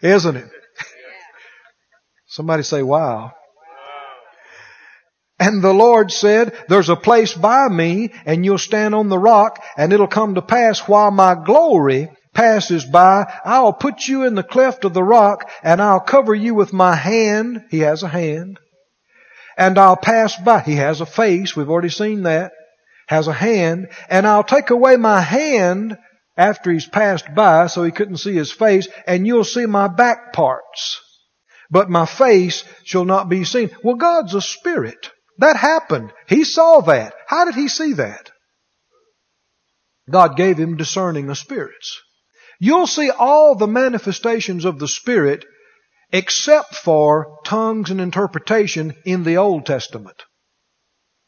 isn't 0.02 0.36
it? 0.36 0.50
Somebody 2.28 2.64
say, 2.64 2.82
wow. 2.82 3.34
And 5.40 5.64
the 5.64 5.74
Lord 5.74 6.12
said, 6.12 6.54
there's 6.68 6.90
a 6.90 6.98
place 6.98 7.34
by 7.34 7.70
me 7.70 8.12
and 8.26 8.44
you'll 8.44 8.58
stand 8.58 8.94
on 8.94 9.08
the 9.08 9.18
rock 9.18 9.64
and 9.78 9.94
it'll 9.94 10.08
come 10.08 10.36
to 10.36 10.42
pass 10.42 10.82
while 10.82 11.12
my 11.12 11.34
glory 11.34 12.10
passes 12.34 12.84
by, 12.86 13.34
I'll 13.46 13.74
put 13.74 14.08
you 14.08 14.26
in 14.26 14.36
the 14.36 14.44
cleft 14.44 14.86
of 14.86 14.94
the 14.94 15.04
rock 15.04 15.50
and 15.64 15.82
I'll 15.82 16.02
cover 16.02 16.36
you 16.36 16.56
with 16.56 16.74
my 16.74 16.96
hand. 16.96 17.64
He 17.72 17.80
has 17.80 18.04
a 18.04 18.08
hand. 18.08 18.60
And 19.58 19.78
I'll 19.78 19.98
pass 19.98 20.38
by. 20.38 20.60
He 20.62 20.76
has 20.76 21.02
a 21.02 21.06
face. 21.06 21.56
We've 21.56 21.70
already 21.70 21.90
seen 21.90 22.24
that. 22.24 22.52
Has 23.08 23.28
a 23.28 23.34
hand. 23.34 23.88
And 24.10 24.28
I'll 24.28 24.44
take 24.44 24.70
away 24.70 24.98
my 24.98 25.22
hand 25.22 25.98
after 26.38 26.72
he's 26.72 26.88
passed 26.88 27.34
by 27.34 27.68
so 27.68 27.84
he 27.84 27.92
couldn't 27.92 28.18
see 28.18 28.36
his 28.36 28.52
face 28.52 28.88
and 29.08 29.26
you'll 29.26 29.44
see 29.44 29.66
my 29.66 29.88
back 29.88 30.32
parts 30.34 31.02
but 31.72 31.90
my 31.90 32.06
face 32.06 32.64
shall 32.84 33.06
not 33.06 33.30
be 33.30 33.44
seen. 33.44 33.70
Well, 33.84 33.96
God's 33.96 34.34
a 34.34 34.42
spirit. 34.42 35.12
That 35.40 35.58
happened. 35.58 36.12
He 36.28 36.44
saw 36.44 36.82
that. 36.82 37.14
How 37.28 37.46
did 37.46 37.56
he 37.56 37.68
see 37.68 37.94
that? 37.94 38.32
God 40.10 40.38
gave 40.38 40.58
him 40.58 40.78
discerning 40.78 41.30
of 41.30 41.38
spirits. 41.38 42.00
You'll 42.60 42.88
see 42.88 43.10
all 43.10 43.56
the 43.56 43.68
manifestations 43.68 44.66
of 44.66 44.80
the 44.80 44.88
Spirit 44.88 45.46
except 46.12 46.76
for 46.76 47.40
tongues 47.46 47.92
and 47.92 48.02
interpretation 48.02 48.96
in 49.06 49.24
the 49.24 49.38
Old 49.38 49.66
Testament. 49.66 50.24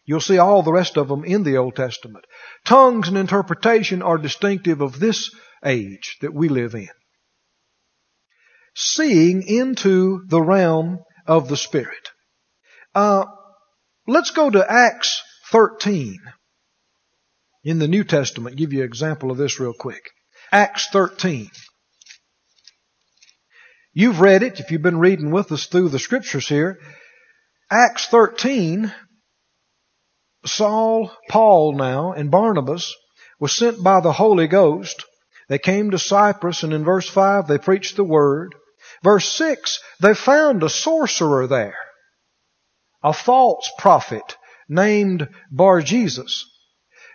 You'll 0.06 0.20
see 0.20 0.40
all 0.40 0.64
the 0.64 0.74
rest 0.74 0.98
of 0.98 1.08
them 1.08 1.24
in 1.24 1.44
the 1.44 1.58
Old 1.58 1.76
Testament. 1.76 2.26
Tongues 2.66 3.08
and 3.08 3.18
interpretation 3.18 4.02
are 4.02 4.18
distinctive 4.18 4.82
of 4.82 5.00
this 5.00 5.34
age 5.64 6.18
that 6.22 6.34
we 6.34 6.50
live 6.50 6.74
in 6.74 6.90
seeing 8.76 9.44
into 9.44 10.24
the 10.28 10.42
realm 10.42 11.00
of 11.28 11.50
the 11.50 11.58
Spirit. 11.58 12.10
Uh, 12.96 13.26
let's 14.08 14.32
go 14.32 14.50
to 14.50 14.66
Acts 14.70 15.22
13 15.52 16.20
in 17.64 17.80
the 17.80 17.88
New 17.88 18.04
Testament. 18.04 18.58
Give 18.58 18.74
you 18.74 18.80
an 18.80 18.86
example 18.86 19.32
of 19.32 19.38
this 19.38 19.60
real 19.60 19.74
quick. 19.74 20.10
Acts 20.52 20.88
13. 20.92 21.50
You've 23.94 24.22
read 24.22 24.44
it 24.44 24.60
if 24.60 24.72
you've 24.72 24.82
been 24.82 25.00
reading 25.00 25.32
with 25.32 25.52
us 25.52 25.66
through 25.66 25.90
the 25.90 26.00
scriptures 26.00 26.48
here. 26.48 26.80
Acts 27.70 28.08
13, 28.08 28.94
Saul, 30.46 31.12
Paul 31.30 31.74
now, 31.74 32.14
and 32.14 32.32
Barnabas 32.32 32.94
was 33.40 33.54
sent 33.54 33.84
by 33.84 34.00
the 34.00 34.14
Holy 34.14 34.48
Ghost. 34.48 35.06
They 35.50 35.58
came 35.58 35.92
to 35.92 36.00
Cyprus 36.00 36.64
and 36.64 36.74
in 36.74 36.84
verse 36.84 37.10
5 37.10 37.48
they 37.48 37.58
preached 37.58 37.96
the 37.96 38.04
word. 38.04 38.56
Verse 39.04 39.28
6, 39.34 39.80
they 40.00 40.14
found 40.14 40.64
a 40.64 40.70
sorcerer 40.70 41.48
there, 41.48 41.76
a 43.04 43.14
false 43.14 43.72
prophet 43.78 44.38
named 44.70 45.28
Bar 45.50 45.82
Jesus. 45.82 46.46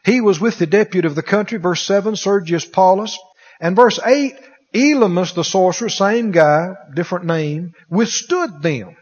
He 0.04 0.20
was 0.20 0.40
with 0.40 0.58
the 0.58 0.66
deputy 0.66 1.06
of 1.06 1.14
the 1.14 1.22
country, 1.22 1.58
verse 1.58 1.82
7, 1.82 2.16
Sergius 2.16 2.64
Paulus. 2.64 3.18
And 3.60 3.74
verse 3.74 3.98
8, 4.04 4.34
Elymas 4.74 5.34
the 5.34 5.42
sorcerer, 5.44 5.88
same 5.88 6.30
guy, 6.30 6.74
different 6.94 7.24
name, 7.24 7.72
withstood 7.88 8.62
them. 8.62 8.96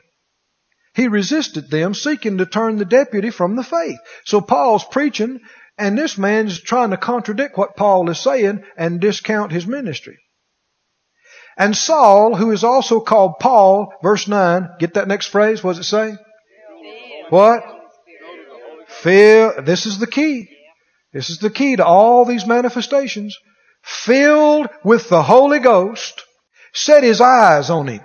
He 0.94 1.08
resisted 1.08 1.70
them, 1.70 1.92
seeking 1.92 2.38
to 2.38 2.46
turn 2.46 2.76
the 2.76 2.84
deputy 2.84 3.30
from 3.30 3.56
the 3.56 3.64
faith. 3.64 3.98
So 4.24 4.40
Paul's 4.40 4.84
preaching, 4.84 5.40
and 5.76 5.98
this 5.98 6.16
man's 6.16 6.60
trying 6.60 6.90
to 6.90 6.96
contradict 6.96 7.58
what 7.58 7.76
Paul 7.76 8.08
is 8.10 8.20
saying 8.20 8.62
and 8.76 9.00
discount 9.00 9.50
his 9.50 9.66
ministry. 9.66 10.18
And 11.56 11.76
Saul, 11.76 12.36
who 12.36 12.52
is 12.52 12.64
also 12.64 13.00
called 13.00 13.40
Paul, 13.40 13.92
verse 14.02 14.28
9, 14.28 14.70
get 14.78 14.94
that 14.94 15.08
next 15.08 15.26
phrase? 15.26 15.62
What 15.62 15.76
does 15.76 15.86
it 15.86 15.88
say? 15.88 16.16
What? 17.30 17.62
Fill, 18.88 19.62
this 19.62 19.86
is 19.86 19.98
the 19.98 20.06
key. 20.06 20.48
This 21.12 21.30
is 21.30 21.38
the 21.38 21.50
key 21.50 21.76
to 21.76 21.84
all 21.84 22.24
these 22.24 22.46
manifestations. 22.46 23.38
Filled 23.82 24.68
with 24.82 25.08
the 25.08 25.22
Holy 25.22 25.58
Ghost, 25.58 26.24
set 26.72 27.04
his 27.04 27.20
eyes 27.20 27.70
on 27.70 27.86
him 27.86 28.02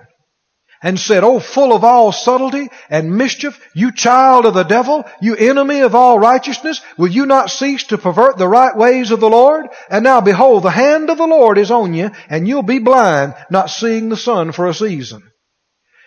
and 0.81 0.99
said, 0.99 1.23
Oh, 1.23 1.39
full 1.39 1.73
of 1.73 1.83
all 1.83 2.11
subtlety 2.11 2.69
and 2.89 3.17
mischief, 3.17 3.59
you 3.73 3.91
child 3.91 4.45
of 4.45 4.53
the 4.53 4.63
devil, 4.63 5.05
you 5.21 5.35
enemy 5.35 5.81
of 5.81 5.95
all 5.95 6.19
righteousness, 6.19 6.81
will 6.97 7.09
you 7.09 7.25
not 7.25 7.49
cease 7.49 7.85
to 7.85 7.97
pervert 7.97 8.37
the 8.37 8.47
right 8.47 8.75
ways 8.75 9.11
of 9.11 9.19
the 9.19 9.29
Lord? 9.29 9.67
And 9.89 10.03
now 10.03 10.21
behold, 10.21 10.63
the 10.63 10.71
hand 10.71 11.09
of 11.09 11.17
the 11.17 11.27
Lord 11.27 11.57
is 11.57 11.71
on 11.71 11.93
you, 11.93 12.11
and 12.29 12.47
you'll 12.47 12.63
be 12.63 12.79
blind, 12.79 13.35
not 13.49 13.69
seeing 13.69 14.09
the 14.09 14.17
sun 14.17 14.51
for 14.51 14.67
a 14.67 14.73
season. 14.73 15.28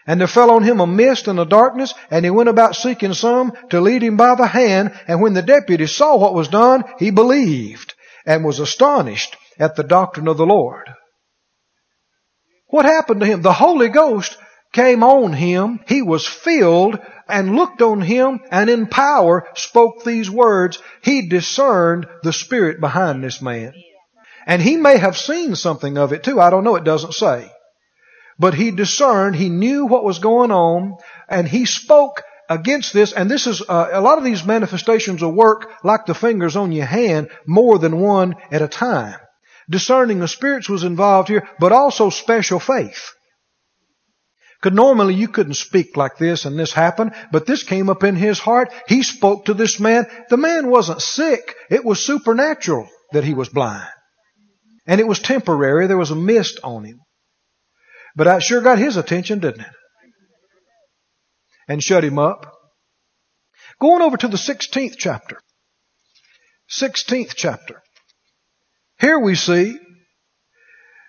And 0.06 0.20
there 0.20 0.28
fell 0.28 0.50
on 0.50 0.62
him 0.64 0.80
a 0.80 0.86
mist 0.86 1.28
and 1.28 1.38
a 1.38 1.44
darkness, 1.44 1.94
and 2.10 2.24
he 2.24 2.30
went 2.30 2.48
about 2.48 2.76
seeking 2.76 3.14
some 3.14 3.52
to 3.70 3.80
lead 3.80 4.02
him 4.02 4.16
by 4.16 4.34
the 4.34 4.46
hand, 4.46 4.92
and 5.06 5.20
when 5.20 5.34
the 5.34 5.42
deputy 5.42 5.86
saw 5.86 6.16
what 6.16 6.34
was 6.34 6.48
done, 6.48 6.84
he 6.98 7.10
believed, 7.10 7.94
and 8.26 8.44
was 8.44 8.58
astonished 8.58 9.36
at 9.58 9.76
the 9.76 9.84
doctrine 9.84 10.28
of 10.28 10.36
the 10.36 10.46
Lord. 10.46 10.88
What 12.68 12.84
happened 12.84 13.20
to 13.20 13.26
him? 13.26 13.42
The 13.42 13.52
Holy 13.52 13.88
Ghost 13.88 14.36
came 14.72 15.04
on 15.04 15.34
him, 15.34 15.80
he 15.86 16.02
was 16.02 16.26
filled 16.26 16.98
and 17.28 17.54
looked 17.54 17.82
on 17.82 18.00
him 18.00 18.40
and 18.50 18.68
in 18.68 18.86
power 18.86 19.46
spoke 19.54 20.04
these 20.04 20.30
words. 20.30 20.78
He 21.02 21.28
discerned 21.28 22.06
the 22.22 22.32
spirit 22.32 22.80
behind 22.80 23.22
this 23.22 23.40
man. 23.40 23.74
And 24.46 24.60
he 24.60 24.76
may 24.76 24.98
have 24.98 25.16
seen 25.16 25.54
something 25.54 25.96
of 25.98 26.12
it 26.12 26.24
too. 26.24 26.40
I 26.40 26.50
don't 26.50 26.64
know. 26.64 26.76
It 26.76 26.84
doesn't 26.84 27.14
say. 27.14 27.50
But 28.38 28.54
he 28.54 28.70
discerned, 28.70 29.36
he 29.36 29.48
knew 29.48 29.86
what 29.86 30.04
was 30.04 30.18
going 30.18 30.50
on, 30.50 30.96
and 31.28 31.46
he 31.46 31.64
spoke 31.64 32.22
against 32.48 32.92
this. 32.92 33.12
And 33.12 33.30
this 33.30 33.46
is, 33.46 33.62
uh, 33.68 33.88
a 33.92 34.00
lot 34.00 34.18
of 34.18 34.24
these 34.24 34.44
manifestations 34.44 35.22
will 35.22 35.32
work 35.32 35.70
like 35.84 36.06
the 36.06 36.14
fingers 36.14 36.56
on 36.56 36.72
your 36.72 36.86
hand, 36.86 37.28
more 37.46 37.78
than 37.78 38.00
one 38.00 38.34
at 38.50 38.62
a 38.62 38.68
time. 38.68 39.16
Discerning 39.70 40.18
the 40.18 40.28
spirits 40.28 40.68
was 40.68 40.84
involved 40.84 41.28
here, 41.28 41.48
but 41.58 41.72
also 41.72 42.10
special 42.10 42.58
faith. 42.58 43.12
Because 44.60 44.76
normally 44.76 45.14
you 45.14 45.28
couldn't 45.28 45.54
speak 45.54 45.96
like 45.96 46.18
this 46.18 46.44
and 46.44 46.58
this 46.58 46.72
happened, 46.72 47.12
but 47.32 47.46
this 47.46 47.64
came 47.64 47.90
up 47.90 48.04
in 48.04 48.14
his 48.14 48.38
heart. 48.38 48.72
He 48.86 49.02
spoke 49.02 49.46
to 49.46 49.54
this 49.54 49.80
man. 49.80 50.06
The 50.30 50.36
man 50.36 50.68
wasn't 50.68 51.02
sick. 51.02 51.56
It 51.68 51.84
was 51.84 52.04
supernatural 52.04 52.88
that 53.12 53.24
he 53.24 53.34
was 53.34 53.48
blind. 53.48 53.88
And 54.86 55.00
it 55.00 55.06
was 55.06 55.18
temporary. 55.18 55.86
There 55.86 55.96
was 55.96 56.12
a 56.12 56.16
mist 56.16 56.60
on 56.62 56.84
him. 56.84 57.00
But 58.14 58.24
that 58.24 58.42
sure 58.42 58.60
got 58.60 58.78
his 58.78 58.96
attention, 58.96 59.40
didn't 59.40 59.62
it? 59.62 59.74
And 61.68 61.82
shut 61.82 62.04
him 62.04 62.18
up. 62.18 62.52
Going 63.80 64.02
over 64.02 64.16
to 64.16 64.28
the 64.28 64.36
16th 64.36 64.96
chapter. 64.98 65.40
16th 66.70 67.34
chapter. 67.34 67.82
Here 69.00 69.18
we 69.18 69.34
see 69.34 69.78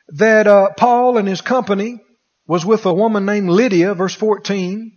that 0.09 0.47
uh, 0.47 0.69
Paul 0.77 1.17
and 1.17 1.27
his 1.27 1.41
company 1.41 1.99
was 2.47 2.65
with 2.65 2.85
a 2.85 2.93
woman 2.93 3.25
named 3.25 3.49
Lydia, 3.49 3.93
verse 3.93 4.15
14, 4.15 4.91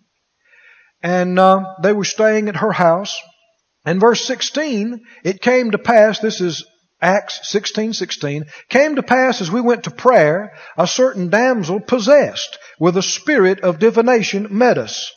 and 1.02 1.38
uh, 1.38 1.74
they 1.82 1.92
were 1.92 2.04
staying 2.04 2.48
at 2.48 2.56
her 2.56 2.72
house. 2.72 3.20
And 3.84 4.00
verse 4.00 4.24
16, 4.24 5.00
it 5.22 5.40
came 5.40 5.70
to 5.70 5.78
pass, 5.78 6.18
this 6.18 6.40
is 6.40 6.66
Acts 7.00 7.40
16, 7.50 7.92
16, 7.92 8.46
came 8.70 8.96
to 8.96 9.02
pass 9.02 9.42
as 9.42 9.50
we 9.50 9.60
went 9.60 9.84
to 9.84 9.90
prayer, 9.90 10.54
a 10.78 10.86
certain 10.86 11.28
damsel 11.28 11.78
possessed 11.78 12.58
with 12.80 12.96
a 12.96 13.02
spirit 13.02 13.60
of 13.60 13.78
divination 13.78 14.48
met 14.50 14.78
us, 14.78 15.12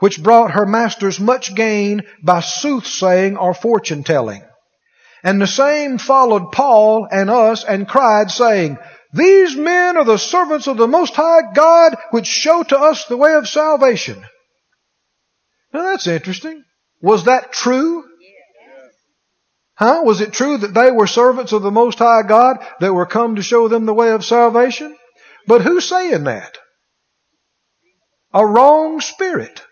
which 0.00 0.22
brought 0.22 0.50
her 0.50 0.66
masters 0.66 1.20
much 1.20 1.54
gain 1.54 2.02
by 2.24 2.40
soothsaying 2.40 3.36
or 3.36 3.54
fortune 3.54 4.02
telling. 4.02 4.42
And 5.22 5.40
the 5.40 5.46
same 5.46 5.98
followed 5.98 6.50
Paul 6.50 7.06
and 7.08 7.30
us 7.30 7.62
and 7.62 7.88
cried 7.88 8.32
saying, 8.32 8.78
These 9.12 9.54
men 9.54 9.96
are 9.96 10.04
the 10.04 10.18
servants 10.18 10.66
of 10.66 10.76
the 10.76 10.88
Most 10.88 11.14
High 11.14 11.52
God 11.54 11.96
which 12.10 12.26
show 12.26 12.64
to 12.64 12.78
us 12.78 13.04
the 13.04 13.16
way 13.16 13.34
of 13.34 13.48
salvation. 13.48 14.24
Now 15.72 15.82
that's 15.82 16.08
interesting. 16.08 16.64
Was 17.00 17.26
that 17.26 17.52
true? 17.52 18.04
Huh? 19.74 20.02
Was 20.04 20.20
it 20.20 20.32
true 20.32 20.58
that 20.58 20.74
they 20.74 20.90
were 20.90 21.06
servants 21.06 21.52
of 21.52 21.62
the 21.62 21.70
Most 21.70 21.98
High 21.98 22.22
God 22.22 22.58
that 22.80 22.92
were 22.92 23.06
come 23.06 23.36
to 23.36 23.42
show 23.42 23.68
them 23.68 23.86
the 23.86 23.94
way 23.94 24.10
of 24.10 24.24
salvation? 24.24 24.96
But 25.46 25.62
who's 25.62 25.88
saying 25.88 26.24
that? 26.24 26.58
A 28.32 28.46
wrong 28.46 29.00
spirit. 29.00 29.62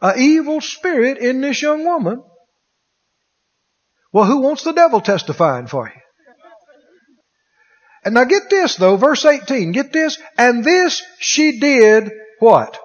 A 0.00 0.16
evil 0.16 0.60
spirit 0.60 1.18
in 1.18 1.40
this 1.40 1.62
young 1.62 1.84
woman. 1.84 2.22
Well, 4.12 4.24
who 4.24 4.38
wants 4.38 4.62
the 4.64 4.72
devil 4.72 5.00
testifying 5.00 5.66
for 5.66 5.88
you? 5.88 6.00
And 8.04 8.14
now 8.14 8.24
get 8.24 8.48
this 8.50 8.76
though, 8.76 8.96
verse 8.96 9.24
18, 9.24 9.72
get 9.72 9.92
this. 9.92 10.18
And 10.38 10.64
this 10.64 11.02
she 11.18 11.58
did 11.58 12.12
what? 12.38 12.78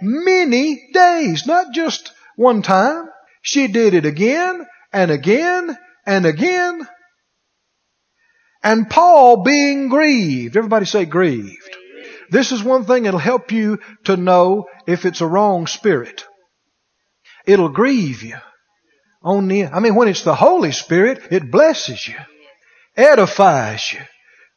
Many 0.00 0.90
days, 0.92 1.46
not 1.46 1.72
just 1.72 2.12
one 2.36 2.62
time. 2.62 3.08
She 3.42 3.66
did 3.66 3.94
it 3.94 4.06
again 4.06 4.64
and 4.92 5.10
again 5.10 5.76
and 6.06 6.26
again. 6.26 6.86
And 8.62 8.88
Paul 8.88 9.42
being 9.42 9.88
grieved. 9.88 10.56
Everybody 10.56 10.86
say 10.86 11.04
grieved. 11.04 11.76
This 12.30 12.52
is 12.52 12.62
one 12.62 12.84
thing 12.84 13.02
that'll 13.02 13.20
help 13.20 13.52
you 13.52 13.78
to 14.04 14.16
know 14.16 14.66
if 14.86 15.04
it's 15.04 15.20
a 15.20 15.26
wrong 15.26 15.66
spirit. 15.66 16.24
It'll 17.46 17.68
grieve 17.68 18.22
you. 18.22 18.36
On 19.22 19.46
the, 19.48 19.66
I 19.66 19.80
mean, 19.80 19.94
when 19.94 20.08
it's 20.08 20.22
the 20.24 20.34
Holy 20.34 20.72
Spirit, 20.72 21.22
it 21.30 21.50
blesses 21.50 22.08
you, 22.08 22.16
edifies 22.96 23.92
you, 23.92 24.00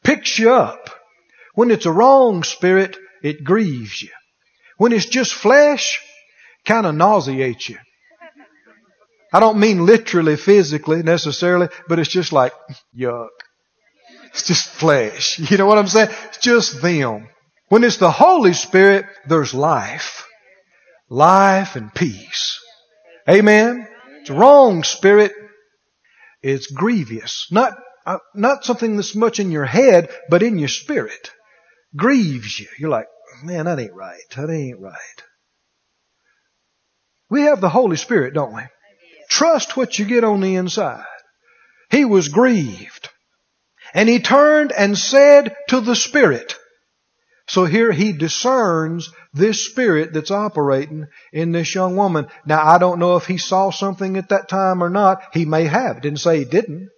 picks 0.03 0.39
you 0.39 0.51
up. 0.51 0.89
When 1.53 1.69
it's 1.69 1.85
a 1.85 1.91
wrong 1.91 2.43
spirit, 2.43 2.97
it 3.21 3.43
grieves 3.43 4.01
you. 4.01 4.09
When 4.77 4.91
it's 4.91 5.05
just 5.05 5.33
flesh, 5.33 5.99
kind 6.65 6.85
of 6.85 6.95
nauseates 6.95 7.69
you. 7.69 7.77
I 9.33 9.39
don't 9.39 9.59
mean 9.59 9.85
literally, 9.85 10.37
physically, 10.37 11.03
necessarily, 11.03 11.67
but 11.87 11.99
it's 11.99 12.09
just 12.09 12.31
like, 12.31 12.53
yuck. 12.97 13.29
It's 14.25 14.43
just 14.43 14.67
flesh. 14.67 15.39
You 15.51 15.57
know 15.57 15.65
what 15.65 15.77
I'm 15.77 15.87
saying? 15.87 16.09
It's 16.25 16.39
just 16.39 16.81
them. 16.81 17.29
When 17.69 17.83
it's 17.83 17.97
the 17.97 18.11
Holy 18.11 18.53
Spirit, 18.53 19.05
there's 19.27 19.53
life. 19.53 20.25
Life 21.09 21.75
and 21.75 21.93
peace. 21.93 22.59
Amen? 23.29 23.87
It's 24.21 24.29
wrong 24.29 24.83
spirit. 24.83 25.31
It's 26.41 26.67
grievous. 26.67 27.47
Not, 27.51 27.73
uh, 28.05 28.19
not 28.35 28.65
something 28.65 28.95
that's 28.95 29.15
much 29.15 29.39
in 29.39 29.51
your 29.51 29.65
head, 29.65 30.09
but 30.29 30.43
in 30.43 30.59
your 30.59 30.69
spirit. 30.69 31.31
Grieves 31.95 32.59
you. 32.59 32.67
You're 32.77 32.89
like, 32.89 33.07
man, 33.43 33.65
that 33.65 33.79
ain't 33.79 33.93
right. 33.93 34.21
That 34.35 34.49
ain't 34.49 34.79
right. 34.79 35.23
We 37.29 37.43
have 37.43 37.61
the 37.61 37.69
Holy 37.69 37.97
Spirit, 37.97 38.33
don't 38.33 38.53
we? 38.53 38.61
Trust 39.29 39.75
what 39.75 39.97
you 39.97 40.05
get 40.05 40.23
on 40.23 40.41
the 40.41 40.55
inside. 40.55 41.05
He 41.89 42.05
was 42.05 42.29
grieved. 42.29 43.09
And 43.93 44.09
he 44.09 44.19
turned 44.19 44.71
and 44.71 44.97
said 44.97 45.55
to 45.69 45.81
the 45.81 45.95
Spirit. 45.95 46.55
So 47.47 47.65
here 47.65 47.91
he 47.91 48.11
discerns 48.11 49.11
this 49.33 49.65
spirit 49.65 50.13
that's 50.13 50.31
operating 50.31 51.05
in 51.31 51.51
this 51.51 51.75
young 51.75 51.95
woman. 51.95 52.27
Now 52.45 52.65
I 52.65 52.79
don't 52.79 52.99
know 52.99 53.17
if 53.17 53.27
he 53.27 53.37
saw 53.37 53.69
something 53.69 54.17
at 54.17 54.29
that 54.29 54.49
time 54.49 54.83
or 54.83 54.89
not. 54.89 55.21
He 55.33 55.45
may 55.45 55.65
have. 55.65 56.01
Didn't 56.01 56.19
say 56.19 56.39
he 56.39 56.45
didn't. 56.45 56.89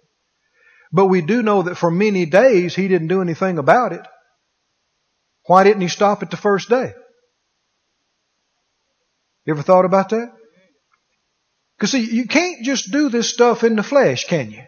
But 0.90 1.06
we 1.06 1.20
do 1.20 1.42
know 1.42 1.62
that 1.62 1.76
for 1.76 1.90
many 1.90 2.24
days 2.24 2.74
he 2.74 2.88
didn't 2.88 3.08
do 3.08 3.20
anything 3.20 3.58
about 3.58 3.92
it. 3.92 4.06
Why 5.44 5.64
didn't 5.64 5.82
he 5.82 5.88
stop 5.88 6.22
it 6.22 6.30
the 6.30 6.38
first 6.38 6.70
day? 6.70 6.94
You 9.44 9.54
ever 9.54 9.62
thought 9.62 9.84
about 9.84 10.10
that? 10.10 10.32
Because 11.78 11.92
see, 11.92 12.12
you 12.12 12.26
can't 12.26 12.64
just 12.64 12.90
do 12.90 13.08
this 13.08 13.30
stuff 13.30 13.62
in 13.62 13.76
the 13.76 13.84
flesh, 13.84 14.26
can 14.26 14.50
you? 14.50 14.64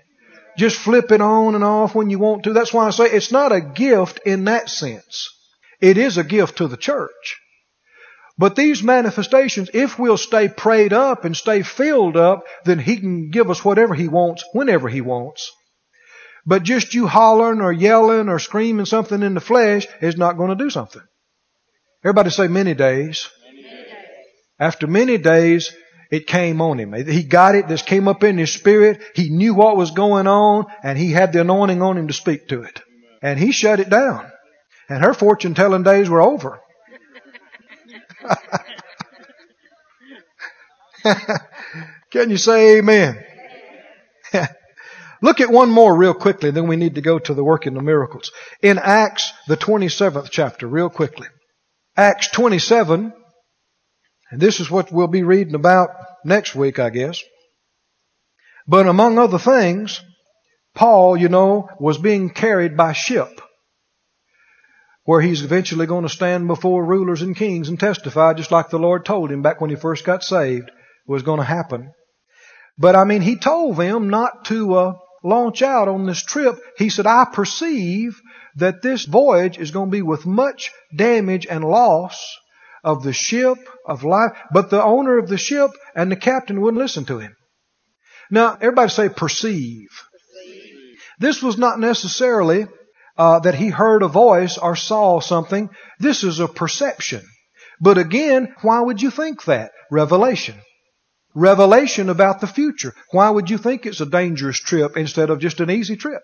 Just 0.56 0.76
flip 0.76 1.10
it 1.10 1.20
on 1.20 1.54
and 1.54 1.64
off 1.64 1.94
when 1.94 2.08
you 2.08 2.18
want 2.18 2.44
to. 2.44 2.52
That's 2.52 2.72
why 2.72 2.86
I 2.86 2.90
say 2.90 3.06
it's 3.06 3.32
not 3.32 3.52
a 3.52 3.60
gift 3.60 4.20
in 4.24 4.44
that 4.44 4.70
sense. 4.70 5.28
It 5.80 5.98
is 5.98 6.18
a 6.18 6.24
gift 6.24 6.58
to 6.58 6.68
the 6.68 6.76
church. 6.76 7.40
But 8.38 8.56
these 8.56 8.82
manifestations, 8.82 9.70
if 9.74 9.98
we'll 9.98 10.16
stay 10.16 10.48
prayed 10.48 10.92
up 10.92 11.24
and 11.24 11.36
stay 11.36 11.62
filled 11.62 12.16
up, 12.16 12.44
then 12.64 12.78
He 12.78 12.96
can 12.96 13.30
give 13.30 13.50
us 13.50 13.64
whatever 13.64 13.94
He 13.94 14.08
wants, 14.08 14.44
whenever 14.52 14.88
He 14.88 15.00
wants. 15.00 15.50
But 16.46 16.62
just 16.62 16.94
you 16.94 17.06
hollering 17.06 17.60
or 17.60 17.72
yelling 17.72 18.28
or 18.28 18.38
screaming 18.38 18.86
something 18.86 19.22
in 19.22 19.34
the 19.34 19.40
flesh 19.40 19.86
is 20.00 20.16
not 20.16 20.36
going 20.36 20.50
to 20.50 20.64
do 20.64 20.70
something. 20.70 21.02
Everybody 22.02 22.30
say 22.30 22.48
many 22.48 22.74
days. 22.74 23.28
Many 23.44 23.62
days. 23.62 23.72
After 24.58 24.86
many 24.86 25.18
days, 25.18 25.74
it 26.10 26.26
came 26.26 26.60
on 26.60 26.78
him. 26.78 26.92
He 26.92 27.22
got 27.22 27.54
it. 27.54 27.68
This 27.68 27.82
came 27.82 28.08
up 28.08 28.24
in 28.24 28.36
his 28.36 28.52
spirit. 28.52 29.00
He 29.14 29.30
knew 29.30 29.54
what 29.54 29.76
was 29.76 29.92
going 29.92 30.26
on 30.26 30.66
and 30.82 30.98
he 30.98 31.12
had 31.12 31.32
the 31.32 31.42
anointing 31.42 31.82
on 31.82 31.96
him 31.96 32.08
to 32.08 32.14
speak 32.14 32.48
to 32.48 32.62
it. 32.62 32.80
And 33.22 33.38
he 33.38 33.52
shut 33.52 33.78
it 33.80 33.88
down. 33.90 34.30
And 34.88 35.04
her 35.04 35.14
fortune 35.14 35.54
telling 35.54 35.84
days 35.84 36.08
were 36.08 36.20
over. 36.20 36.60
Can 42.10 42.30
you 42.30 42.36
say 42.36 42.78
amen? 42.78 43.24
Look 45.22 45.40
at 45.40 45.50
one 45.50 45.70
more 45.70 45.94
real 45.94 46.14
quickly, 46.14 46.50
then 46.50 46.66
we 46.66 46.76
need 46.76 46.94
to 46.96 47.02
go 47.02 47.18
to 47.18 47.34
the 47.34 47.44
working 47.44 47.76
of 47.76 47.84
miracles. 47.84 48.32
In 48.62 48.78
Acts, 48.78 49.32
the 49.46 49.56
27th 49.56 50.30
chapter, 50.30 50.66
real 50.66 50.88
quickly. 50.88 51.28
Acts 51.96 52.28
27, 52.28 53.12
and 54.30 54.40
this 54.40 54.60
is 54.60 54.70
what 54.70 54.92
we'll 54.92 55.08
be 55.08 55.22
reading 55.22 55.54
about 55.54 55.90
next 56.24 56.54
week, 56.54 56.78
I 56.78 56.90
guess. 56.90 57.22
But 58.66 58.86
among 58.86 59.18
other 59.18 59.38
things, 59.38 60.00
Paul, 60.74 61.16
you 61.16 61.28
know, 61.28 61.68
was 61.80 61.98
being 61.98 62.30
carried 62.30 62.76
by 62.76 62.92
ship 62.92 63.40
where 65.04 65.20
he's 65.20 65.42
eventually 65.42 65.86
going 65.86 66.04
to 66.04 66.08
stand 66.08 66.46
before 66.46 66.84
rulers 66.84 67.22
and 67.22 67.34
kings 67.34 67.68
and 67.68 67.80
testify 67.80 68.32
just 68.34 68.52
like 68.52 68.70
the 68.70 68.78
Lord 68.78 69.04
told 69.04 69.30
him 69.32 69.42
back 69.42 69.60
when 69.60 69.70
he 69.70 69.76
first 69.76 70.04
got 70.04 70.22
saved 70.22 70.70
was 71.06 71.22
going 71.22 71.40
to 71.40 71.44
happen. 71.44 71.92
But 72.78 72.94
I 72.94 73.04
mean, 73.04 73.20
he 73.20 73.36
told 73.36 73.76
them 73.76 74.08
not 74.08 74.44
to 74.46 74.74
uh, 74.74 74.92
launch 75.24 75.62
out 75.62 75.88
on 75.88 76.06
this 76.06 76.22
trip. 76.22 76.56
He 76.76 76.90
said, 76.90 77.06
I 77.06 77.24
perceive 77.24 78.20
that 78.56 78.82
this 78.82 79.04
voyage 79.04 79.58
is 79.58 79.72
going 79.72 79.90
to 79.90 79.96
be 79.96 80.02
with 80.02 80.26
much 80.26 80.70
damage 80.94 81.46
and 81.48 81.64
loss 81.64 82.36
of 82.82 83.02
the 83.02 83.12
ship 83.12 83.58
of 83.86 84.04
life, 84.04 84.32
but 84.52 84.70
the 84.70 84.82
owner 84.82 85.18
of 85.18 85.28
the 85.28 85.38
ship 85.38 85.70
and 85.94 86.10
the 86.10 86.16
captain 86.16 86.60
wouldn't 86.60 86.82
listen 86.82 87.04
to 87.06 87.18
him. 87.18 87.36
Now, 88.30 88.56
everybody 88.60 88.90
say 88.90 89.08
perceive. 89.08 89.88
This 91.18 91.42
was 91.42 91.58
not 91.58 91.78
necessarily 91.78 92.66
uh, 93.18 93.40
that 93.40 93.54
he 93.54 93.68
heard 93.68 94.02
a 94.02 94.08
voice 94.08 94.56
or 94.56 94.76
saw 94.76 95.20
something. 95.20 95.68
This 95.98 96.24
is 96.24 96.40
a 96.40 96.48
perception. 96.48 97.22
But 97.80 97.98
again, 97.98 98.54
why 98.62 98.80
would 98.80 99.02
you 99.02 99.10
think 99.10 99.44
that? 99.44 99.72
Revelation. 99.90 100.56
Revelation 101.34 102.08
about 102.08 102.40
the 102.40 102.46
future. 102.46 102.94
Why 103.10 103.30
would 103.30 103.50
you 103.50 103.58
think 103.58 103.86
it's 103.86 104.00
a 104.00 104.06
dangerous 104.06 104.58
trip 104.58 104.96
instead 104.96 105.30
of 105.30 105.40
just 105.40 105.60
an 105.60 105.70
easy 105.70 105.96
trip? 105.96 106.22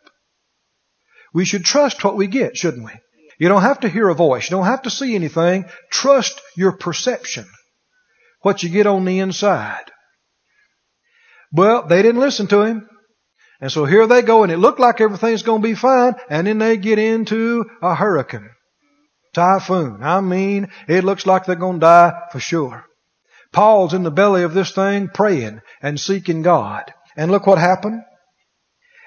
We 1.34 1.44
should 1.44 1.64
trust 1.64 2.02
what 2.02 2.16
we 2.16 2.26
get, 2.26 2.56
shouldn't 2.56 2.84
we? 2.84 2.92
You 3.38 3.48
don't 3.48 3.62
have 3.62 3.80
to 3.80 3.88
hear 3.88 4.08
a 4.08 4.14
voice. 4.14 4.50
You 4.50 4.56
don't 4.56 4.66
have 4.66 4.82
to 4.82 4.90
see 4.90 5.14
anything. 5.14 5.66
Trust 5.90 6.40
your 6.56 6.72
perception. 6.72 7.46
What 8.42 8.62
you 8.62 8.68
get 8.68 8.86
on 8.86 9.04
the 9.04 9.18
inside. 9.18 9.84
Well, 11.52 11.86
they 11.86 12.02
didn't 12.02 12.20
listen 12.20 12.46
to 12.48 12.62
him. 12.62 12.88
And 13.60 13.72
so 13.72 13.86
here 13.86 14.06
they 14.06 14.22
go, 14.22 14.42
and 14.42 14.52
it 14.52 14.58
looked 14.58 14.80
like 14.80 15.00
everything's 15.00 15.42
going 15.42 15.62
to 15.62 15.68
be 15.68 15.74
fine, 15.74 16.14
and 16.28 16.46
then 16.46 16.58
they 16.58 16.76
get 16.76 16.98
into 16.98 17.64
a 17.80 17.94
hurricane. 17.94 18.50
Typhoon. 19.32 20.02
I 20.02 20.20
mean, 20.20 20.68
it 20.88 21.04
looks 21.04 21.26
like 21.26 21.46
they're 21.46 21.56
going 21.56 21.76
to 21.76 21.86
die 21.86 22.12
for 22.32 22.40
sure. 22.40 22.84
Paul's 23.52 23.94
in 23.94 24.02
the 24.02 24.10
belly 24.10 24.42
of 24.42 24.52
this 24.52 24.72
thing 24.72 25.08
praying 25.08 25.60
and 25.80 25.98
seeking 25.98 26.42
God. 26.42 26.92
And 27.16 27.30
look 27.30 27.46
what 27.46 27.58
happened. 27.58 28.02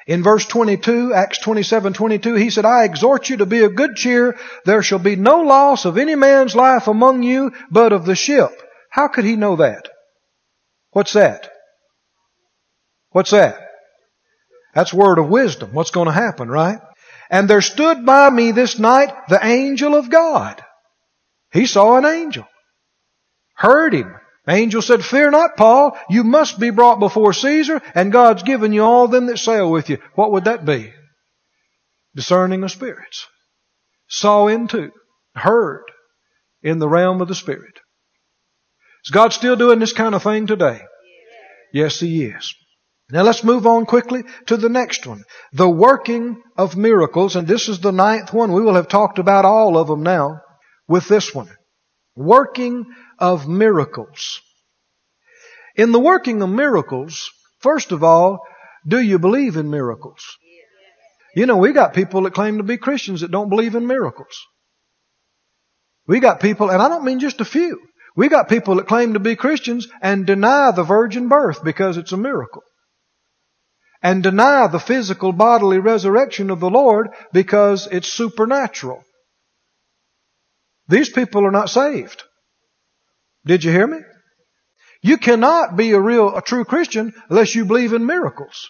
In 0.10 0.24
verse 0.24 0.44
22, 0.48 1.14
Acts 1.14 1.38
27, 1.38 1.94
22, 1.94 2.34
he 2.34 2.50
said, 2.50 2.66
I 2.66 2.84
exhort 2.86 3.30
you 3.30 3.38
to 3.38 3.46
be 3.46 3.60
of 3.60 3.76
good 3.76 3.96
cheer. 3.96 4.36
There 4.66 4.82
shall 4.82 4.98
be 4.98 5.16
no 5.16 5.42
loss 5.42 5.86
of 5.86 6.00
any 6.00 6.16
man's 6.16 6.56
life 6.56 6.88
among 6.88 7.22
you, 7.22 7.52
but 7.70 7.94
of 7.94 8.06
the 8.08 8.16
ship. 8.16 8.50
How 8.90 9.08
could 9.08 9.24
he 9.24 9.36
know 9.36 9.58
that? 9.58 9.88
What's 10.90 11.14
that? 11.14 11.52
What's 13.12 13.30
that? 13.30 13.60
That's 14.74 14.92
word 14.92 15.20
of 15.20 15.30
wisdom. 15.30 15.74
What's 15.74 15.92
going 15.92 16.08
to 16.08 16.12
happen, 16.12 16.50
right? 16.50 16.80
And 17.30 17.48
there 17.48 17.62
stood 17.62 18.04
by 18.04 18.32
me 18.32 18.52
this 18.52 18.80
night 18.80 19.14
the 19.30 19.46
angel 19.46 19.94
of 19.94 20.10
God. 20.10 20.60
He 21.54 21.68
saw 21.68 21.98
an 21.98 22.06
angel. 22.06 22.48
Heard 23.54 23.94
him. 23.94 24.16
Angel 24.50 24.82
said, 24.82 25.06
Fear 25.06 25.32
not, 25.32 25.58
Paul. 25.58 25.98
You 26.10 26.24
must 26.24 26.60
be 26.60 26.72
brought 26.72 27.00
before 27.00 27.34
Caesar, 27.34 27.82
and 27.94 28.12
God's 28.12 28.44
given 28.44 28.74
you 28.74 28.84
all 28.84 29.08
them 29.08 29.28
that 29.28 29.38
sail 29.38 29.70
with 29.70 29.90
you. 29.90 30.00
What 30.16 30.32
would 30.32 30.46
that 30.46 30.66
be? 30.66 30.92
Discerning 32.16 32.64
of 32.64 32.72
spirits. 32.72 33.28
Saw 34.08 34.48
into, 34.48 34.90
heard 35.36 35.84
in 36.64 36.80
the 36.80 36.90
realm 36.90 37.22
of 37.22 37.28
the 37.28 37.36
Spirit. 37.36 37.80
Is 39.06 39.12
God 39.12 39.34
still 39.34 39.56
doing 39.56 39.80
this 39.80 39.94
kind 39.94 40.16
of 40.16 40.24
thing 40.24 40.48
today? 40.48 40.82
Yes, 41.72 42.00
He 42.00 42.26
is. 42.26 42.56
Now 43.12 43.24
let's 43.24 43.44
move 43.44 43.66
on 43.66 43.86
quickly 43.86 44.24
to 44.48 44.58
the 44.58 44.70
next 44.70 45.06
one. 45.06 45.24
The 45.54 45.70
working 45.70 46.42
of 46.58 46.76
miracles, 46.76 47.36
and 47.36 47.48
this 47.48 47.70
is 47.70 47.80
the 47.80 47.92
ninth 47.92 48.34
one. 48.34 48.52
We 48.52 48.62
will 48.62 48.76
have 48.76 48.88
talked 48.88 49.20
about 49.20 49.46
all 49.46 49.78
of 49.78 49.88
them 49.88 50.04
now 50.04 50.42
with 50.88 51.08
this 51.08 51.34
one. 51.34 51.50
Working 52.16 52.86
of 53.20 53.48
miracles. 53.48 54.42
In 55.76 55.92
the 55.92 56.00
working 56.00 56.42
of 56.42 56.50
miracles, 56.50 57.30
first 57.60 57.92
of 57.92 58.04
all, 58.04 58.40
do 58.88 59.00
you 59.00 59.20
believe 59.20 59.56
in 59.56 59.70
miracles? 59.70 60.38
You 61.36 61.46
know, 61.46 61.58
we 61.58 61.74
got 61.74 61.94
people 61.94 62.24
that 62.24 62.34
claim 62.34 62.58
to 62.58 62.64
be 62.64 62.78
Christians 62.78 63.22
that 63.22 63.32
don't 63.32 63.50
believe 63.50 63.76
in 63.76 63.86
miracles. 63.88 64.46
We 66.08 66.20
got 66.20 66.40
people, 66.40 66.70
and 66.72 66.82
I 66.82 66.90
don't 66.90 67.06
mean 67.06 67.20
just 67.20 67.40
a 67.40 67.46
few. 67.46 67.80
We 68.16 68.30
got 68.30 68.50
people 68.50 68.76
that 68.76 68.88
claim 68.88 69.14
to 69.14 69.20
be 69.20 69.36
Christians 69.36 69.88
and 70.02 70.26
deny 70.26 70.72
the 70.72 70.84
virgin 70.84 71.28
birth 71.28 71.64
because 71.64 71.98
it's 71.98 72.12
a 72.12 72.18
miracle. 72.18 72.64
And 74.02 74.24
deny 74.24 74.68
the 74.68 74.80
physical 74.80 75.32
bodily 75.32 75.78
resurrection 75.78 76.50
of 76.50 76.60
the 76.60 76.70
Lord 76.70 77.10
because 77.32 77.88
it's 77.92 78.12
supernatural. 78.12 79.04
These 80.88 81.10
people 81.10 81.46
are 81.46 81.52
not 81.52 81.70
saved. 81.70 82.24
Did 83.46 83.64
you 83.64 83.72
hear 83.72 83.88
me? 83.88 84.00
You 85.02 85.18
cannot 85.18 85.76
be 85.78 85.92
a 85.92 86.00
real, 86.00 86.36
a 86.36 86.42
true 86.42 86.66
Christian 86.66 87.14
unless 87.30 87.56
you 87.56 87.66
believe 87.66 87.94
in 87.94 88.06
miracles. 88.06 88.70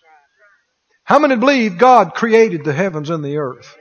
How 1.04 1.18
many 1.18 1.36
believe 1.36 1.80
God 1.80 2.14
created 2.14 2.64
the 2.64 2.74
heavens 2.74 3.10
and 3.10 3.24
the 3.24 3.38
earth? 3.38 3.76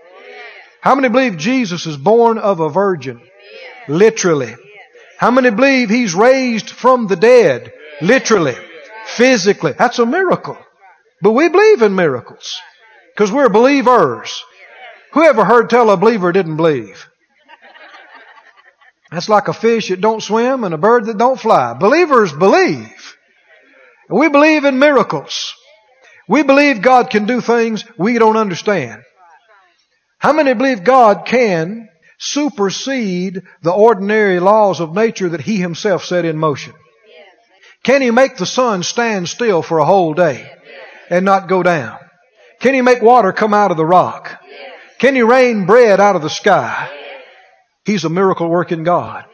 How 0.80 0.94
many 0.94 1.08
believe 1.08 1.36
Jesus 1.36 1.84
is 1.86 1.96
born 1.96 2.38
of 2.38 2.60
a 2.60 2.70
virgin? 2.70 3.20
Literally. 3.86 4.54
How 5.18 5.30
many 5.30 5.50
believe 5.50 5.90
He's 5.90 6.14
raised 6.14 6.70
from 6.70 7.06
the 7.06 7.16
dead? 7.16 7.72
Literally. 8.00 8.56
Physically. 9.06 9.72
That's 9.72 9.98
a 9.98 10.06
miracle. 10.06 10.56
But 11.20 11.32
we 11.32 11.48
believe 11.48 11.82
in 11.82 11.94
miracles. 11.94 12.60
Because 13.14 13.32
we're 13.32 13.48
believers. 13.48 14.42
Whoever 15.12 15.44
heard 15.44 15.68
tell 15.68 15.90
a 15.90 15.96
believer 15.96 16.32
didn't 16.32 16.56
believe? 16.56 17.08
That's 19.10 19.28
like 19.28 19.48
a 19.48 19.54
fish 19.54 19.88
that 19.88 20.00
don't 20.00 20.22
swim 20.22 20.64
and 20.64 20.74
a 20.74 20.78
bird 20.78 21.06
that 21.06 21.18
don't 21.18 21.40
fly. 21.40 21.74
Believers 21.74 22.32
believe. 22.32 23.16
We 24.10 24.28
believe 24.28 24.64
in 24.64 24.78
miracles. 24.78 25.54
We 26.28 26.42
believe 26.42 26.82
God 26.82 27.08
can 27.08 27.26
do 27.26 27.40
things 27.40 27.84
we 27.96 28.18
don't 28.18 28.36
understand. 28.36 29.02
How 30.18 30.32
many 30.32 30.52
believe 30.52 30.84
God 30.84 31.24
can 31.24 31.88
supersede 32.18 33.42
the 33.62 33.72
ordinary 33.72 34.40
laws 34.40 34.80
of 34.80 34.94
nature 34.94 35.30
that 35.30 35.40
He 35.40 35.56
Himself 35.56 36.04
set 36.04 36.24
in 36.24 36.36
motion? 36.36 36.74
Can 37.82 38.02
He 38.02 38.10
make 38.10 38.36
the 38.36 38.46
sun 38.46 38.82
stand 38.82 39.28
still 39.28 39.62
for 39.62 39.78
a 39.78 39.86
whole 39.86 40.12
day 40.12 40.50
and 41.08 41.24
not 41.24 41.48
go 41.48 41.62
down? 41.62 41.98
Can 42.60 42.74
He 42.74 42.82
make 42.82 43.00
water 43.00 43.32
come 43.32 43.54
out 43.54 43.70
of 43.70 43.76
the 43.78 43.86
rock? 43.86 44.42
Can 44.98 45.14
He 45.14 45.22
rain 45.22 45.64
bread 45.64 46.00
out 46.00 46.16
of 46.16 46.22
the 46.22 46.28
sky? 46.28 46.97
He's 47.88 48.04
a 48.04 48.10
miracle 48.10 48.50
working 48.50 48.84
God. 48.84 49.24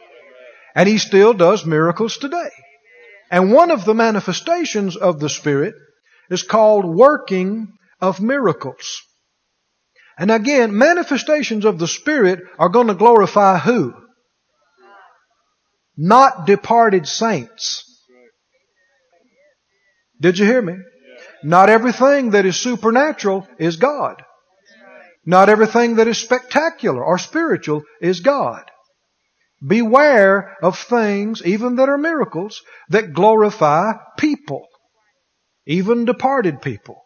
And 0.75 0.87
He 0.87 0.97
still 0.97 1.33
does 1.33 1.65
miracles 1.65 2.15
today. 2.15 2.49
And 3.29 3.51
one 3.51 3.69
of 3.69 3.83
the 3.83 3.93
manifestations 3.93 4.95
of 4.95 5.19
the 5.19 5.27
Spirit 5.27 5.75
is 6.29 6.41
called 6.41 6.85
working 6.85 7.73
of 7.99 8.21
miracles. 8.21 9.01
And 10.17 10.31
again, 10.31 10.77
manifestations 10.77 11.65
of 11.65 11.79
the 11.79 11.87
Spirit 11.87 12.39
are 12.57 12.69
going 12.69 12.87
to 12.87 12.93
glorify 12.93 13.57
who? 13.57 13.93
Not 15.97 16.47
departed 16.47 17.09
saints. 17.09 17.83
Did 20.21 20.39
you 20.39 20.45
hear 20.45 20.61
me? 20.61 20.77
Not 21.43 21.69
everything 21.69 22.29
that 22.29 22.45
is 22.45 22.55
supernatural 22.55 23.49
is 23.59 23.75
God. 23.75 24.23
Not 25.25 25.49
everything 25.49 25.95
that 25.95 26.07
is 26.07 26.19
spectacular 26.19 27.03
or 27.03 27.17
spiritual 27.17 27.83
is 27.99 28.19
God. 28.19 28.63
Beware 29.65 30.55
of 30.61 30.77
things, 30.77 31.41
even 31.43 31.77
that 31.77 31.89
are 31.89 31.97
miracles, 31.97 32.61
that 32.89 33.13
glorify 33.13 33.93
people, 34.17 34.67
even 35.65 36.05
departed 36.05 36.61
people. 36.61 37.01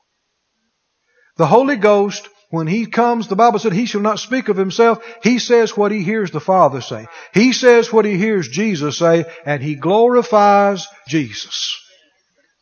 The 1.38 1.48
Holy 1.48 1.78
Ghost, 1.78 2.28
when 2.50 2.68
He 2.68 2.88
comes, 2.88 3.28
the 3.28 3.38
Bible 3.38 3.60
said 3.60 3.72
He 3.72 3.86
shall 3.86 4.02
not 4.02 4.20
speak 4.20 4.50
of 4.50 4.58
Himself. 4.58 5.02
He 5.24 5.40
says 5.40 5.78
what 5.78 5.94
He 5.94 6.04
hears 6.04 6.32
the 6.32 6.42
Father 6.42 6.82
say. 6.82 7.08
He 7.34 7.54
says 7.54 7.94
what 7.94 8.04
He 8.04 8.18
hears 8.18 8.50
Jesus 8.50 8.98
say, 8.98 9.26
and 9.46 9.64
He 9.64 9.76
glorifies 9.76 10.86
Jesus. 11.08 11.78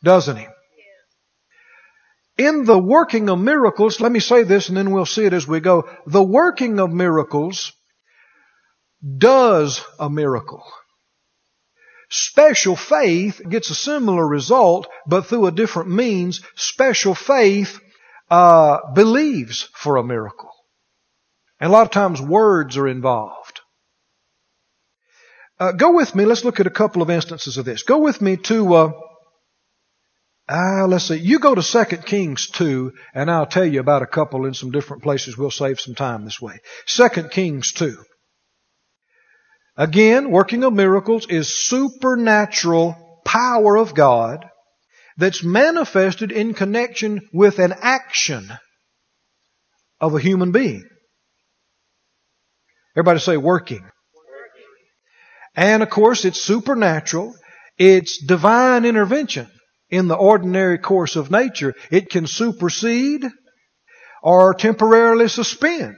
Doesn't 0.04 0.36
He? 0.36 0.46
In 2.38 2.64
the 2.64 2.78
working 2.78 3.28
of 3.28 3.38
miracles, 3.40 4.00
let 4.00 4.12
me 4.12 4.20
say 4.20 4.44
this 4.44 4.68
and 4.68 4.76
then 4.76 4.92
we'll 4.92 5.06
see 5.06 5.24
it 5.24 5.32
as 5.32 5.46
we 5.46 5.60
go. 5.60 5.88
The 6.06 6.22
working 6.22 6.78
of 6.78 6.92
miracles 6.92 7.72
does 9.18 9.82
a 9.98 10.08
miracle. 10.08 10.62
Special 12.10 12.76
faith 12.76 13.40
gets 13.46 13.70
a 13.70 13.74
similar 13.74 14.26
result, 14.26 14.88
but 15.06 15.26
through 15.26 15.46
a 15.46 15.52
different 15.52 15.90
means. 15.90 16.40
Special 16.54 17.14
faith 17.14 17.78
uh, 18.30 18.92
believes 18.94 19.68
for 19.74 19.96
a 19.96 20.04
miracle. 20.04 20.50
And 21.60 21.70
a 21.70 21.72
lot 21.72 21.86
of 21.86 21.90
times 21.90 22.22
words 22.22 22.76
are 22.76 22.88
involved. 22.88 23.60
Uh, 25.58 25.72
go 25.72 25.92
with 25.92 26.14
me. 26.14 26.24
Let's 26.24 26.44
look 26.44 26.60
at 26.60 26.68
a 26.68 26.70
couple 26.70 27.02
of 27.02 27.10
instances 27.10 27.56
of 27.58 27.64
this. 27.64 27.82
Go 27.82 27.98
with 27.98 28.22
me 28.22 28.36
to 28.36 28.74
uh, 28.74 28.92
Ah, 30.48 30.86
let's 30.88 31.08
see. 31.08 31.16
You 31.16 31.40
go 31.40 31.54
to 31.54 31.62
2 31.62 31.96
Kings 31.98 32.48
2, 32.48 32.92
and 33.14 33.30
I'll 33.30 33.46
tell 33.46 33.66
you 33.66 33.80
about 33.80 34.02
a 34.02 34.06
couple 34.06 34.46
in 34.46 34.54
some 34.54 34.70
different 34.70 35.02
places. 35.02 35.36
We'll 35.36 35.50
save 35.50 35.78
some 35.78 35.94
time 35.94 36.24
this 36.24 36.40
way. 36.40 36.60
2 36.86 37.08
Kings 37.30 37.72
2. 37.72 37.96
Again, 39.76 40.30
working 40.30 40.64
of 40.64 40.72
miracles 40.72 41.26
is 41.28 41.54
supernatural 41.54 43.20
power 43.26 43.76
of 43.76 43.94
God 43.94 44.46
that's 45.18 45.44
manifested 45.44 46.32
in 46.32 46.54
connection 46.54 47.28
with 47.32 47.58
an 47.58 47.74
action 47.82 48.50
of 50.00 50.14
a 50.14 50.20
human 50.20 50.50
being. 50.50 50.88
Everybody 52.96 53.20
say 53.20 53.36
working. 53.36 53.86
And 55.54 55.82
of 55.82 55.90
course, 55.90 56.24
it's 56.24 56.40
supernatural. 56.40 57.34
It's 57.76 58.24
divine 58.24 58.86
intervention 58.86 59.48
in 59.90 60.08
the 60.08 60.16
ordinary 60.16 60.78
course 60.78 61.16
of 61.16 61.30
nature. 61.30 61.74
It 61.90 62.10
can 62.10 62.26
supersede 62.26 63.24
or 64.22 64.54
temporarily 64.54 65.28
suspend 65.28 65.96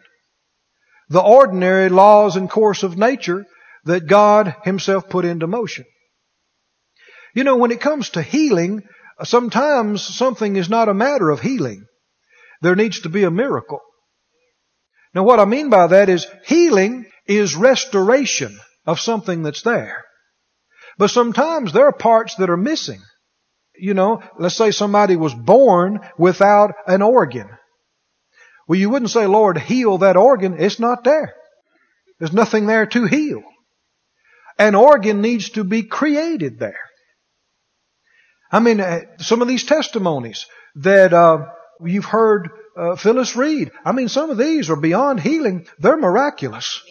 the 1.08 1.20
ordinary 1.20 1.88
laws 1.88 2.36
and 2.36 2.48
course 2.48 2.82
of 2.82 2.96
nature 2.96 3.44
that 3.84 4.06
God 4.06 4.54
Himself 4.64 5.08
put 5.08 5.24
into 5.24 5.46
motion. 5.46 5.84
You 7.34 7.44
know, 7.44 7.56
when 7.56 7.72
it 7.72 7.80
comes 7.80 8.10
to 8.10 8.22
healing, 8.22 8.82
sometimes 9.22 10.02
something 10.02 10.56
is 10.56 10.68
not 10.68 10.88
a 10.88 10.94
matter 10.94 11.30
of 11.30 11.40
healing. 11.40 11.84
There 12.62 12.76
needs 12.76 13.00
to 13.00 13.08
be 13.08 13.24
a 13.24 13.30
miracle. 13.30 13.80
Now 15.14 15.24
what 15.24 15.40
I 15.40 15.44
mean 15.44 15.70
by 15.70 15.88
that 15.88 16.08
is 16.08 16.26
healing 16.46 17.06
is 17.26 17.56
restoration 17.56 18.58
of 18.86 19.00
something 19.00 19.42
that's 19.42 19.62
there. 19.62 20.04
But 20.98 21.10
sometimes 21.10 21.72
there 21.72 21.86
are 21.86 21.92
parts 21.92 22.36
that 22.36 22.50
are 22.50 22.56
missing. 22.56 23.00
You 23.80 23.94
know, 23.94 24.22
let's 24.38 24.56
say 24.56 24.70
somebody 24.70 25.16
was 25.16 25.34
born 25.34 26.00
without 26.18 26.74
an 26.86 27.02
organ. 27.02 27.48
Well, 28.68 28.78
you 28.78 28.90
wouldn't 28.90 29.10
say, 29.10 29.26
Lord, 29.26 29.58
heal 29.58 29.98
that 29.98 30.16
organ. 30.16 30.56
It's 30.60 30.78
not 30.78 31.02
there. 31.02 31.34
There's 32.18 32.32
nothing 32.32 32.66
there 32.66 32.86
to 32.86 33.06
heal. 33.06 33.42
An 34.58 34.74
organ 34.74 35.22
needs 35.22 35.50
to 35.50 35.64
be 35.64 35.82
created 35.82 36.58
there. 36.58 36.78
I 38.52 38.60
mean, 38.60 38.80
uh, 38.80 39.00
some 39.18 39.42
of 39.42 39.48
these 39.48 39.64
testimonies 39.64 40.46
that 40.76 41.14
uh, 41.14 41.46
you've 41.82 42.04
heard 42.04 42.50
uh, 42.76 42.96
Phyllis 42.96 43.36
read, 43.36 43.70
I 43.84 43.92
mean, 43.92 44.08
some 44.08 44.30
of 44.30 44.38
these 44.38 44.68
are 44.70 44.76
beyond 44.76 45.20
healing. 45.20 45.66
They're 45.78 45.96
miraculous. 45.96 46.82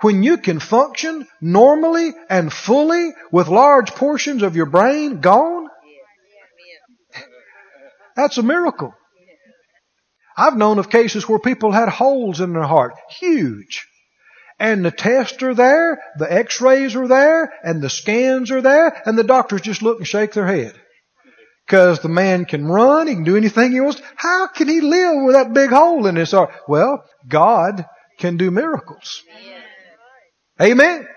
When 0.00 0.22
you 0.22 0.38
can 0.38 0.58
function 0.58 1.26
normally 1.40 2.12
and 2.28 2.52
fully 2.52 3.12
with 3.30 3.48
large 3.48 3.92
portions 3.92 4.42
of 4.42 4.56
your 4.56 4.66
brain 4.66 5.20
gone, 5.20 5.68
that's 8.16 8.38
a 8.38 8.42
miracle. 8.42 8.94
I've 10.36 10.56
known 10.56 10.78
of 10.78 10.90
cases 10.90 11.28
where 11.28 11.38
people 11.38 11.72
had 11.72 11.88
holes 11.88 12.40
in 12.40 12.52
their 12.52 12.62
heart, 12.62 12.94
huge. 13.20 13.86
And 14.58 14.84
the 14.84 14.90
tests 14.90 15.42
are 15.42 15.54
there, 15.54 16.00
the 16.18 16.32
x-rays 16.32 16.96
are 16.96 17.08
there, 17.08 17.52
and 17.62 17.82
the 17.82 17.90
scans 17.90 18.50
are 18.50 18.62
there, 18.62 19.02
and 19.06 19.18
the 19.18 19.24
doctors 19.24 19.60
just 19.60 19.82
look 19.82 19.98
and 19.98 20.06
shake 20.06 20.32
their 20.32 20.46
head. 20.46 20.74
Cause 21.66 22.00
the 22.00 22.08
man 22.08 22.44
can 22.44 22.66
run, 22.66 23.06
he 23.06 23.14
can 23.14 23.24
do 23.24 23.36
anything 23.36 23.72
he 23.72 23.80
wants. 23.80 24.02
How 24.16 24.48
can 24.48 24.68
he 24.68 24.80
live 24.80 25.24
with 25.24 25.34
that 25.34 25.54
big 25.54 25.70
hole 25.70 26.06
in 26.06 26.14
his 26.14 26.32
heart? 26.32 26.50
Well, 26.68 27.04
God 27.26 27.86
can 28.18 28.36
do 28.36 28.50
miracles. 28.50 29.22
Amen. 30.60 31.08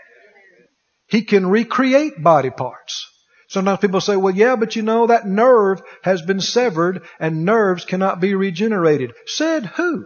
He 1.08 1.24
can 1.24 1.48
recreate 1.48 2.22
body 2.22 2.50
parts. 2.50 3.08
Sometimes 3.48 3.80
people 3.80 4.02
say, 4.02 4.18
well, 4.18 4.36
yeah, 4.36 4.58
but 4.58 4.76
you 4.76 4.82
know, 4.82 5.08
that 5.08 5.26
nerve 5.26 5.82
has 6.02 6.22
been 6.22 6.41
severed 6.41 7.04
and 7.20 7.45
nerves 7.45 7.86
cannot 7.86 8.20
be 8.20 8.36
regenerated. 8.36 9.14
Said 9.26 9.66
who? 9.66 10.06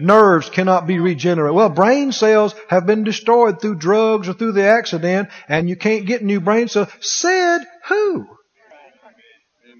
nerves 0.00 0.48
cannot 0.48 0.86
be 0.86 0.98
regenerated. 0.98 1.54
Well, 1.54 1.68
brain 1.68 2.12
cells 2.12 2.54
have 2.68 2.86
been 2.86 3.04
destroyed 3.04 3.60
through 3.60 3.76
drugs 3.76 4.28
or 4.28 4.32
through 4.32 4.52
the 4.52 4.64
accident 4.64 5.28
and 5.48 5.68
you 5.68 5.76
can't 5.76 6.06
get 6.06 6.22
new 6.22 6.40
brain 6.40 6.68
cells. 6.68 6.88
Said 7.00 7.62
who? 7.88 8.26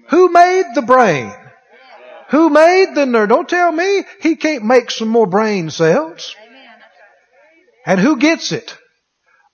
Who 0.09 0.29
made 0.31 0.65
the 0.75 0.81
brain? 0.81 1.33
Who 2.29 2.49
made 2.49 2.93
the 2.95 3.05
nerve? 3.05 3.29
Don't 3.29 3.49
tell 3.49 3.71
me 3.71 4.03
he 4.21 4.35
can't 4.35 4.65
make 4.65 4.91
some 4.91 5.07
more 5.07 5.27
brain 5.27 5.69
cells. 5.69 6.35
And 7.85 7.99
who 7.99 8.17
gets 8.17 8.51
it? 8.51 8.77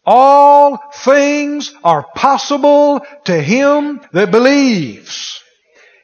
All 0.05 0.79
things 0.93 1.73
are 1.83 2.05
possible 2.15 3.01
to 3.25 3.41
him 3.41 4.01
that 4.13 4.31
believes. 4.31 5.39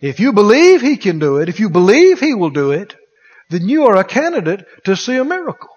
If 0.02 0.20
you 0.20 0.34
believe 0.34 0.82
he 0.82 0.98
can 0.98 1.20
do 1.20 1.38
it, 1.38 1.50
if 1.50 1.60
you 1.60 1.70
believe 1.70 2.20
he 2.20 2.34
will 2.34 2.50
do 2.50 2.72
it, 2.72 2.96
then 3.50 3.68
you 3.68 3.86
are 3.86 3.98
a 3.98 4.04
candidate 4.04 4.66
to 4.86 4.96
see 4.96 5.16
a 5.16 5.24
miracle. 5.24 5.70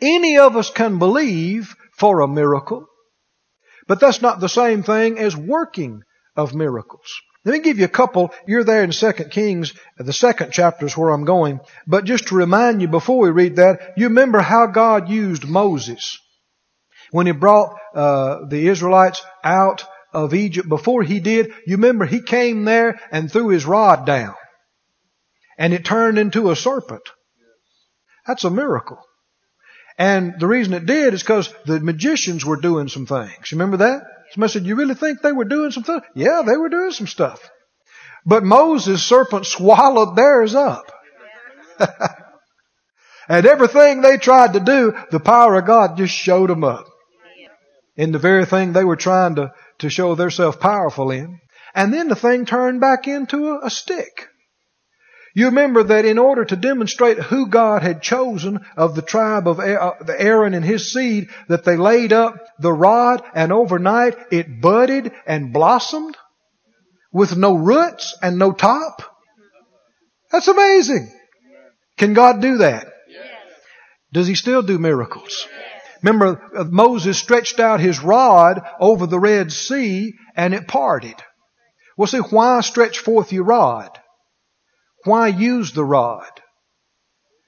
Any 0.00 0.38
of 0.38 0.56
us 0.56 0.70
can 0.70 0.98
believe 0.98 1.74
for 1.98 2.20
a 2.20 2.28
miracle, 2.28 2.86
but 3.86 4.00
that's 4.00 4.22
not 4.22 4.40
the 4.40 4.48
same 4.48 4.82
thing 4.82 5.18
as 5.18 5.36
working 5.36 6.02
of 6.36 6.54
miracles. 6.54 7.20
Let 7.44 7.52
me 7.52 7.60
give 7.60 7.78
you 7.78 7.84
a 7.84 7.88
couple. 7.88 8.32
You're 8.46 8.64
there 8.64 8.84
in 8.84 8.92
2 8.92 9.12
Kings, 9.30 9.74
the 9.98 10.12
second 10.12 10.52
chapter 10.52 10.86
is 10.86 10.96
where 10.96 11.10
I'm 11.10 11.24
going. 11.24 11.60
But 11.86 12.04
just 12.04 12.28
to 12.28 12.36
remind 12.36 12.80
you 12.80 12.88
before 12.88 13.18
we 13.18 13.30
read 13.30 13.56
that, 13.56 13.94
you 13.96 14.08
remember 14.08 14.40
how 14.40 14.66
God 14.66 15.08
used 15.08 15.44
Moses 15.44 16.18
when 17.12 17.26
he 17.26 17.32
brought 17.32 17.78
uh, 17.94 18.46
the 18.48 18.68
Israelites 18.68 19.22
out 19.44 19.84
of 20.12 20.34
Egypt. 20.34 20.68
Before 20.68 21.02
he 21.02 21.20
did, 21.20 21.52
you 21.66 21.76
remember 21.76 22.04
he 22.04 22.20
came 22.20 22.64
there 22.64 23.00
and 23.12 23.30
threw 23.30 23.48
his 23.48 23.64
rod 23.64 24.04
down 24.04 24.34
and 25.58 25.72
it 25.72 25.84
turned 25.84 26.18
into 26.18 26.50
a 26.50 26.56
serpent. 26.56 27.08
That's 28.26 28.44
a 28.44 28.50
miracle. 28.50 28.98
And 29.98 30.34
the 30.40 30.46
reason 30.46 30.74
it 30.74 30.86
did 30.86 31.14
is 31.14 31.22
because 31.22 31.52
the 31.66 31.80
magicians 31.80 32.44
were 32.44 32.56
doing 32.56 32.88
some 32.88 33.06
things. 33.06 33.52
You 33.52 33.58
remember 33.58 33.76
that? 33.78 34.02
Somebody 34.32 34.52
said, 34.52 34.66
you 34.66 34.74
really 34.74 34.94
think 34.94 35.20
they 35.20 35.32
were 35.32 35.44
doing 35.44 35.70
some 35.70 35.84
stuff? 35.84 36.04
Yeah, 36.14 36.42
they 36.44 36.56
were 36.56 36.70
doing 36.70 36.92
some 36.92 37.06
stuff. 37.06 37.48
But 38.24 38.44
Moses' 38.44 39.04
serpent 39.04 39.46
swallowed 39.46 40.16
theirs 40.16 40.54
up. 40.54 40.90
and 43.28 43.46
everything 43.46 44.00
they 44.00 44.16
tried 44.16 44.54
to 44.54 44.60
do, 44.60 44.96
the 45.10 45.20
power 45.20 45.56
of 45.56 45.66
God 45.66 45.96
just 45.96 46.14
showed 46.14 46.48
them 46.48 46.64
up. 46.64 46.86
In 47.96 48.12
the 48.12 48.18
very 48.18 48.46
thing 48.46 48.72
they 48.72 48.84
were 48.84 48.96
trying 48.96 49.34
to, 49.36 49.52
to 49.78 49.90
show 49.90 50.14
themselves 50.14 50.56
powerful 50.56 51.10
in. 51.10 51.40
And 51.74 51.92
then 51.92 52.08
the 52.08 52.16
thing 52.16 52.46
turned 52.46 52.80
back 52.80 53.06
into 53.06 53.50
a, 53.50 53.66
a 53.66 53.70
stick. 53.70 54.28
You 55.34 55.46
remember 55.46 55.82
that 55.84 56.04
in 56.04 56.18
order 56.18 56.44
to 56.44 56.56
demonstrate 56.56 57.18
who 57.18 57.48
God 57.48 57.82
had 57.82 58.02
chosen 58.02 58.60
of 58.76 58.94
the 58.94 59.02
tribe 59.02 59.48
of 59.48 59.60
uh, 59.60 59.94
Aaron 60.18 60.52
and 60.52 60.64
his 60.64 60.92
seed, 60.92 61.28
that 61.48 61.64
they 61.64 61.76
laid 61.76 62.12
up 62.12 62.36
the 62.58 62.72
rod 62.72 63.22
and 63.34 63.50
overnight 63.50 64.14
it 64.30 64.60
budded 64.60 65.12
and 65.26 65.52
blossomed 65.52 66.16
with 67.12 67.36
no 67.36 67.54
roots 67.54 68.16
and 68.22 68.38
no 68.38 68.52
top. 68.52 69.02
That's 70.30 70.48
amazing. 70.48 71.10
Can 71.96 72.12
God 72.12 72.42
do 72.42 72.58
that? 72.58 72.88
Does 74.12 74.26
he 74.26 74.34
still 74.34 74.62
do 74.62 74.78
miracles? 74.78 75.46
Remember, 76.02 76.40
uh, 76.56 76.64
Moses 76.64 77.18
stretched 77.18 77.60
out 77.60 77.80
his 77.80 78.02
rod 78.02 78.62
over 78.80 79.06
the 79.06 79.20
Red 79.20 79.52
Sea 79.52 80.14
and 80.36 80.54
it 80.54 80.66
parted. 80.66 81.14
Well, 81.96 82.08
see, 82.08 82.18
why 82.18 82.60
stretch 82.60 82.98
forth 82.98 83.32
your 83.32 83.44
rod? 83.44 83.98
Why 85.04 85.28
use 85.28 85.72
the 85.72 85.84
rod? 85.84 86.30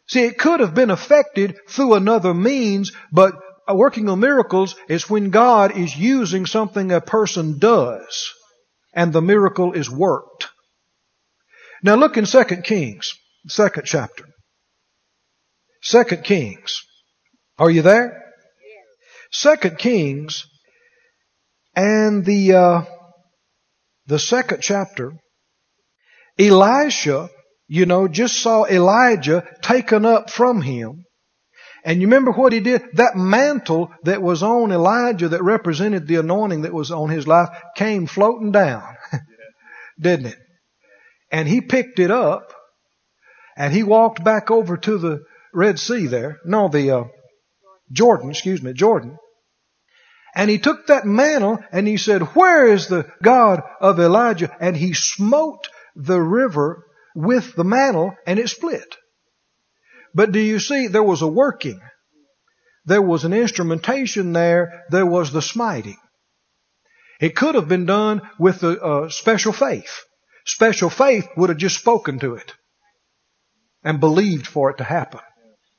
See, 0.08 0.24
it 0.24 0.38
could 0.38 0.60
have 0.60 0.74
been 0.74 0.90
affected 0.90 1.56
through 1.68 1.94
another 1.94 2.34
means, 2.34 2.92
but 3.10 3.34
working 3.68 4.08
of 4.08 4.18
miracles 4.18 4.76
is 4.88 5.08
when 5.08 5.30
God 5.30 5.76
is 5.76 5.96
using 5.96 6.46
something 6.46 6.92
a 6.92 7.00
person 7.00 7.58
does, 7.58 8.30
and 8.94 9.12
the 9.12 9.22
miracle 9.22 9.72
is 9.72 9.90
worked. 9.90 10.48
Now 11.82 11.94
look 11.94 12.16
in 12.16 12.26
2 12.26 12.44
Kings, 12.62 13.14
second 13.48 13.84
chapter. 13.86 14.24
2 15.84 16.04
Kings. 16.18 16.82
Are 17.58 17.70
you 17.70 17.82
there? 17.82 18.23
Second 19.34 19.78
Kings 19.78 20.46
and 21.74 22.24
the 22.24 22.54
uh, 22.54 22.82
the 24.06 24.18
second 24.18 24.60
chapter, 24.62 25.12
Elisha 26.38 27.28
you 27.68 27.86
know, 27.86 28.08
just 28.08 28.40
saw 28.40 28.66
Elijah 28.66 29.46
taken 29.62 30.04
up 30.04 30.30
from 30.30 30.60
him. 30.60 31.04
And 31.84 32.00
you 32.00 32.06
remember 32.06 32.32
what 32.32 32.52
he 32.52 32.60
did? 32.60 32.82
That 32.94 33.16
mantle 33.16 33.90
that 34.04 34.22
was 34.22 34.42
on 34.42 34.72
Elijah 34.72 35.30
that 35.30 35.42
represented 35.42 36.06
the 36.06 36.16
anointing 36.16 36.62
that 36.62 36.72
was 36.72 36.90
on 36.90 37.10
his 37.10 37.26
life 37.26 37.50
came 37.76 38.06
floating 38.06 38.52
down. 38.52 38.82
Didn't 40.00 40.26
it? 40.26 40.38
And 41.30 41.46
he 41.46 41.60
picked 41.60 41.98
it 41.98 42.10
up 42.10 42.52
and 43.56 43.72
he 43.72 43.82
walked 43.82 44.24
back 44.24 44.50
over 44.50 44.76
to 44.78 44.98
the 44.98 45.20
Red 45.52 45.78
Sea 45.78 46.06
there. 46.06 46.38
No, 46.44 46.68
the 46.68 46.90
uh, 46.90 47.04
Jordan, 47.92 48.30
excuse 48.30 48.62
me, 48.62 48.72
Jordan. 48.72 49.18
And 50.34 50.50
he 50.50 50.58
took 50.58 50.88
that 50.88 51.06
mantle 51.06 51.58
and 51.70 51.86
he 51.86 51.96
said, 51.96 52.34
Where 52.34 52.66
is 52.66 52.88
the 52.88 53.06
God 53.22 53.62
of 53.80 54.00
Elijah? 54.00 54.54
And 54.60 54.76
he 54.76 54.92
smote 54.92 55.68
the 55.94 56.20
river 56.20 56.84
with 57.14 57.54
the 57.54 57.64
mantle 57.64 58.16
and 58.26 58.38
it 58.38 58.48
split. 58.48 58.96
But 60.14 60.32
do 60.32 60.40
you 60.40 60.58
see, 60.58 60.88
there 60.88 61.02
was 61.02 61.22
a 61.22 61.28
working. 61.28 61.80
There 62.84 63.02
was 63.02 63.24
an 63.24 63.32
instrumentation 63.32 64.32
there. 64.32 64.84
There 64.90 65.06
was 65.06 65.32
the 65.32 65.42
smiting. 65.42 65.96
It 67.20 67.36
could 67.36 67.54
have 67.54 67.68
been 67.68 67.86
done 67.86 68.22
with 68.38 68.62
a, 68.64 68.80
uh, 68.80 69.08
special 69.08 69.52
faith. 69.52 70.04
Special 70.44 70.90
faith 70.90 71.26
would 71.36 71.48
have 71.48 71.58
just 71.58 71.78
spoken 71.78 72.18
to 72.18 72.34
it 72.34 72.52
and 73.82 74.00
believed 74.00 74.46
for 74.46 74.70
it 74.70 74.78
to 74.78 74.84
happen. 74.84 75.20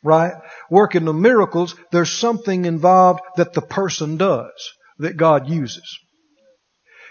Right? 0.05 0.33
Working 0.69 1.05
the 1.05 1.13
miracles, 1.13 1.75
there's 1.91 2.11
something 2.11 2.65
involved 2.65 3.21
that 3.35 3.53
the 3.53 3.61
person 3.61 4.17
does, 4.17 4.53
that 4.99 5.17
God 5.17 5.49
uses. 5.49 5.99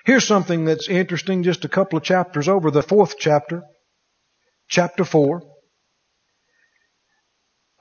Here's 0.04 0.26
something 0.26 0.64
that's 0.64 0.88
interesting, 0.88 1.42
just 1.42 1.64
a 1.64 1.68
couple 1.68 1.96
of 1.96 2.04
chapters 2.04 2.48
over, 2.48 2.70
the 2.70 2.82
fourth 2.82 3.16
chapter, 3.18 3.62
chapter 4.68 5.04
4. 5.04 5.42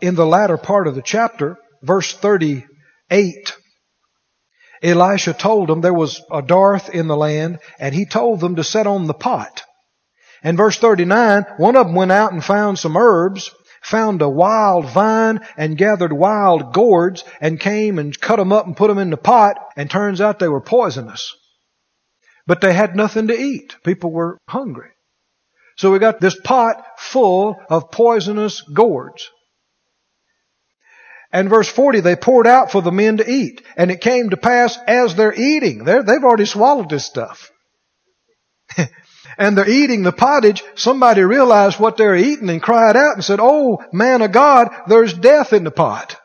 In 0.02 0.16
the 0.16 0.26
latter 0.26 0.58
part 0.58 0.88
of 0.88 0.96
the 0.96 1.02
chapter, 1.02 1.58
verse 1.82 2.14
38, 2.14 3.54
Elisha 4.82 5.34
told 5.34 5.70
them 5.70 5.82
there 5.82 5.94
was 5.94 6.22
a 6.32 6.42
dearth 6.42 6.90
in 6.90 7.08
the 7.08 7.16
land, 7.16 7.60
and 7.80 7.94
he 7.94 8.06
told 8.06 8.40
them 8.40 8.56
to 8.56 8.64
set 8.64 8.88
on 8.88 9.08
the 9.08 9.14
pot. 9.14 9.64
And 10.44 10.58
verse 10.58 10.78
39, 10.78 11.46
one 11.58 11.78
of 11.78 11.88
them 11.88 11.96
went 11.96 12.12
out 12.12 12.34
and 12.34 12.44
found 12.44 12.78
some 12.78 12.98
herbs, 12.98 13.50
found 13.84 14.22
a 14.22 14.30
wild 14.30 14.90
vine, 14.90 15.46
and 15.58 15.78
gathered 15.78 16.14
wild 16.14 16.74
gourds, 16.74 17.24
and 17.42 17.60
came 17.60 18.00
and 18.00 18.20
cut 18.20 18.38
them 18.38 18.52
up 18.52 18.66
and 18.66 18.78
put 18.78 18.88
them 18.88 18.98
in 18.98 19.10
the 19.10 19.18
pot, 19.18 19.58
and 19.76 19.90
turns 19.90 20.22
out 20.22 20.40
they 20.40 20.48
were 20.48 20.62
poisonous. 20.62 21.36
But 22.48 22.62
they 22.62 22.74
had 22.74 22.96
nothing 22.96 23.28
to 23.28 23.40
eat. 23.40 23.76
People 23.84 24.12
were 24.12 24.38
hungry. 24.48 24.90
So 25.78 25.92
we 25.92 26.00
got 26.00 26.20
this 26.20 26.40
pot 26.40 26.84
full 26.98 27.60
of 27.70 27.92
poisonous 27.92 28.62
gourds. 28.62 29.30
And 31.32 31.50
verse 31.50 31.68
40, 31.68 32.02
they 32.02 32.16
poured 32.16 32.46
out 32.46 32.72
for 32.72 32.82
the 32.82 32.92
men 32.92 33.18
to 33.18 33.30
eat. 33.30 33.64
And 33.76 33.90
it 33.90 34.02
came 34.02 34.30
to 34.30 34.38
pass 34.38 34.78
as 34.88 35.16
they're 35.16 35.34
eating, 35.34 35.84
they're, 35.84 36.04
they've 36.04 36.24
already 36.24 36.46
swallowed 36.46 36.90
this 36.90 37.06
stuff. 37.06 37.52
and 39.38 39.58
they're 39.58 39.70
eating 39.70 40.04
the 40.04 40.12
pottage, 40.12 40.64
somebody 40.76 41.22
realized 41.22 41.80
what 41.80 41.98
they're 41.98 42.16
eating 42.16 42.50
and 42.50 42.62
cried 42.62 42.96
out 42.96 43.16
and 43.16 43.24
said, 43.24 43.40
Oh, 43.42 43.84
man 43.92 44.22
of 44.22 44.32
God, 44.32 44.70
there's 44.88 45.14
death 45.14 45.54
in 45.54 45.64
the 45.64 45.72
pot. 45.72 46.20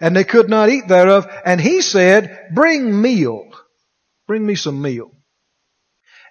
And 0.00 0.14
they 0.14 0.24
could 0.24 0.48
not 0.48 0.68
eat 0.68 0.88
thereof. 0.88 1.26
And 1.44 1.60
he 1.60 1.80
said, 1.80 2.48
Bring 2.54 3.00
meal. 3.00 3.50
Bring 4.26 4.44
me 4.44 4.54
some 4.54 4.82
meal. 4.82 5.10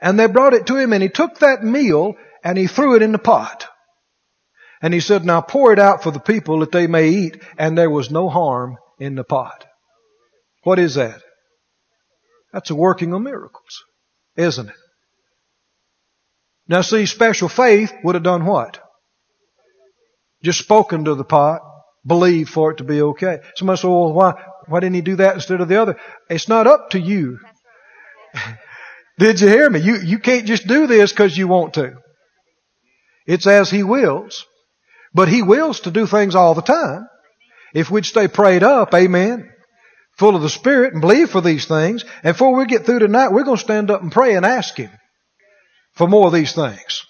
And 0.01 0.19
they 0.19 0.27
brought 0.27 0.53
it 0.53 0.67
to 0.67 0.75
him 0.75 0.93
and 0.93 1.01
he 1.01 1.09
took 1.09 1.39
that 1.39 1.63
meal 1.63 2.15
and 2.43 2.57
he 2.57 2.67
threw 2.67 2.95
it 2.95 3.01
in 3.01 3.11
the 3.11 3.17
pot. 3.17 3.67
And 4.81 4.93
he 4.93 4.99
said, 4.99 5.25
now 5.25 5.41
pour 5.41 5.73
it 5.73 5.79
out 5.79 6.03
for 6.03 6.11
the 6.11 6.19
people 6.19 6.59
that 6.59 6.71
they 6.71 6.85
may 6.85 7.09
eat. 7.09 7.41
And 7.57 7.77
there 7.77 7.89
was 7.89 8.11
no 8.11 8.29
harm 8.29 8.77
in 8.99 9.15
the 9.15 9.23
pot. 9.23 9.65
What 10.63 10.77
is 10.77 10.95
that? 10.95 11.21
That's 12.53 12.69
a 12.69 12.75
working 12.75 13.13
of 13.13 13.21
miracles, 13.21 13.83
isn't 14.35 14.69
it? 14.69 14.75
Now 16.67 16.81
see, 16.81 17.05
special 17.05 17.49
faith 17.49 17.93
would 18.03 18.15
have 18.15 18.23
done 18.23 18.45
what? 18.45 18.79
Just 20.43 20.59
spoken 20.59 21.05
to 21.05 21.15
the 21.15 21.23
pot, 21.23 21.61
believed 22.05 22.49
for 22.49 22.71
it 22.71 22.77
to 22.77 22.83
be 22.83 23.01
okay. 23.01 23.39
Somebody 23.55 23.77
said, 23.77 23.87
well, 23.87 24.13
why, 24.13 24.33
why 24.67 24.79
didn't 24.79 24.95
he 24.95 25.01
do 25.01 25.15
that 25.17 25.35
instead 25.35 25.61
of 25.61 25.67
the 25.67 25.81
other? 25.81 25.97
It's 26.29 26.49
not 26.49 26.67
up 26.67 26.91
to 26.91 26.99
you. 26.99 27.39
Did 29.17 29.39
you 29.39 29.47
hear 29.47 29.69
me? 29.69 29.79
You, 29.79 29.97
you 29.97 30.19
can't 30.19 30.45
just 30.45 30.67
do 30.67 30.87
this 30.87 31.11
because 31.11 31.37
you 31.37 31.47
want 31.47 31.75
to. 31.75 31.95
It's 33.25 33.47
as 33.47 33.69
he 33.69 33.81
wills. 33.81 34.45
But 35.15 35.29
He 35.29 35.41
wills 35.41 35.79
to 35.81 35.91
do 35.91 36.05
things 36.05 36.35
all 36.35 36.53
the 36.53 36.61
time. 36.61 37.07
If 37.73 37.89
we'd 37.89 38.05
stay 38.05 38.27
prayed 38.27 38.63
up, 38.63 38.93
amen, 38.93 39.49
full 40.17 40.35
of 40.35 40.41
the 40.41 40.49
Spirit 40.49 40.91
and 40.91 41.01
believe 41.01 41.29
for 41.29 41.41
these 41.41 41.65
things, 41.65 42.03
and 42.21 42.33
before 42.33 42.55
we 42.55 42.65
get 42.65 42.85
through 42.85 42.99
tonight, 42.99 43.31
we're 43.31 43.43
going 43.43 43.57
to 43.57 43.63
stand 43.63 43.89
up 43.89 44.01
and 44.01 44.11
pray 44.11 44.35
and 44.35 44.45
ask 44.45 44.75
Him 44.77 44.91
for 45.95 46.07
more 46.07 46.27
of 46.27 46.33
these 46.33 46.53
things. 46.53 47.05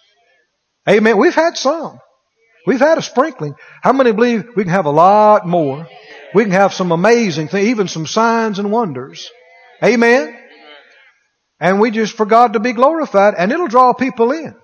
Amen. 0.88 1.18
We've 1.18 1.36
had 1.36 1.58
some. 1.58 2.00
We've 2.66 2.80
had 2.80 2.98
a 2.98 3.02
sprinkling. 3.02 3.56
How 3.82 3.94
many 3.94 4.12
believe 4.12 4.46
we 4.56 4.64
can 4.64 4.72
have 4.72 4.86
a 4.86 4.92
lot 4.92 5.48
more? 5.48 5.88
We 6.34 6.44
can 6.44 6.52
have 6.52 6.74
some 6.74 6.92
amazing 6.92 7.48
things, 7.48 7.68
even 7.68 7.88
some 7.88 8.08
signs 8.08 8.60
and 8.60 8.72
wonders. 8.72 9.30
Amen. 9.84 10.38
And 11.60 11.80
we 11.80 11.92
just 11.92 12.18
for 12.18 12.26
God 12.26 12.54
to 12.54 12.60
be 12.60 12.74
glorified, 12.74 13.36
and 13.38 13.52
it'll 13.52 13.68
draw 13.68 13.94
people 13.94 14.32
in. 14.32 14.56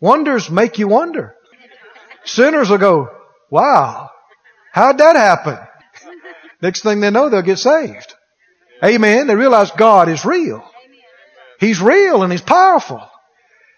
Wonders 0.00 0.50
make 0.50 0.78
you 0.78 0.88
wonder. 0.88 1.34
Sinners 2.24 2.70
will 2.70 2.78
go, 2.78 3.08
wow, 3.50 4.10
how'd 4.72 4.98
that 4.98 5.16
happen? 5.16 5.58
Next 6.62 6.82
thing 6.82 7.00
they 7.00 7.10
know, 7.10 7.28
they'll 7.28 7.42
get 7.42 7.58
saved. 7.58 8.14
Amen. 8.84 9.26
They 9.26 9.34
realize 9.34 9.70
God 9.72 10.08
is 10.08 10.24
real. 10.24 10.69
He's 11.60 11.80
real 11.80 12.22
and 12.22 12.32
He's 12.32 12.42
powerful. 12.42 13.06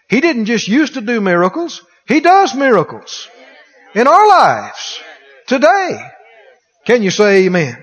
He 0.09 0.21
didn't 0.21 0.45
just 0.45 0.67
used 0.67 0.95
to 0.95 1.01
do 1.01 1.21
miracles. 1.21 1.81
He 2.07 2.19
does 2.19 2.55
miracles 2.55 3.27
in 3.93 4.07
our 4.07 4.27
lives 4.27 4.99
today. 5.47 5.99
Can 6.85 7.03
you 7.03 7.11
say 7.11 7.45
amen? 7.45 7.77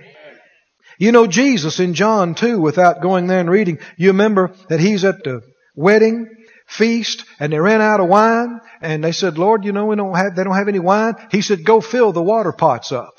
You 0.99 1.13
know 1.13 1.27
Jesus 1.27 1.81
in 1.81 1.95
John 1.95 2.35
2 2.35 2.61
without 2.61 3.01
going 3.01 3.27
there 3.27 3.41
and 3.41 3.51
reading. 3.51 3.79
You 3.97 4.09
remember 4.09 4.53
that 4.69 4.81
he's 4.81 5.05
at 5.05 5.25
the 5.25 5.41
wedding 5.75 6.29
feast 6.67 7.25
and 7.39 7.53
they 7.53 7.59
ran 7.59 7.81
out 7.81 8.01
of 8.01 8.09
wine 8.09 8.61
and 8.83 9.03
they 9.03 9.13
said, 9.13 9.39
Lord, 9.39 9.65
you 9.65 9.73
know, 9.73 9.87
we 9.87 9.97
don't 9.97 10.15
have, 10.15 10.37
they 10.37 10.45
don't 10.45 10.57
have 10.57 10.69
any 10.69 10.79
wine. 10.79 11.15
He 11.31 11.41
said, 11.41 11.65
go 11.65 11.81
fill 11.81 12.13
the 12.13 12.23
water 12.23 12.53
pots 12.53 12.93
up. 12.93 13.15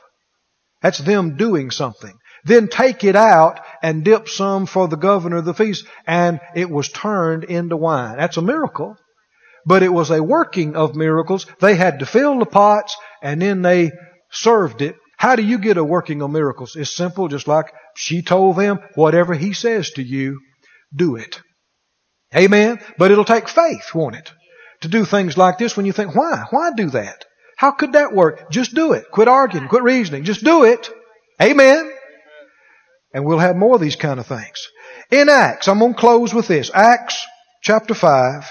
That's 0.81 0.99
them 0.99 1.37
doing 1.37 1.71
something. 1.71 2.13
Then 2.45 2.67
take 2.67 3.03
it 3.03 3.15
out 3.15 3.59
and 3.81 4.03
dip 4.03 4.27
some 4.27 4.65
for 4.65 4.87
the 4.87 4.97
governor 4.97 5.37
of 5.37 5.45
the 5.45 5.53
feast 5.53 5.85
and 6.07 6.39
it 6.55 6.69
was 6.69 6.89
turned 6.89 7.43
into 7.43 7.77
wine. 7.77 8.17
That's 8.17 8.37
a 8.37 8.41
miracle. 8.41 8.95
But 9.65 9.83
it 9.83 9.93
was 9.93 10.09
a 10.09 10.23
working 10.23 10.75
of 10.75 10.95
miracles. 10.95 11.45
They 11.59 11.75
had 11.75 11.99
to 11.99 12.05
fill 12.05 12.39
the 12.39 12.45
pots 12.45 12.97
and 13.21 13.41
then 13.41 13.61
they 13.61 13.91
served 14.31 14.81
it. 14.81 14.95
How 15.17 15.35
do 15.35 15.43
you 15.43 15.59
get 15.59 15.77
a 15.77 15.83
working 15.83 16.23
of 16.23 16.31
miracles? 16.31 16.75
It's 16.75 16.95
simple, 16.95 17.27
just 17.27 17.47
like 17.47 17.71
she 17.95 18.23
told 18.23 18.55
them, 18.55 18.79
whatever 18.95 19.35
he 19.35 19.53
says 19.53 19.91
to 19.91 20.01
you, 20.01 20.39
do 20.95 21.15
it. 21.15 21.39
Amen? 22.35 22.79
But 22.97 23.11
it'll 23.11 23.25
take 23.25 23.47
faith, 23.47 23.93
won't 23.93 24.15
it? 24.15 24.31
To 24.81 24.87
do 24.87 25.05
things 25.05 25.37
like 25.37 25.59
this 25.59 25.77
when 25.77 25.85
you 25.85 25.91
think, 25.91 26.15
why? 26.15 26.45
Why 26.49 26.71
do 26.75 26.89
that? 26.91 27.25
How 27.55 27.69
could 27.69 27.93
that 27.93 28.13
work? 28.13 28.49
Just 28.49 28.73
do 28.73 28.93
it. 28.93 29.11
Quit 29.11 29.27
arguing. 29.27 29.67
Quit 29.67 29.83
reasoning. 29.83 30.23
Just 30.23 30.43
do 30.43 30.63
it. 30.63 30.89
Amen? 31.39 31.91
And 33.13 33.25
we'll 33.25 33.39
have 33.39 33.55
more 33.55 33.75
of 33.75 33.81
these 33.81 33.95
kind 33.95 34.19
of 34.19 34.27
things. 34.27 34.69
In 35.09 35.27
Acts, 35.29 35.67
I'm 35.67 35.79
going 35.79 35.93
to 35.93 35.99
close 35.99 36.33
with 36.33 36.47
this. 36.47 36.71
Acts 36.73 37.25
chapter 37.61 37.93
5. 37.93 38.49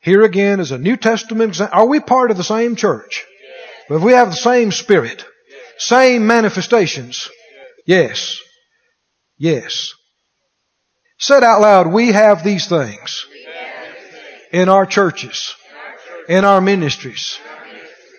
Here 0.00 0.22
again 0.22 0.60
is 0.60 0.70
a 0.70 0.78
New 0.78 0.96
Testament. 0.96 1.50
example. 1.50 1.80
Are 1.80 1.86
we 1.86 1.98
part 1.98 2.30
of 2.30 2.36
the 2.36 2.44
same 2.44 2.76
church? 2.76 3.24
If 3.88 4.02
we 4.02 4.12
have 4.12 4.30
the 4.30 4.36
same 4.36 4.70
spirit, 4.70 5.24
same 5.78 6.26
manifestations. 6.26 7.28
Yes. 7.86 8.40
Yes. 9.36 9.92
Said 11.18 11.42
out 11.42 11.60
loud, 11.60 11.86
we 11.88 12.12
have 12.12 12.44
these 12.44 12.66
things 12.66 13.26
in 14.52 14.68
our 14.68 14.86
churches, 14.86 15.54
in 16.28 16.44
our 16.44 16.60
ministries, 16.60 17.38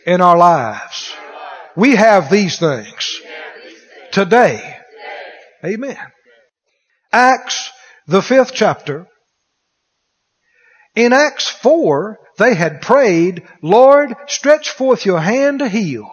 in 0.06 0.22
our 0.22 0.38
lives. 0.38 1.14
We 1.76 1.96
have 1.96 2.30
these 2.30 2.60
things 2.60 3.22
today. 4.12 4.78
Amen. 5.66 5.98
Acts, 7.12 7.72
the 8.08 8.22
fifth 8.22 8.54
chapter. 8.54 9.08
In 10.96 11.12
Acts 11.12 11.50
4, 11.50 12.20
they 12.38 12.54
had 12.54 12.82
prayed, 12.82 13.48
Lord, 13.62 14.16
stretch 14.28 14.70
forth 14.70 15.06
your 15.06 15.20
hand 15.20 15.60
to 15.60 15.68
heal 15.68 16.10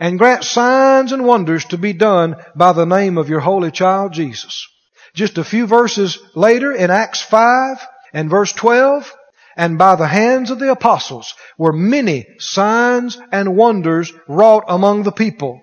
and 0.00 0.18
grant 0.18 0.44
signs 0.44 1.12
and 1.12 1.24
wonders 1.24 1.64
to 1.66 1.78
be 1.78 1.92
done 1.92 2.36
by 2.54 2.72
the 2.72 2.86
name 2.86 3.18
of 3.18 3.28
your 3.28 3.40
holy 3.40 3.70
child 3.70 4.12
Jesus. 4.12 4.66
Just 5.14 5.38
a 5.38 5.44
few 5.44 5.66
verses 5.66 6.18
later 6.34 6.72
in 6.72 6.90
Acts 6.90 7.20
5 7.22 7.78
and 8.12 8.30
verse 8.30 8.52
12, 8.52 9.12
and 9.56 9.76
by 9.76 9.96
the 9.96 10.06
hands 10.06 10.50
of 10.50 10.60
the 10.60 10.70
apostles 10.70 11.34
were 11.56 11.72
many 11.72 12.26
signs 12.38 13.18
and 13.32 13.56
wonders 13.56 14.12
wrought 14.28 14.64
among 14.68 15.02
the 15.02 15.12
people. 15.12 15.62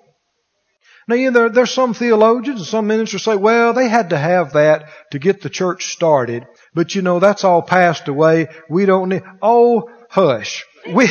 Now, 1.07 1.15
you 1.15 1.29
know, 1.29 1.39
there, 1.39 1.49
there's 1.49 1.71
some 1.73 1.93
theologians 1.93 2.59
and 2.61 2.67
some 2.67 2.87
ministers 2.87 3.23
say, 3.23 3.35
well, 3.35 3.73
they 3.73 3.87
had 3.87 4.09
to 4.09 4.17
have 4.17 4.53
that 4.53 4.89
to 5.11 5.19
get 5.19 5.41
the 5.41 5.49
church 5.49 5.85
started. 5.93 6.47
But 6.73 6.95
you 6.95 7.01
know, 7.01 7.19
that's 7.19 7.43
all 7.43 7.61
passed 7.61 8.07
away. 8.07 8.47
We 8.69 8.85
don't 8.85 9.09
need, 9.09 9.23
oh, 9.41 9.89
hush. 10.09 10.65
We, 10.91 11.07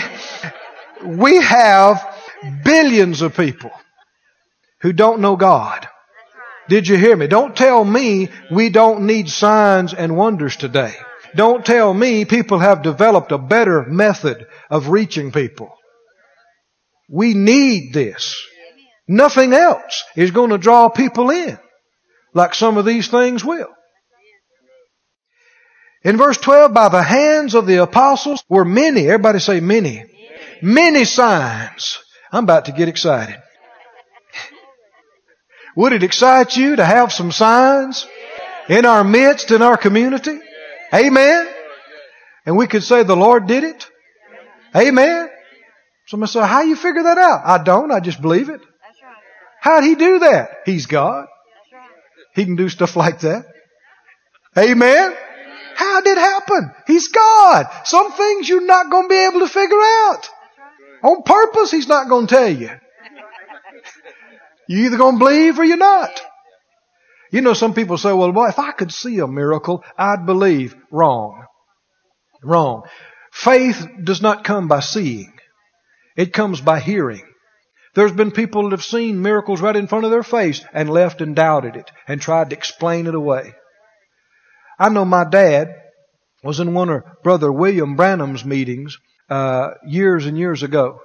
we 1.05 1.41
have 1.41 2.05
billions 2.65 3.23
of 3.23 3.37
people 3.37 3.71
who 4.81 4.93
don't 4.93 5.21
know 5.21 5.37
God. 5.37 5.89
Did 6.69 6.89
you 6.89 6.97
hear 6.97 7.17
me? 7.17 7.27
Don't 7.27 7.57
tell 7.57 7.85
me 7.85 8.31
we 8.51 8.71
don't 8.71 9.07
need 9.07 9.29
signs 9.29 9.95
and 9.95 10.17
wonders 10.17 10.57
today. 10.57 10.95
Don't 11.37 11.65
tell 11.65 11.93
me 11.93 12.25
people 12.25 12.59
have 12.59 12.83
developed 12.83 13.33
a 13.33 13.39
better 13.39 13.85
method 13.85 14.47
of 14.71 14.89
reaching 14.89 15.31
people. 15.31 15.77
We 17.09 17.35
need 17.35 17.93
this. 17.93 18.37
Nothing 19.07 19.53
else 19.53 20.03
is 20.17 20.31
going 20.31 20.51
to 20.51 20.59
draw 20.59 20.89
people 20.89 21.31
in 21.31 21.59
like 22.33 22.55
some 22.55 22.77
of 22.77 22.85
these 22.85 23.09
things 23.09 23.45
will. 23.45 23.69
In 26.03 26.19
verse 26.19 26.37
12, 26.37 26.75
by 26.75 26.91
the 26.91 27.03
hands 27.03 27.55
of 27.55 27.67
the 27.67 27.83
apostles 27.83 28.45
were 28.49 28.65
many, 28.65 29.07
everybody 29.07 29.39
say 29.39 29.61
many, 29.61 30.05
many 30.61 31.05
signs 31.05 31.99
I'm 32.31 32.45
about 32.45 32.65
to 32.65 32.73
get 32.73 32.89
excited. 32.89 33.37
Would 35.77 35.93
it 35.93 36.03
excite 36.03 36.57
you 36.57 36.77
to 36.77 36.85
have 36.85 37.13
some 37.13 37.31
signs 37.31 38.07
in 38.69 38.85
our 38.85 39.05
midst, 39.05 39.53
in 39.53 39.63
our 39.63 39.77
community? 39.77 40.41
Amen. 40.93 41.49
And 42.45 42.57
we 42.57 42.67
could 42.67 42.83
say 42.83 43.05
the 43.05 43.17
Lord 43.17 43.47
did 43.47 43.65
it. 43.65 43.89
Amen. 44.77 45.31
Somebody 46.09 46.33
say, 46.33 46.41
how 46.41 46.63
you 46.63 46.77
figure 46.77 47.05
that 47.05 47.19
out? 47.19 47.43
I 47.45 47.63
don't. 47.63 47.93
I 47.93 48.01
just 48.01 48.21
believe 48.21 48.49
it. 48.49 48.61
How'd 49.65 49.85
he 49.85 49.95
do 49.95 50.19
that? 50.19 50.59
He's 50.67 50.85
God. 50.85 51.27
He 52.35 52.45
can 52.45 52.55
do 52.55 52.69
stuff 52.69 52.97
like 52.97 53.21
that. 53.21 53.47
Amen. 54.59 55.17
How 55.75 56.03
did 56.03 56.19
it 56.19 56.21
happen? 56.21 56.71
He's 56.87 57.09
God. 57.09 57.65
Some 57.85 58.13
things 58.13 58.47
you're 58.47 58.67
not 58.67 58.91
going 58.91 59.05
to 59.05 59.09
be 59.09 59.25
able 59.25 59.41
to 59.41 59.49
figure 59.49 59.81
out. 59.81 60.29
On 61.03 61.23
purpose, 61.23 61.71
He's 61.71 61.89
not 61.89 62.11
going 62.11 62.27
to 62.27 62.35
tell 62.35 62.49
you. 62.51 62.69
You're 64.69 64.85
either 64.85 64.99
going 64.99 65.15
to 65.15 65.25
believe 65.25 65.59
or 65.59 65.65
you're 65.65 65.79
not. 65.79 66.21
You 67.31 67.41
know, 67.41 67.55
some 67.55 67.73
people 67.73 67.97
say, 67.97 68.13
well, 68.13 68.33
boy, 68.33 68.49
if 68.49 68.59
I 68.59 68.73
could 68.73 68.93
see 68.93 69.19
a 69.21 69.27
miracle, 69.27 69.83
I'd 69.97 70.27
believe. 70.27 70.77
Wrong. 70.91 71.47
Wrong. 72.43 72.83
Faith 73.33 73.89
does 74.05 74.21
not 74.21 74.45
come 74.45 74.69
by 74.69 74.81
seeing. 74.81 75.33
It 76.19 76.35
comes 76.35 76.61
by 76.61 76.81
hearing. 76.81 77.25
There's 77.95 78.13
been 78.13 78.33
people 78.33 78.65
that 78.65 78.73
have 78.73 78.83
seen 78.83 79.23
miracles 79.23 79.61
right 79.61 79.77
in 79.77 79.87
front 79.87 80.05
of 80.05 80.11
their 80.11 80.23
face 80.23 80.65
and 80.73 80.91
left 80.91 81.21
and 81.21 81.37
doubted 81.37 81.77
it 81.77 81.91
and 82.09 82.21
tried 82.21 82.51
to 82.51 82.57
explain 82.57 83.07
it 83.07 83.15
away. 83.15 83.55
I 84.79 84.89
know 84.89 85.05
my 85.05 85.25
dad 85.25 85.75
was 86.43 86.61
in 86.61 86.75
one 86.75 86.91
of 86.91 87.05
Brother 87.23 87.53
William 87.53 87.95
Branham's 87.95 88.45
meetings 88.45 88.99
uh, 89.31 89.71
years 89.87 90.27
and 90.27 90.37
years 90.37 90.63
ago. 90.63 91.01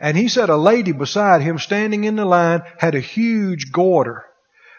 And 0.00 0.16
he 0.16 0.28
said 0.28 0.48
a 0.48 0.56
lady 0.56 0.92
beside 0.92 1.42
him 1.42 1.58
standing 1.58 2.04
in 2.04 2.16
the 2.16 2.24
line 2.24 2.62
had 2.78 2.94
a 2.94 3.00
huge 3.00 3.72
goiter 3.72 4.24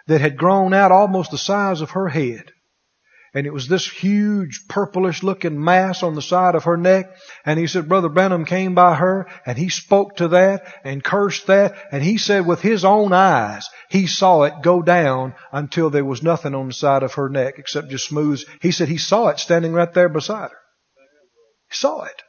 that 0.08 0.22
had 0.22 0.38
grown 0.38 0.74
out 0.74 0.92
almost 0.92 1.32
the 1.32 1.38
size 1.38 1.82
of 1.82 1.92
her 1.92 2.08
head 2.08 2.52
and 3.34 3.46
it 3.46 3.54
was 3.54 3.68
this 3.68 3.88
huge 3.88 4.68
purplish 4.68 5.24
looking 5.24 5.64
mass 5.64 6.02
on 6.04 6.16
the 6.16 6.22
side 6.22 6.56
of 6.56 6.64
her 6.64 6.78
neck. 6.78 7.16
And 7.46 7.60
he 7.60 7.68
said, 7.68 7.90
Brother 7.90 8.10
Branham 8.10 8.46
came 8.46 8.74
by 8.74 8.96
her 8.96 9.28
and 9.46 9.58
he 9.58 9.70
spoke 9.70 10.18
to 10.18 10.30
that 10.30 10.66
and 10.84 11.04
cursed 11.04 11.48
that. 11.48 11.76
And 11.92 12.04
he 12.04 12.18
said 12.18 12.46
with 12.46 12.62
his 12.62 12.86
own 12.86 13.14
eyes, 13.14 13.68
he 13.90 14.08
saw 14.08 14.44
it 14.44 14.62
go 14.62 14.82
down 14.82 15.36
until 15.52 15.90
there 15.90 16.06
was 16.06 16.24
nothing 16.24 16.56
on 16.56 16.68
the 16.68 16.74
side 16.74 17.04
of 17.04 17.16
her 17.16 17.30
neck 17.30 17.56
except 17.58 17.90
just 17.90 18.08
smooth. 18.08 18.42
He 18.62 18.72
said 18.72 18.88
he 18.88 18.98
saw 18.98 19.28
it 19.28 19.40
standing 19.40 19.74
right 19.74 19.94
there 19.94 20.10
beside 20.10 20.52
her. 20.52 20.60
He 21.70 21.76
saw 21.76 22.04
it. 22.04 22.24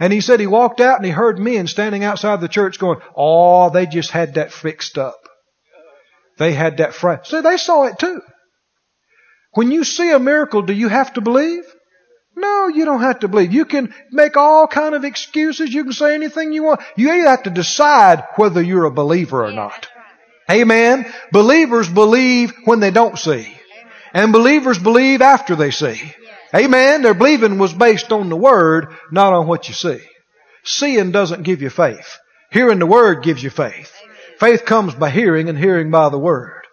And 0.00 0.12
he 0.12 0.20
said 0.20 0.40
he 0.40 0.46
walked 0.46 0.80
out 0.80 0.96
and 0.96 1.04
he 1.04 1.12
heard 1.12 1.38
men 1.38 1.66
standing 1.66 2.02
outside 2.02 2.40
the 2.40 2.48
church 2.48 2.78
going, 2.78 3.00
Oh, 3.14 3.70
they 3.70 3.86
just 3.86 4.10
had 4.10 4.34
that 4.34 4.50
fixed 4.50 4.98
up. 4.98 5.20
They 6.38 6.52
had 6.52 6.78
that 6.78 6.94
fright. 6.94 7.26
So 7.26 7.42
they 7.42 7.58
saw 7.58 7.84
it 7.84 7.98
too. 7.98 8.20
When 9.54 9.70
you 9.70 9.84
see 9.84 10.10
a 10.10 10.18
miracle, 10.18 10.62
do 10.62 10.72
you 10.72 10.88
have 10.88 11.14
to 11.14 11.20
believe? 11.20 11.64
No, 12.36 12.68
you 12.68 12.84
don't 12.84 13.02
have 13.02 13.20
to 13.20 13.28
believe. 13.28 13.52
You 13.52 13.64
can 13.64 13.94
make 14.10 14.36
all 14.36 14.66
kind 14.66 14.94
of 14.94 15.04
excuses. 15.04 15.72
You 15.72 15.84
can 15.84 15.92
say 15.92 16.14
anything 16.14 16.52
you 16.52 16.64
want. 16.64 16.80
You 16.96 17.12
either 17.12 17.28
have 17.28 17.44
to 17.44 17.50
decide 17.50 18.24
whether 18.36 18.60
you're 18.60 18.84
a 18.84 18.90
believer 18.90 19.44
or 19.44 19.52
not. 19.52 19.88
Amen. 20.50 21.06
Believers 21.30 21.88
believe 21.88 22.52
when 22.64 22.80
they 22.80 22.90
don't 22.90 23.18
see. 23.18 23.46
And 24.12 24.32
believers 24.32 24.78
believe 24.78 25.22
after 25.22 25.56
they 25.56 25.70
see. 25.70 26.00
Amen. 26.54 27.02
Their 27.02 27.14
believing 27.14 27.58
was 27.58 27.72
based 27.72 28.12
on 28.12 28.28
the 28.28 28.36
Word, 28.36 28.94
not 29.10 29.32
on 29.32 29.46
what 29.46 29.68
you 29.68 29.74
see. 29.74 30.00
Seeing 30.64 31.12
doesn't 31.12 31.42
give 31.42 31.62
you 31.62 31.70
faith. 31.70 32.18
Hearing 32.50 32.78
the 32.78 32.86
Word 32.86 33.22
gives 33.22 33.42
you 33.42 33.50
faith. 33.50 33.92
Faith 34.38 34.64
comes 34.64 34.94
by 34.94 35.10
hearing 35.10 35.48
and 35.48 35.58
hearing 35.58 35.90
by 35.90 36.08
the 36.08 36.18
Word. 36.18 36.63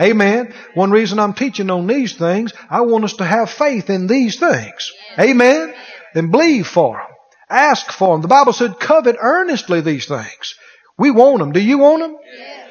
Amen. 0.00 0.54
One 0.74 0.90
reason 0.90 1.18
I'm 1.18 1.34
teaching 1.34 1.70
on 1.70 1.86
these 1.86 2.16
things, 2.16 2.52
I 2.70 2.82
want 2.82 3.04
us 3.04 3.14
to 3.14 3.24
have 3.24 3.50
faith 3.50 3.90
in 3.90 4.06
these 4.06 4.38
things. 4.38 4.92
Amen. 5.18 5.74
And 6.14 6.30
believe 6.30 6.66
for 6.66 6.96
them. 6.96 7.06
Ask 7.50 7.90
for 7.90 8.14
them. 8.14 8.22
The 8.22 8.28
Bible 8.28 8.52
said, 8.52 8.78
covet 8.78 9.16
earnestly 9.18 9.80
these 9.80 10.06
things. 10.06 10.54
We 10.98 11.10
want 11.10 11.38
them. 11.38 11.52
Do 11.52 11.60
you 11.60 11.78
want 11.78 12.02
them? 12.02 12.16
Yes. 12.36 12.70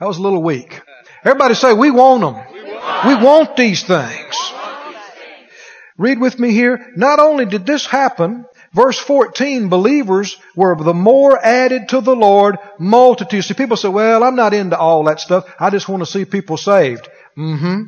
That 0.00 0.06
was 0.06 0.18
a 0.18 0.22
little 0.22 0.42
weak. 0.42 0.80
Everybody 1.24 1.54
say, 1.54 1.72
we 1.72 1.90
want 1.90 2.20
them. 2.20 2.34
We 2.52 2.72
want, 2.72 3.06
we 3.06 3.24
want 3.24 3.56
these 3.56 3.82
things. 3.82 4.36
Read 5.96 6.20
with 6.20 6.38
me 6.38 6.50
here. 6.50 6.92
Not 6.96 7.20
only 7.20 7.46
did 7.46 7.64
this 7.64 7.86
happen, 7.86 8.44
Verse 8.74 8.98
14, 8.98 9.68
believers 9.68 10.36
were 10.56 10.74
the 10.74 10.92
more 10.92 11.38
added 11.42 11.90
to 11.90 12.00
the 12.00 12.16
Lord 12.16 12.56
multitudes. 12.78 13.46
See, 13.46 13.54
people 13.54 13.76
say, 13.76 13.88
well, 13.88 14.24
I'm 14.24 14.34
not 14.34 14.52
into 14.52 14.76
all 14.76 15.04
that 15.04 15.20
stuff. 15.20 15.44
I 15.60 15.70
just 15.70 15.88
want 15.88 16.02
to 16.02 16.10
see 16.10 16.24
people 16.24 16.56
saved. 16.56 17.08
Mm-hmm. 17.38 17.82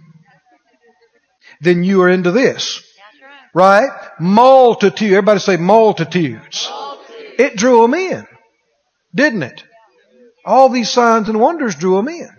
Then 1.60 1.82
you 1.82 2.02
are 2.02 2.08
into 2.08 2.30
this. 2.30 2.82
Right? 3.52 3.88
Multitude. 4.20 5.12
Everybody 5.12 5.40
say 5.40 5.56
multitudes. 5.56 6.68
Multitude. 6.70 7.40
It 7.40 7.56
drew 7.56 7.82
them 7.82 7.94
in. 7.94 8.26
Didn't 9.14 9.42
it? 9.42 9.64
All 10.44 10.68
these 10.68 10.90
signs 10.90 11.28
and 11.28 11.40
wonders 11.40 11.74
drew 11.74 11.96
them 11.96 12.08
in 12.08 12.35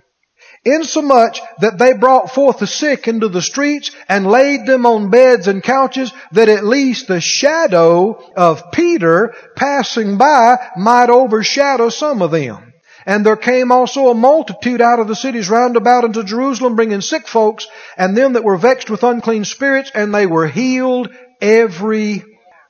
insomuch 0.67 1.39
that 1.59 1.77
they 1.77 1.93
brought 1.93 2.31
forth 2.31 2.59
the 2.59 2.67
sick 2.67 3.07
into 3.07 3.29
the 3.29 3.41
streets 3.41 3.91
and 4.07 4.27
laid 4.27 4.65
them 4.65 4.85
on 4.85 5.09
beds 5.09 5.47
and 5.47 5.63
couches 5.63 6.11
that 6.31 6.49
at 6.49 6.65
least 6.65 7.07
the 7.07 7.21
shadow 7.21 8.13
of 8.35 8.71
Peter 8.71 9.33
passing 9.55 10.17
by 10.17 10.57
might 10.75 11.09
overshadow 11.09 11.89
some 11.89 12.21
of 12.21 12.31
them. 12.31 12.73
And 13.05 13.25
there 13.25 13.37
came 13.37 13.71
also 13.71 14.09
a 14.09 14.13
multitude 14.13 14.81
out 14.81 14.99
of 14.99 15.07
the 15.07 15.15
cities 15.15 15.49
round 15.49 15.77
about 15.77 16.03
unto 16.03 16.23
Jerusalem, 16.23 16.75
bringing 16.75 16.99
sick 16.99 17.25
folks, 17.25 17.65
and 17.97 18.17
them 18.17 18.33
that 18.33 18.43
were 18.43 18.57
vexed 18.57 18.89
with 18.89 19.03
unclean 19.03 19.45
spirits, 19.45 19.91
and 19.95 20.13
they 20.13 20.25
were 20.25 20.47
healed 20.47 21.09
every 21.39 22.25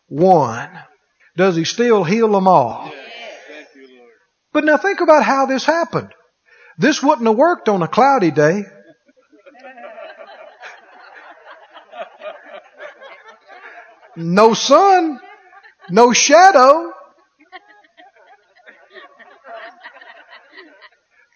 one. 0.07 0.69
Does 1.35 1.55
he 1.55 1.63
still 1.63 2.03
heal 2.03 2.31
them 2.31 2.47
all? 2.47 2.91
But 4.53 4.63
now 4.63 4.77
think 4.77 5.01
about 5.01 5.23
how 5.23 5.47
this 5.47 5.65
happened. 5.65 6.13
This 6.77 7.01
wouldn't 7.01 7.27
have 7.27 7.35
worked 7.35 7.69
on 7.69 7.81
a 7.81 7.87
cloudy 7.87 8.31
day. 8.31 8.63
No 14.15 14.53
sun, 14.53 15.19
no 15.89 16.13
shadow. 16.13 16.91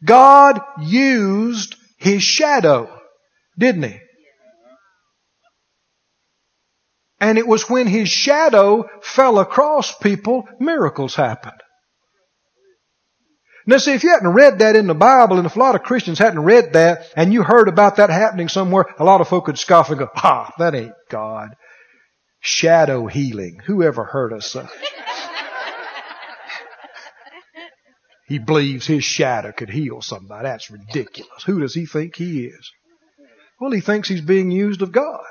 God 0.03 0.59
used 0.81 1.75
His 1.97 2.23
shadow, 2.23 2.89
didn't 3.57 3.83
He? 3.83 3.99
And 7.19 7.37
it 7.37 7.47
was 7.47 7.69
when 7.69 7.85
His 7.85 8.09
shadow 8.09 8.89
fell 9.03 9.37
across 9.37 9.95
people, 9.95 10.47
miracles 10.59 11.13
happened. 11.13 11.61
Now 13.65 13.77
see, 13.77 13.93
if 13.93 14.03
you 14.03 14.09
hadn't 14.09 14.33
read 14.33 14.59
that 14.59 14.75
in 14.75 14.87
the 14.87 14.95
Bible, 14.95 15.37
and 15.37 15.45
if 15.45 15.55
a 15.55 15.59
lot 15.59 15.75
of 15.75 15.83
Christians 15.83 16.17
hadn't 16.17 16.39
read 16.39 16.73
that, 16.73 17.05
and 17.15 17.31
you 17.31 17.43
heard 17.43 17.67
about 17.67 17.97
that 17.97 18.09
happening 18.09 18.49
somewhere, 18.49 18.85
a 18.97 19.03
lot 19.03 19.21
of 19.21 19.27
folk 19.27 19.47
would 19.47 19.59
scoff 19.59 19.89
and 19.89 19.99
go, 19.99 20.09
ah, 20.15 20.51
that 20.57 20.73
ain't 20.73 20.93
God. 21.09 21.49
Shadow 22.39 23.05
healing. 23.05 23.59
Who 23.65 23.83
ever 23.83 24.03
heard 24.03 24.33
of 24.33 24.43
such? 24.43 24.69
he 28.27 28.39
believes 28.39 28.87
his 28.87 29.03
shadow 29.03 29.51
could 29.51 29.69
heal 29.69 30.01
somebody. 30.01 30.45
That's 30.45 30.71
ridiculous. 30.71 31.43
Who 31.45 31.59
does 31.59 31.75
he 31.75 31.85
think 31.85 32.15
he 32.15 32.45
is? 32.45 32.71
Well, 33.59 33.71
he 33.71 33.81
thinks 33.81 34.09
he's 34.09 34.21
being 34.21 34.49
used 34.49 34.81
of 34.81 34.91
God. 34.91 35.23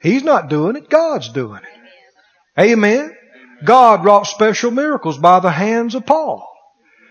He's 0.00 0.24
not 0.24 0.48
doing 0.48 0.76
it. 0.76 0.88
God's 0.88 1.28
doing 1.28 1.60
it. 1.62 2.60
Amen. 2.60 3.14
God 3.64 4.02
wrought 4.04 4.26
special 4.26 4.70
miracles 4.70 5.18
by 5.18 5.40
the 5.40 5.50
hands 5.50 5.94
of 5.94 6.06
Paul 6.06 6.53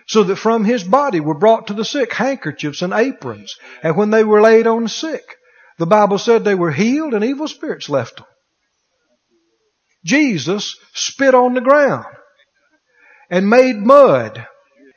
so 0.08 0.24
that 0.24 0.36
from 0.36 0.66
his 0.66 0.84
body 0.84 1.20
were 1.20 1.38
brought 1.38 1.68
to 1.68 1.74
the 1.74 1.86
sick 1.86 2.14
handkerchiefs 2.14 2.82
and 2.82 2.93
aprons. 2.93 3.56
And 3.82 3.95
when 3.95 4.10
they 4.10 4.24
were 4.24 4.41
laid 4.41 4.68
on 4.68 4.84
the 4.84 4.89
sick, 4.89 5.24
the 5.78 5.86
Bible 5.86 6.18
said 6.18 6.43
they 6.43 6.56
were 6.56 6.72
healed 6.72 7.14
and 7.14 7.24
evil 7.24 7.47
spirits 7.47 7.89
left 7.89 8.18
them. 8.18 8.26
Jesus 10.06 10.78
spit 10.93 11.34
on 11.34 11.54
the 11.54 11.62
ground 11.62 12.06
and 13.30 13.49
made 13.49 13.78
mud 13.78 14.45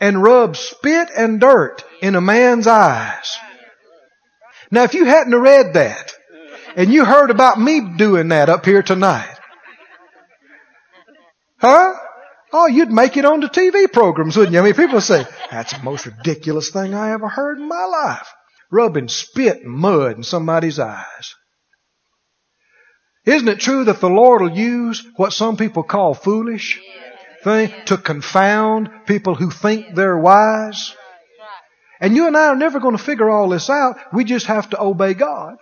and 0.00 0.22
rubbed 0.22 0.56
spit 0.56 1.08
and 1.16 1.40
dirt 1.40 1.84
in 2.02 2.16
a 2.16 2.20
man's 2.20 2.66
eyes. 2.66 3.36
Now 4.70 4.82
if 4.82 4.94
you 4.94 5.04
hadn't 5.04 5.34
read 5.34 5.74
that 5.74 6.12
and 6.74 6.92
you 6.92 7.04
heard 7.04 7.30
about 7.30 7.60
me 7.60 7.80
doing 7.96 8.28
that 8.28 8.48
up 8.48 8.66
here 8.66 8.82
tonight, 8.82 9.38
huh? 11.58 11.94
Oh, 12.58 12.66
you'd 12.66 12.90
make 12.90 13.18
it 13.18 13.26
on 13.26 13.40
the 13.40 13.48
TV 13.48 13.92
programs, 13.92 14.34
wouldn't 14.34 14.54
you? 14.54 14.60
I 14.60 14.62
mean, 14.62 14.72
people 14.72 15.02
say, 15.02 15.26
that's 15.50 15.74
the 15.74 15.82
most 15.82 16.06
ridiculous 16.06 16.70
thing 16.70 16.94
I 16.94 17.12
ever 17.12 17.28
heard 17.28 17.58
in 17.58 17.68
my 17.68 17.84
life. 17.84 18.26
Rubbing 18.70 19.08
spit 19.08 19.62
and 19.62 19.70
mud 19.70 20.16
in 20.16 20.22
somebody's 20.22 20.78
eyes. 20.78 21.34
Isn't 23.26 23.48
it 23.48 23.60
true 23.60 23.84
that 23.84 24.00
the 24.00 24.08
Lord 24.08 24.40
will 24.40 24.56
use 24.56 25.04
what 25.16 25.34
some 25.34 25.58
people 25.58 25.82
call 25.82 26.14
foolish 26.14 26.80
thing 27.46 27.72
to 27.84 27.98
confound 27.98 28.90
people 29.06 29.34
who 29.34 29.50
think 29.50 29.94
they're 29.94 30.18
wise. 30.18 30.94
And 32.00 32.16
you 32.16 32.26
and 32.26 32.36
I 32.36 32.48
are 32.48 32.56
never 32.56 32.80
going 32.80 32.96
to 32.96 33.02
figure 33.02 33.28
all 33.28 33.50
this 33.50 33.68
out. 33.68 33.98
We 34.12 34.24
just 34.24 34.46
have 34.46 34.70
to 34.70 34.80
obey 34.80 35.12
God. 35.12 35.56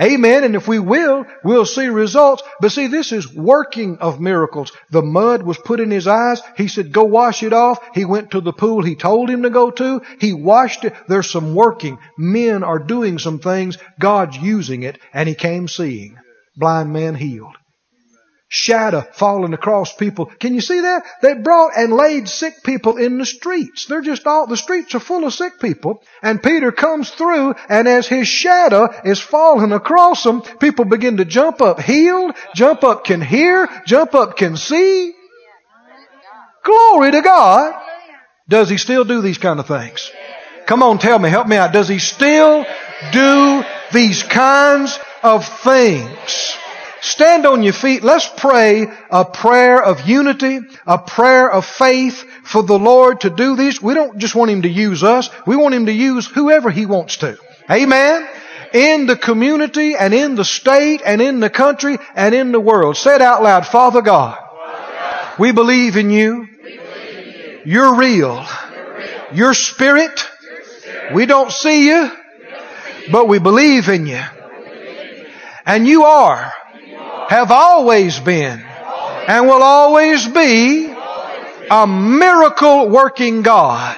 Amen. 0.00 0.44
And 0.44 0.54
if 0.54 0.66
we 0.66 0.78
will, 0.78 1.26
we'll 1.44 1.66
see 1.66 1.86
results. 1.86 2.42
But 2.60 2.72
see, 2.72 2.86
this 2.86 3.12
is 3.12 3.32
working 3.32 3.98
of 3.98 4.20
miracles. 4.20 4.72
The 4.90 5.02
mud 5.02 5.42
was 5.42 5.58
put 5.58 5.80
in 5.80 5.90
his 5.90 6.06
eyes. 6.06 6.40
He 6.56 6.68
said, 6.68 6.92
go 6.92 7.04
wash 7.04 7.42
it 7.42 7.52
off. 7.52 7.78
He 7.94 8.04
went 8.04 8.32
to 8.32 8.40
the 8.40 8.52
pool 8.52 8.82
he 8.82 8.96
told 8.96 9.30
him 9.30 9.42
to 9.42 9.50
go 9.50 9.70
to. 9.70 10.02
He 10.18 10.32
washed 10.32 10.84
it. 10.84 10.94
There's 11.08 11.30
some 11.30 11.54
working. 11.54 11.98
Men 12.16 12.64
are 12.64 12.78
doing 12.78 13.18
some 13.18 13.38
things. 13.38 13.78
God's 13.98 14.36
using 14.36 14.82
it. 14.82 14.98
And 15.12 15.28
he 15.28 15.34
came 15.34 15.68
seeing. 15.68 16.18
Blind 16.56 16.92
man 16.92 17.14
healed 17.14 17.56
shadow 18.52 19.00
falling 19.14 19.54
across 19.54 19.94
people. 19.94 20.26
Can 20.26 20.54
you 20.54 20.60
see 20.60 20.80
that? 20.82 21.04
They 21.22 21.32
brought 21.32 21.72
and 21.74 21.90
laid 21.90 22.28
sick 22.28 22.62
people 22.62 22.98
in 22.98 23.16
the 23.16 23.24
streets. 23.24 23.86
They're 23.86 24.02
just 24.02 24.26
all, 24.26 24.46
the 24.46 24.58
streets 24.58 24.94
are 24.94 25.00
full 25.00 25.24
of 25.24 25.32
sick 25.32 25.58
people. 25.58 26.02
And 26.22 26.42
Peter 26.42 26.70
comes 26.70 27.08
through 27.08 27.54
and 27.70 27.88
as 27.88 28.06
his 28.06 28.28
shadow 28.28 28.90
is 29.06 29.20
falling 29.20 29.72
across 29.72 30.22
them, 30.22 30.42
people 30.42 30.84
begin 30.84 31.16
to 31.16 31.24
jump 31.24 31.62
up 31.62 31.80
healed, 31.80 32.36
jump 32.54 32.84
up 32.84 33.04
can 33.04 33.22
hear, 33.22 33.70
jump 33.86 34.14
up 34.14 34.36
can 34.36 34.58
see. 34.58 35.14
Glory 36.62 37.10
to 37.10 37.22
God. 37.22 37.74
Does 38.50 38.68
he 38.68 38.76
still 38.76 39.04
do 39.04 39.22
these 39.22 39.38
kind 39.38 39.60
of 39.60 39.66
things? 39.66 40.12
Come 40.66 40.82
on, 40.82 40.98
tell 40.98 41.18
me, 41.18 41.30
help 41.30 41.48
me 41.48 41.56
out. 41.56 41.72
Does 41.72 41.88
he 41.88 41.98
still 41.98 42.66
do 43.12 43.64
these 43.94 44.22
kinds 44.22 44.98
of 45.22 45.48
things? 45.60 46.58
Stand 47.02 47.46
on 47.46 47.64
your 47.64 47.72
feet. 47.72 48.04
Let's 48.04 48.28
pray 48.28 48.86
a 49.10 49.24
prayer 49.24 49.82
of 49.82 50.08
unity, 50.08 50.60
a 50.86 50.98
prayer 50.98 51.50
of 51.50 51.66
faith 51.66 52.24
for 52.44 52.62
the 52.62 52.78
Lord 52.78 53.22
to 53.22 53.30
do 53.30 53.56
this. 53.56 53.82
We 53.82 53.94
don't 53.94 54.18
just 54.18 54.36
want 54.36 54.52
Him 54.52 54.62
to 54.62 54.68
use 54.68 55.02
us. 55.02 55.28
We 55.44 55.56
want 55.56 55.74
Him 55.74 55.86
to 55.86 55.92
use 55.92 56.28
whoever 56.28 56.70
He 56.70 56.86
wants 56.86 57.16
to. 57.18 57.36
Amen. 57.68 58.28
In 58.72 59.06
the 59.06 59.16
community 59.16 59.96
and 59.96 60.14
in 60.14 60.36
the 60.36 60.44
state 60.44 61.02
and 61.04 61.20
in 61.20 61.40
the 61.40 61.50
country 61.50 61.98
and 62.14 62.36
in 62.36 62.52
the 62.52 62.60
world. 62.60 62.96
Say 62.96 63.16
it 63.16 63.20
out 63.20 63.42
loud. 63.42 63.66
Father 63.66 64.00
God, 64.00 64.38
we 65.40 65.50
believe 65.50 65.96
in 65.96 66.08
you. 66.08 66.46
You're 67.64 67.96
real. 67.96 68.46
Your 69.32 69.54
spirit. 69.54 70.24
We 71.12 71.26
don't 71.26 71.50
see 71.50 71.88
you, 71.88 72.12
but 73.10 73.26
we 73.26 73.40
believe 73.40 73.88
in 73.88 74.06
you. 74.06 74.22
And 75.66 75.84
you 75.84 76.04
are 76.04 76.52
have 77.32 77.50
always 77.50 78.20
been 78.20 78.60
and 78.60 79.46
will 79.46 79.62
always 79.62 80.28
be 80.28 80.94
a 81.70 81.86
miracle 81.86 82.90
working 82.90 83.40
God, 83.40 83.96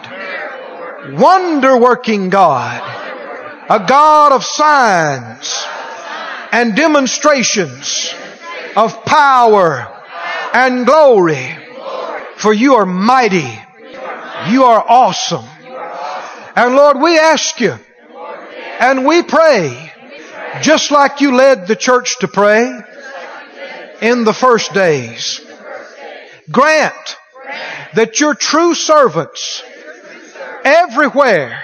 wonder 1.14 1.76
working 1.76 2.30
God, 2.30 2.80
a 3.68 3.84
God 3.88 4.30
of 4.30 4.44
signs 4.44 5.66
and 6.52 6.76
demonstrations 6.76 8.14
of 8.76 9.04
power 9.04 9.92
and 10.52 10.86
glory. 10.86 11.58
For 12.36 12.52
you 12.52 12.74
are 12.74 12.86
mighty. 12.86 13.50
You 14.48 14.62
are 14.62 14.84
awesome. 14.86 15.46
And 16.54 16.76
Lord, 16.76 17.00
we 17.00 17.18
ask 17.18 17.60
you 17.60 17.74
and 18.78 19.04
we 19.04 19.24
pray 19.24 19.92
just 20.62 20.92
like 20.92 21.20
you 21.20 21.34
led 21.34 21.66
the 21.66 21.74
church 21.74 22.20
to 22.20 22.28
pray 22.28 22.80
in 24.04 24.24
the 24.24 24.34
first 24.34 24.74
days. 24.74 25.40
Grant 26.50 27.16
that 27.94 28.20
your 28.20 28.34
true 28.34 28.74
servants 28.74 29.62
everywhere 30.62 31.58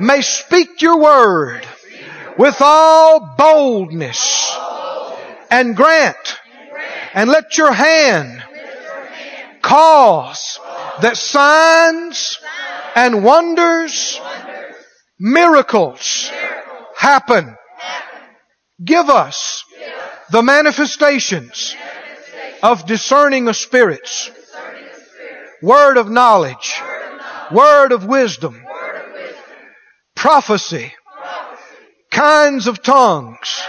may 0.00 0.20
speak 0.20 0.82
your 0.82 0.98
word 0.98 1.64
with 2.36 2.56
all 2.60 3.36
boldness 3.38 4.52
and 5.48 5.76
grant 5.76 6.40
and 7.14 7.30
let 7.30 7.56
your 7.56 7.72
hand 7.72 8.42
cause 9.62 10.58
that 11.02 11.16
signs 11.16 12.40
and 12.96 13.22
wonders, 13.22 14.20
miracles 15.20 16.32
happen. 16.96 17.56
Give 18.84 19.08
us 19.08 19.65
the 20.30 20.42
manifestations 20.42 21.74
of 22.62 22.86
discerning 22.86 23.48
of 23.48 23.56
spirits, 23.56 24.30
word 25.62 25.96
of 25.96 26.10
knowledge, 26.10 26.80
word 27.52 27.92
of 27.92 28.04
wisdom, 28.04 28.62
prophecy, 30.14 30.92
kinds 32.10 32.66
of 32.66 32.82
tongues, 32.82 33.62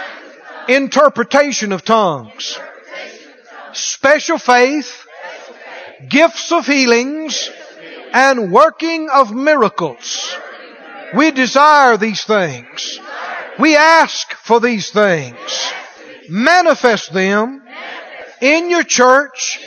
interpretation 0.68 1.72
of 1.72 1.84
tongues, 1.84 2.58
special 3.72 4.38
faith, 4.38 5.06
gifts 6.08 6.50
of 6.52 6.66
healings, 6.66 7.50
and 8.12 8.50
working 8.50 9.08
of 9.10 9.34
miracles. 9.34 10.36
We 11.14 11.30
desire 11.30 11.96
these 11.96 12.24
things. 12.24 12.98
We 13.58 13.76
ask 13.76 14.32
for 14.32 14.60
these 14.60 14.90
things. 14.90 15.72
Manifest 16.28 17.12
them 17.12 17.62
in 18.40 18.70
your 18.70 18.82
church, 18.82 19.60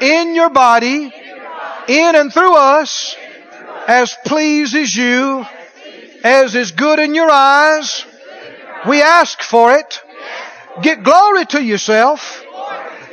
in 0.00 0.34
your 0.34 0.50
body, 0.50 1.12
in 1.88 2.16
and 2.16 2.32
through 2.32 2.54
us, 2.54 3.16
as 3.86 4.16
pleases 4.26 4.94
you, 4.94 5.46
as 6.22 6.54
is 6.54 6.72
good 6.72 6.98
in 6.98 7.14
your 7.14 7.30
eyes. 7.30 8.04
We 8.88 9.02
ask 9.02 9.40
for 9.42 9.74
it. 9.74 10.00
Get 10.82 11.02
glory 11.02 11.44
to 11.46 11.62
yourself. 11.62 12.44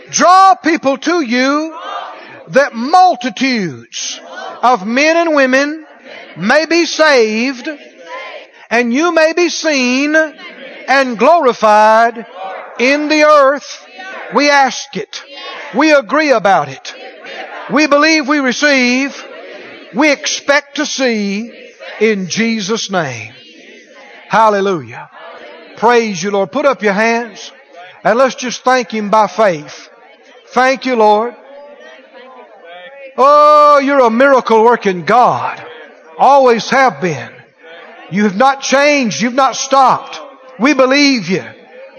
Draw 0.09 0.55
people 0.63 0.97
to 0.97 1.21
you 1.21 1.77
that 2.49 2.73
multitudes 2.73 4.19
of 4.61 4.87
men 4.87 5.17
and 5.17 5.35
women 5.35 5.85
may 6.37 6.65
be 6.65 6.85
saved 6.85 7.69
and 8.69 8.93
you 8.93 9.11
may 9.11 9.33
be 9.33 9.49
seen 9.49 10.15
and 10.15 11.17
glorified 11.17 12.25
in 12.79 13.07
the 13.09 13.23
earth. 13.23 13.85
We 14.33 14.49
ask 14.49 14.95
it. 14.95 15.23
We 15.75 15.93
agree 15.93 16.31
about 16.31 16.69
it. 16.69 16.93
We 17.71 17.87
believe 17.87 18.27
we 18.27 18.39
receive. 18.39 19.23
We 19.95 20.11
expect 20.11 20.77
to 20.77 20.85
see 20.85 21.71
in 21.99 22.27
Jesus' 22.27 22.89
name. 22.89 23.33
Hallelujah. 24.27 25.09
Praise 25.77 26.21
you, 26.21 26.31
Lord. 26.31 26.51
Put 26.51 26.65
up 26.65 26.81
your 26.81 26.93
hands 26.93 27.51
and 28.03 28.17
let's 28.17 28.35
just 28.35 28.63
thank 28.63 28.91
Him 28.91 29.09
by 29.09 29.27
faith. 29.27 29.89
Thank 30.49 30.85
you, 30.85 30.95
Lord. 30.95 31.35
Oh, 33.17 33.79
you're 33.79 34.01
a 34.01 34.09
miracle 34.09 34.63
working 34.63 35.05
God. 35.05 35.65
Always 36.17 36.69
have 36.69 37.01
been. 37.01 37.31
You 38.11 38.23
have 38.23 38.37
not 38.37 38.61
changed. 38.61 39.21
You've 39.21 39.33
not 39.33 39.55
stopped. 39.55 40.19
We 40.59 40.73
believe 40.73 41.29
you. 41.29 41.43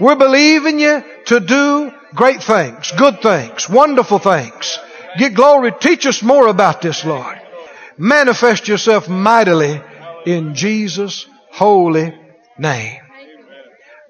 We're 0.01 0.17
believing 0.17 0.79
you 0.79 1.03
to 1.27 1.41
do 1.41 1.93
great 2.15 2.43
things, 2.43 2.93
good 2.93 3.21
things, 3.21 3.69
wonderful 3.69 4.19
things. 4.19 4.79
Get 5.19 5.35
glory. 5.35 5.73
Teach 5.73 6.07
us 6.07 6.23
more 6.23 6.47
about 6.47 6.83
this, 6.83 7.05
Lord. 7.05 7.41
Manifest 7.97 8.69
yourself 8.69 9.09
mightily 9.09 9.83
in 10.25 10.55
Jesus' 10.55 11.27
holy 11.51 12.15
name. 12.59 13.01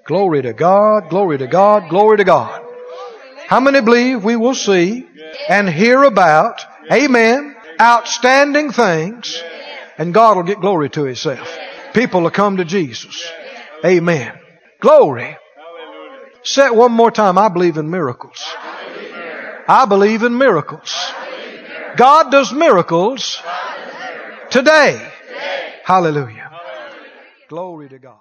Glory 0.05 0.41
to 0.41 0.53
God, 0.53 1.09
glory 1.09 1.37
to 1.37 1.47
God, 1.47 1.89
glory 1.89 2.17
to 2.17 2.23
God. 2.23 2.63
How 3.47 3.59
many 3.59 3.81
believe 3.81 4.23
we 4.23 4.35
will 4.35 4.55
see 4.55 5.07
and 5.47 5.67
hear 5.67 6.03
about, 6.03 6.61
amen, 6.91 7.55
outstanding 7.81 8.71
things, 8.71 9.41
and 9.97 10.13
God 10.13 10.37
will 10.37 10.43
get 10.43 10.61
glory 10.61 10.89
to 10.91 11.03
Himself. 11.03 11.57
People 11.93 12.21
will 12.21 12.31
come 12.31 12.57
to 12.57 12.65
Jesus. 12.65 13.27
Amen. 13.83 14.37
Glory. 14.79 15.37
Say 16.43 16.65
it 16.65 16.75
one 16.75 16.91
more 16.91 17.11
time. 17.11 17.37
I 17.37 17.49
believe 17.49 17.77
in 17.77 17.89
miracles. 17.89 18.43
I 19.67 19.85
believe 19.87 20.23
in 20.23 20.37
miracles. 20.37 20.95
God 21.95 22.31
does 22.31 22.53
miracles 22.53 23.41
today. 24.49 25.11
Hallelujah. 25.83 26.51
Glory 27.49 27.89
to 27.89 27.99
God. 27.99 28.19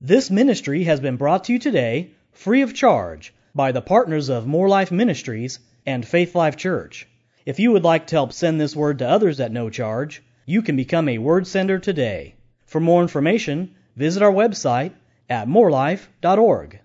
This 0.00 0.30
ministry 0.30 0.84
has 0.84 1.00
been 1.00 1.16
brought 1.16 1.44
to 1.44 1.52
you 1.52 1.58
today 1.58 2.12
free 2.32 2.62
of 2.62 2.74
charge 2.74 3.34
by 3.54 3.72
the 3.72 3.82
partners 3.82 4.28
of 4.28 4.46
Moore 4.46 4.68
Life 4.68 4.92
Ministries 4.92 5.58
and 5.84 6.06
Faith 6.06 6.34
Life 6.34 6.56
Church. 6.56 7.06
If 7.44 7.58
you 7.58 7.72
would 7.72 7.84
like 7.84 8.06
to 8.08 8.16
help 8.16 8.32
send 8.32 8.60
this 8.60 8.76
word 8.76 8.98
to 8.98 9.08
others 9.08 9.40
at 9.40 9.52
no 9.52 9.70
charge, 9.70 10.22
you 10.46 10.62
can 10.62 10.76
become 10.76 11.08
a 11.08 11.18
word 11.18 11.46
sender 11.46 11.78
today. 11.78 12.34
For 12.66 12.80
more 12.80 13.02
information, 13.02 13.74
visit 13.96 14.22
our 14.22 14.32
website 14.32 14.92
at 15.28 15.48
moorelife.org. 15.48 16.80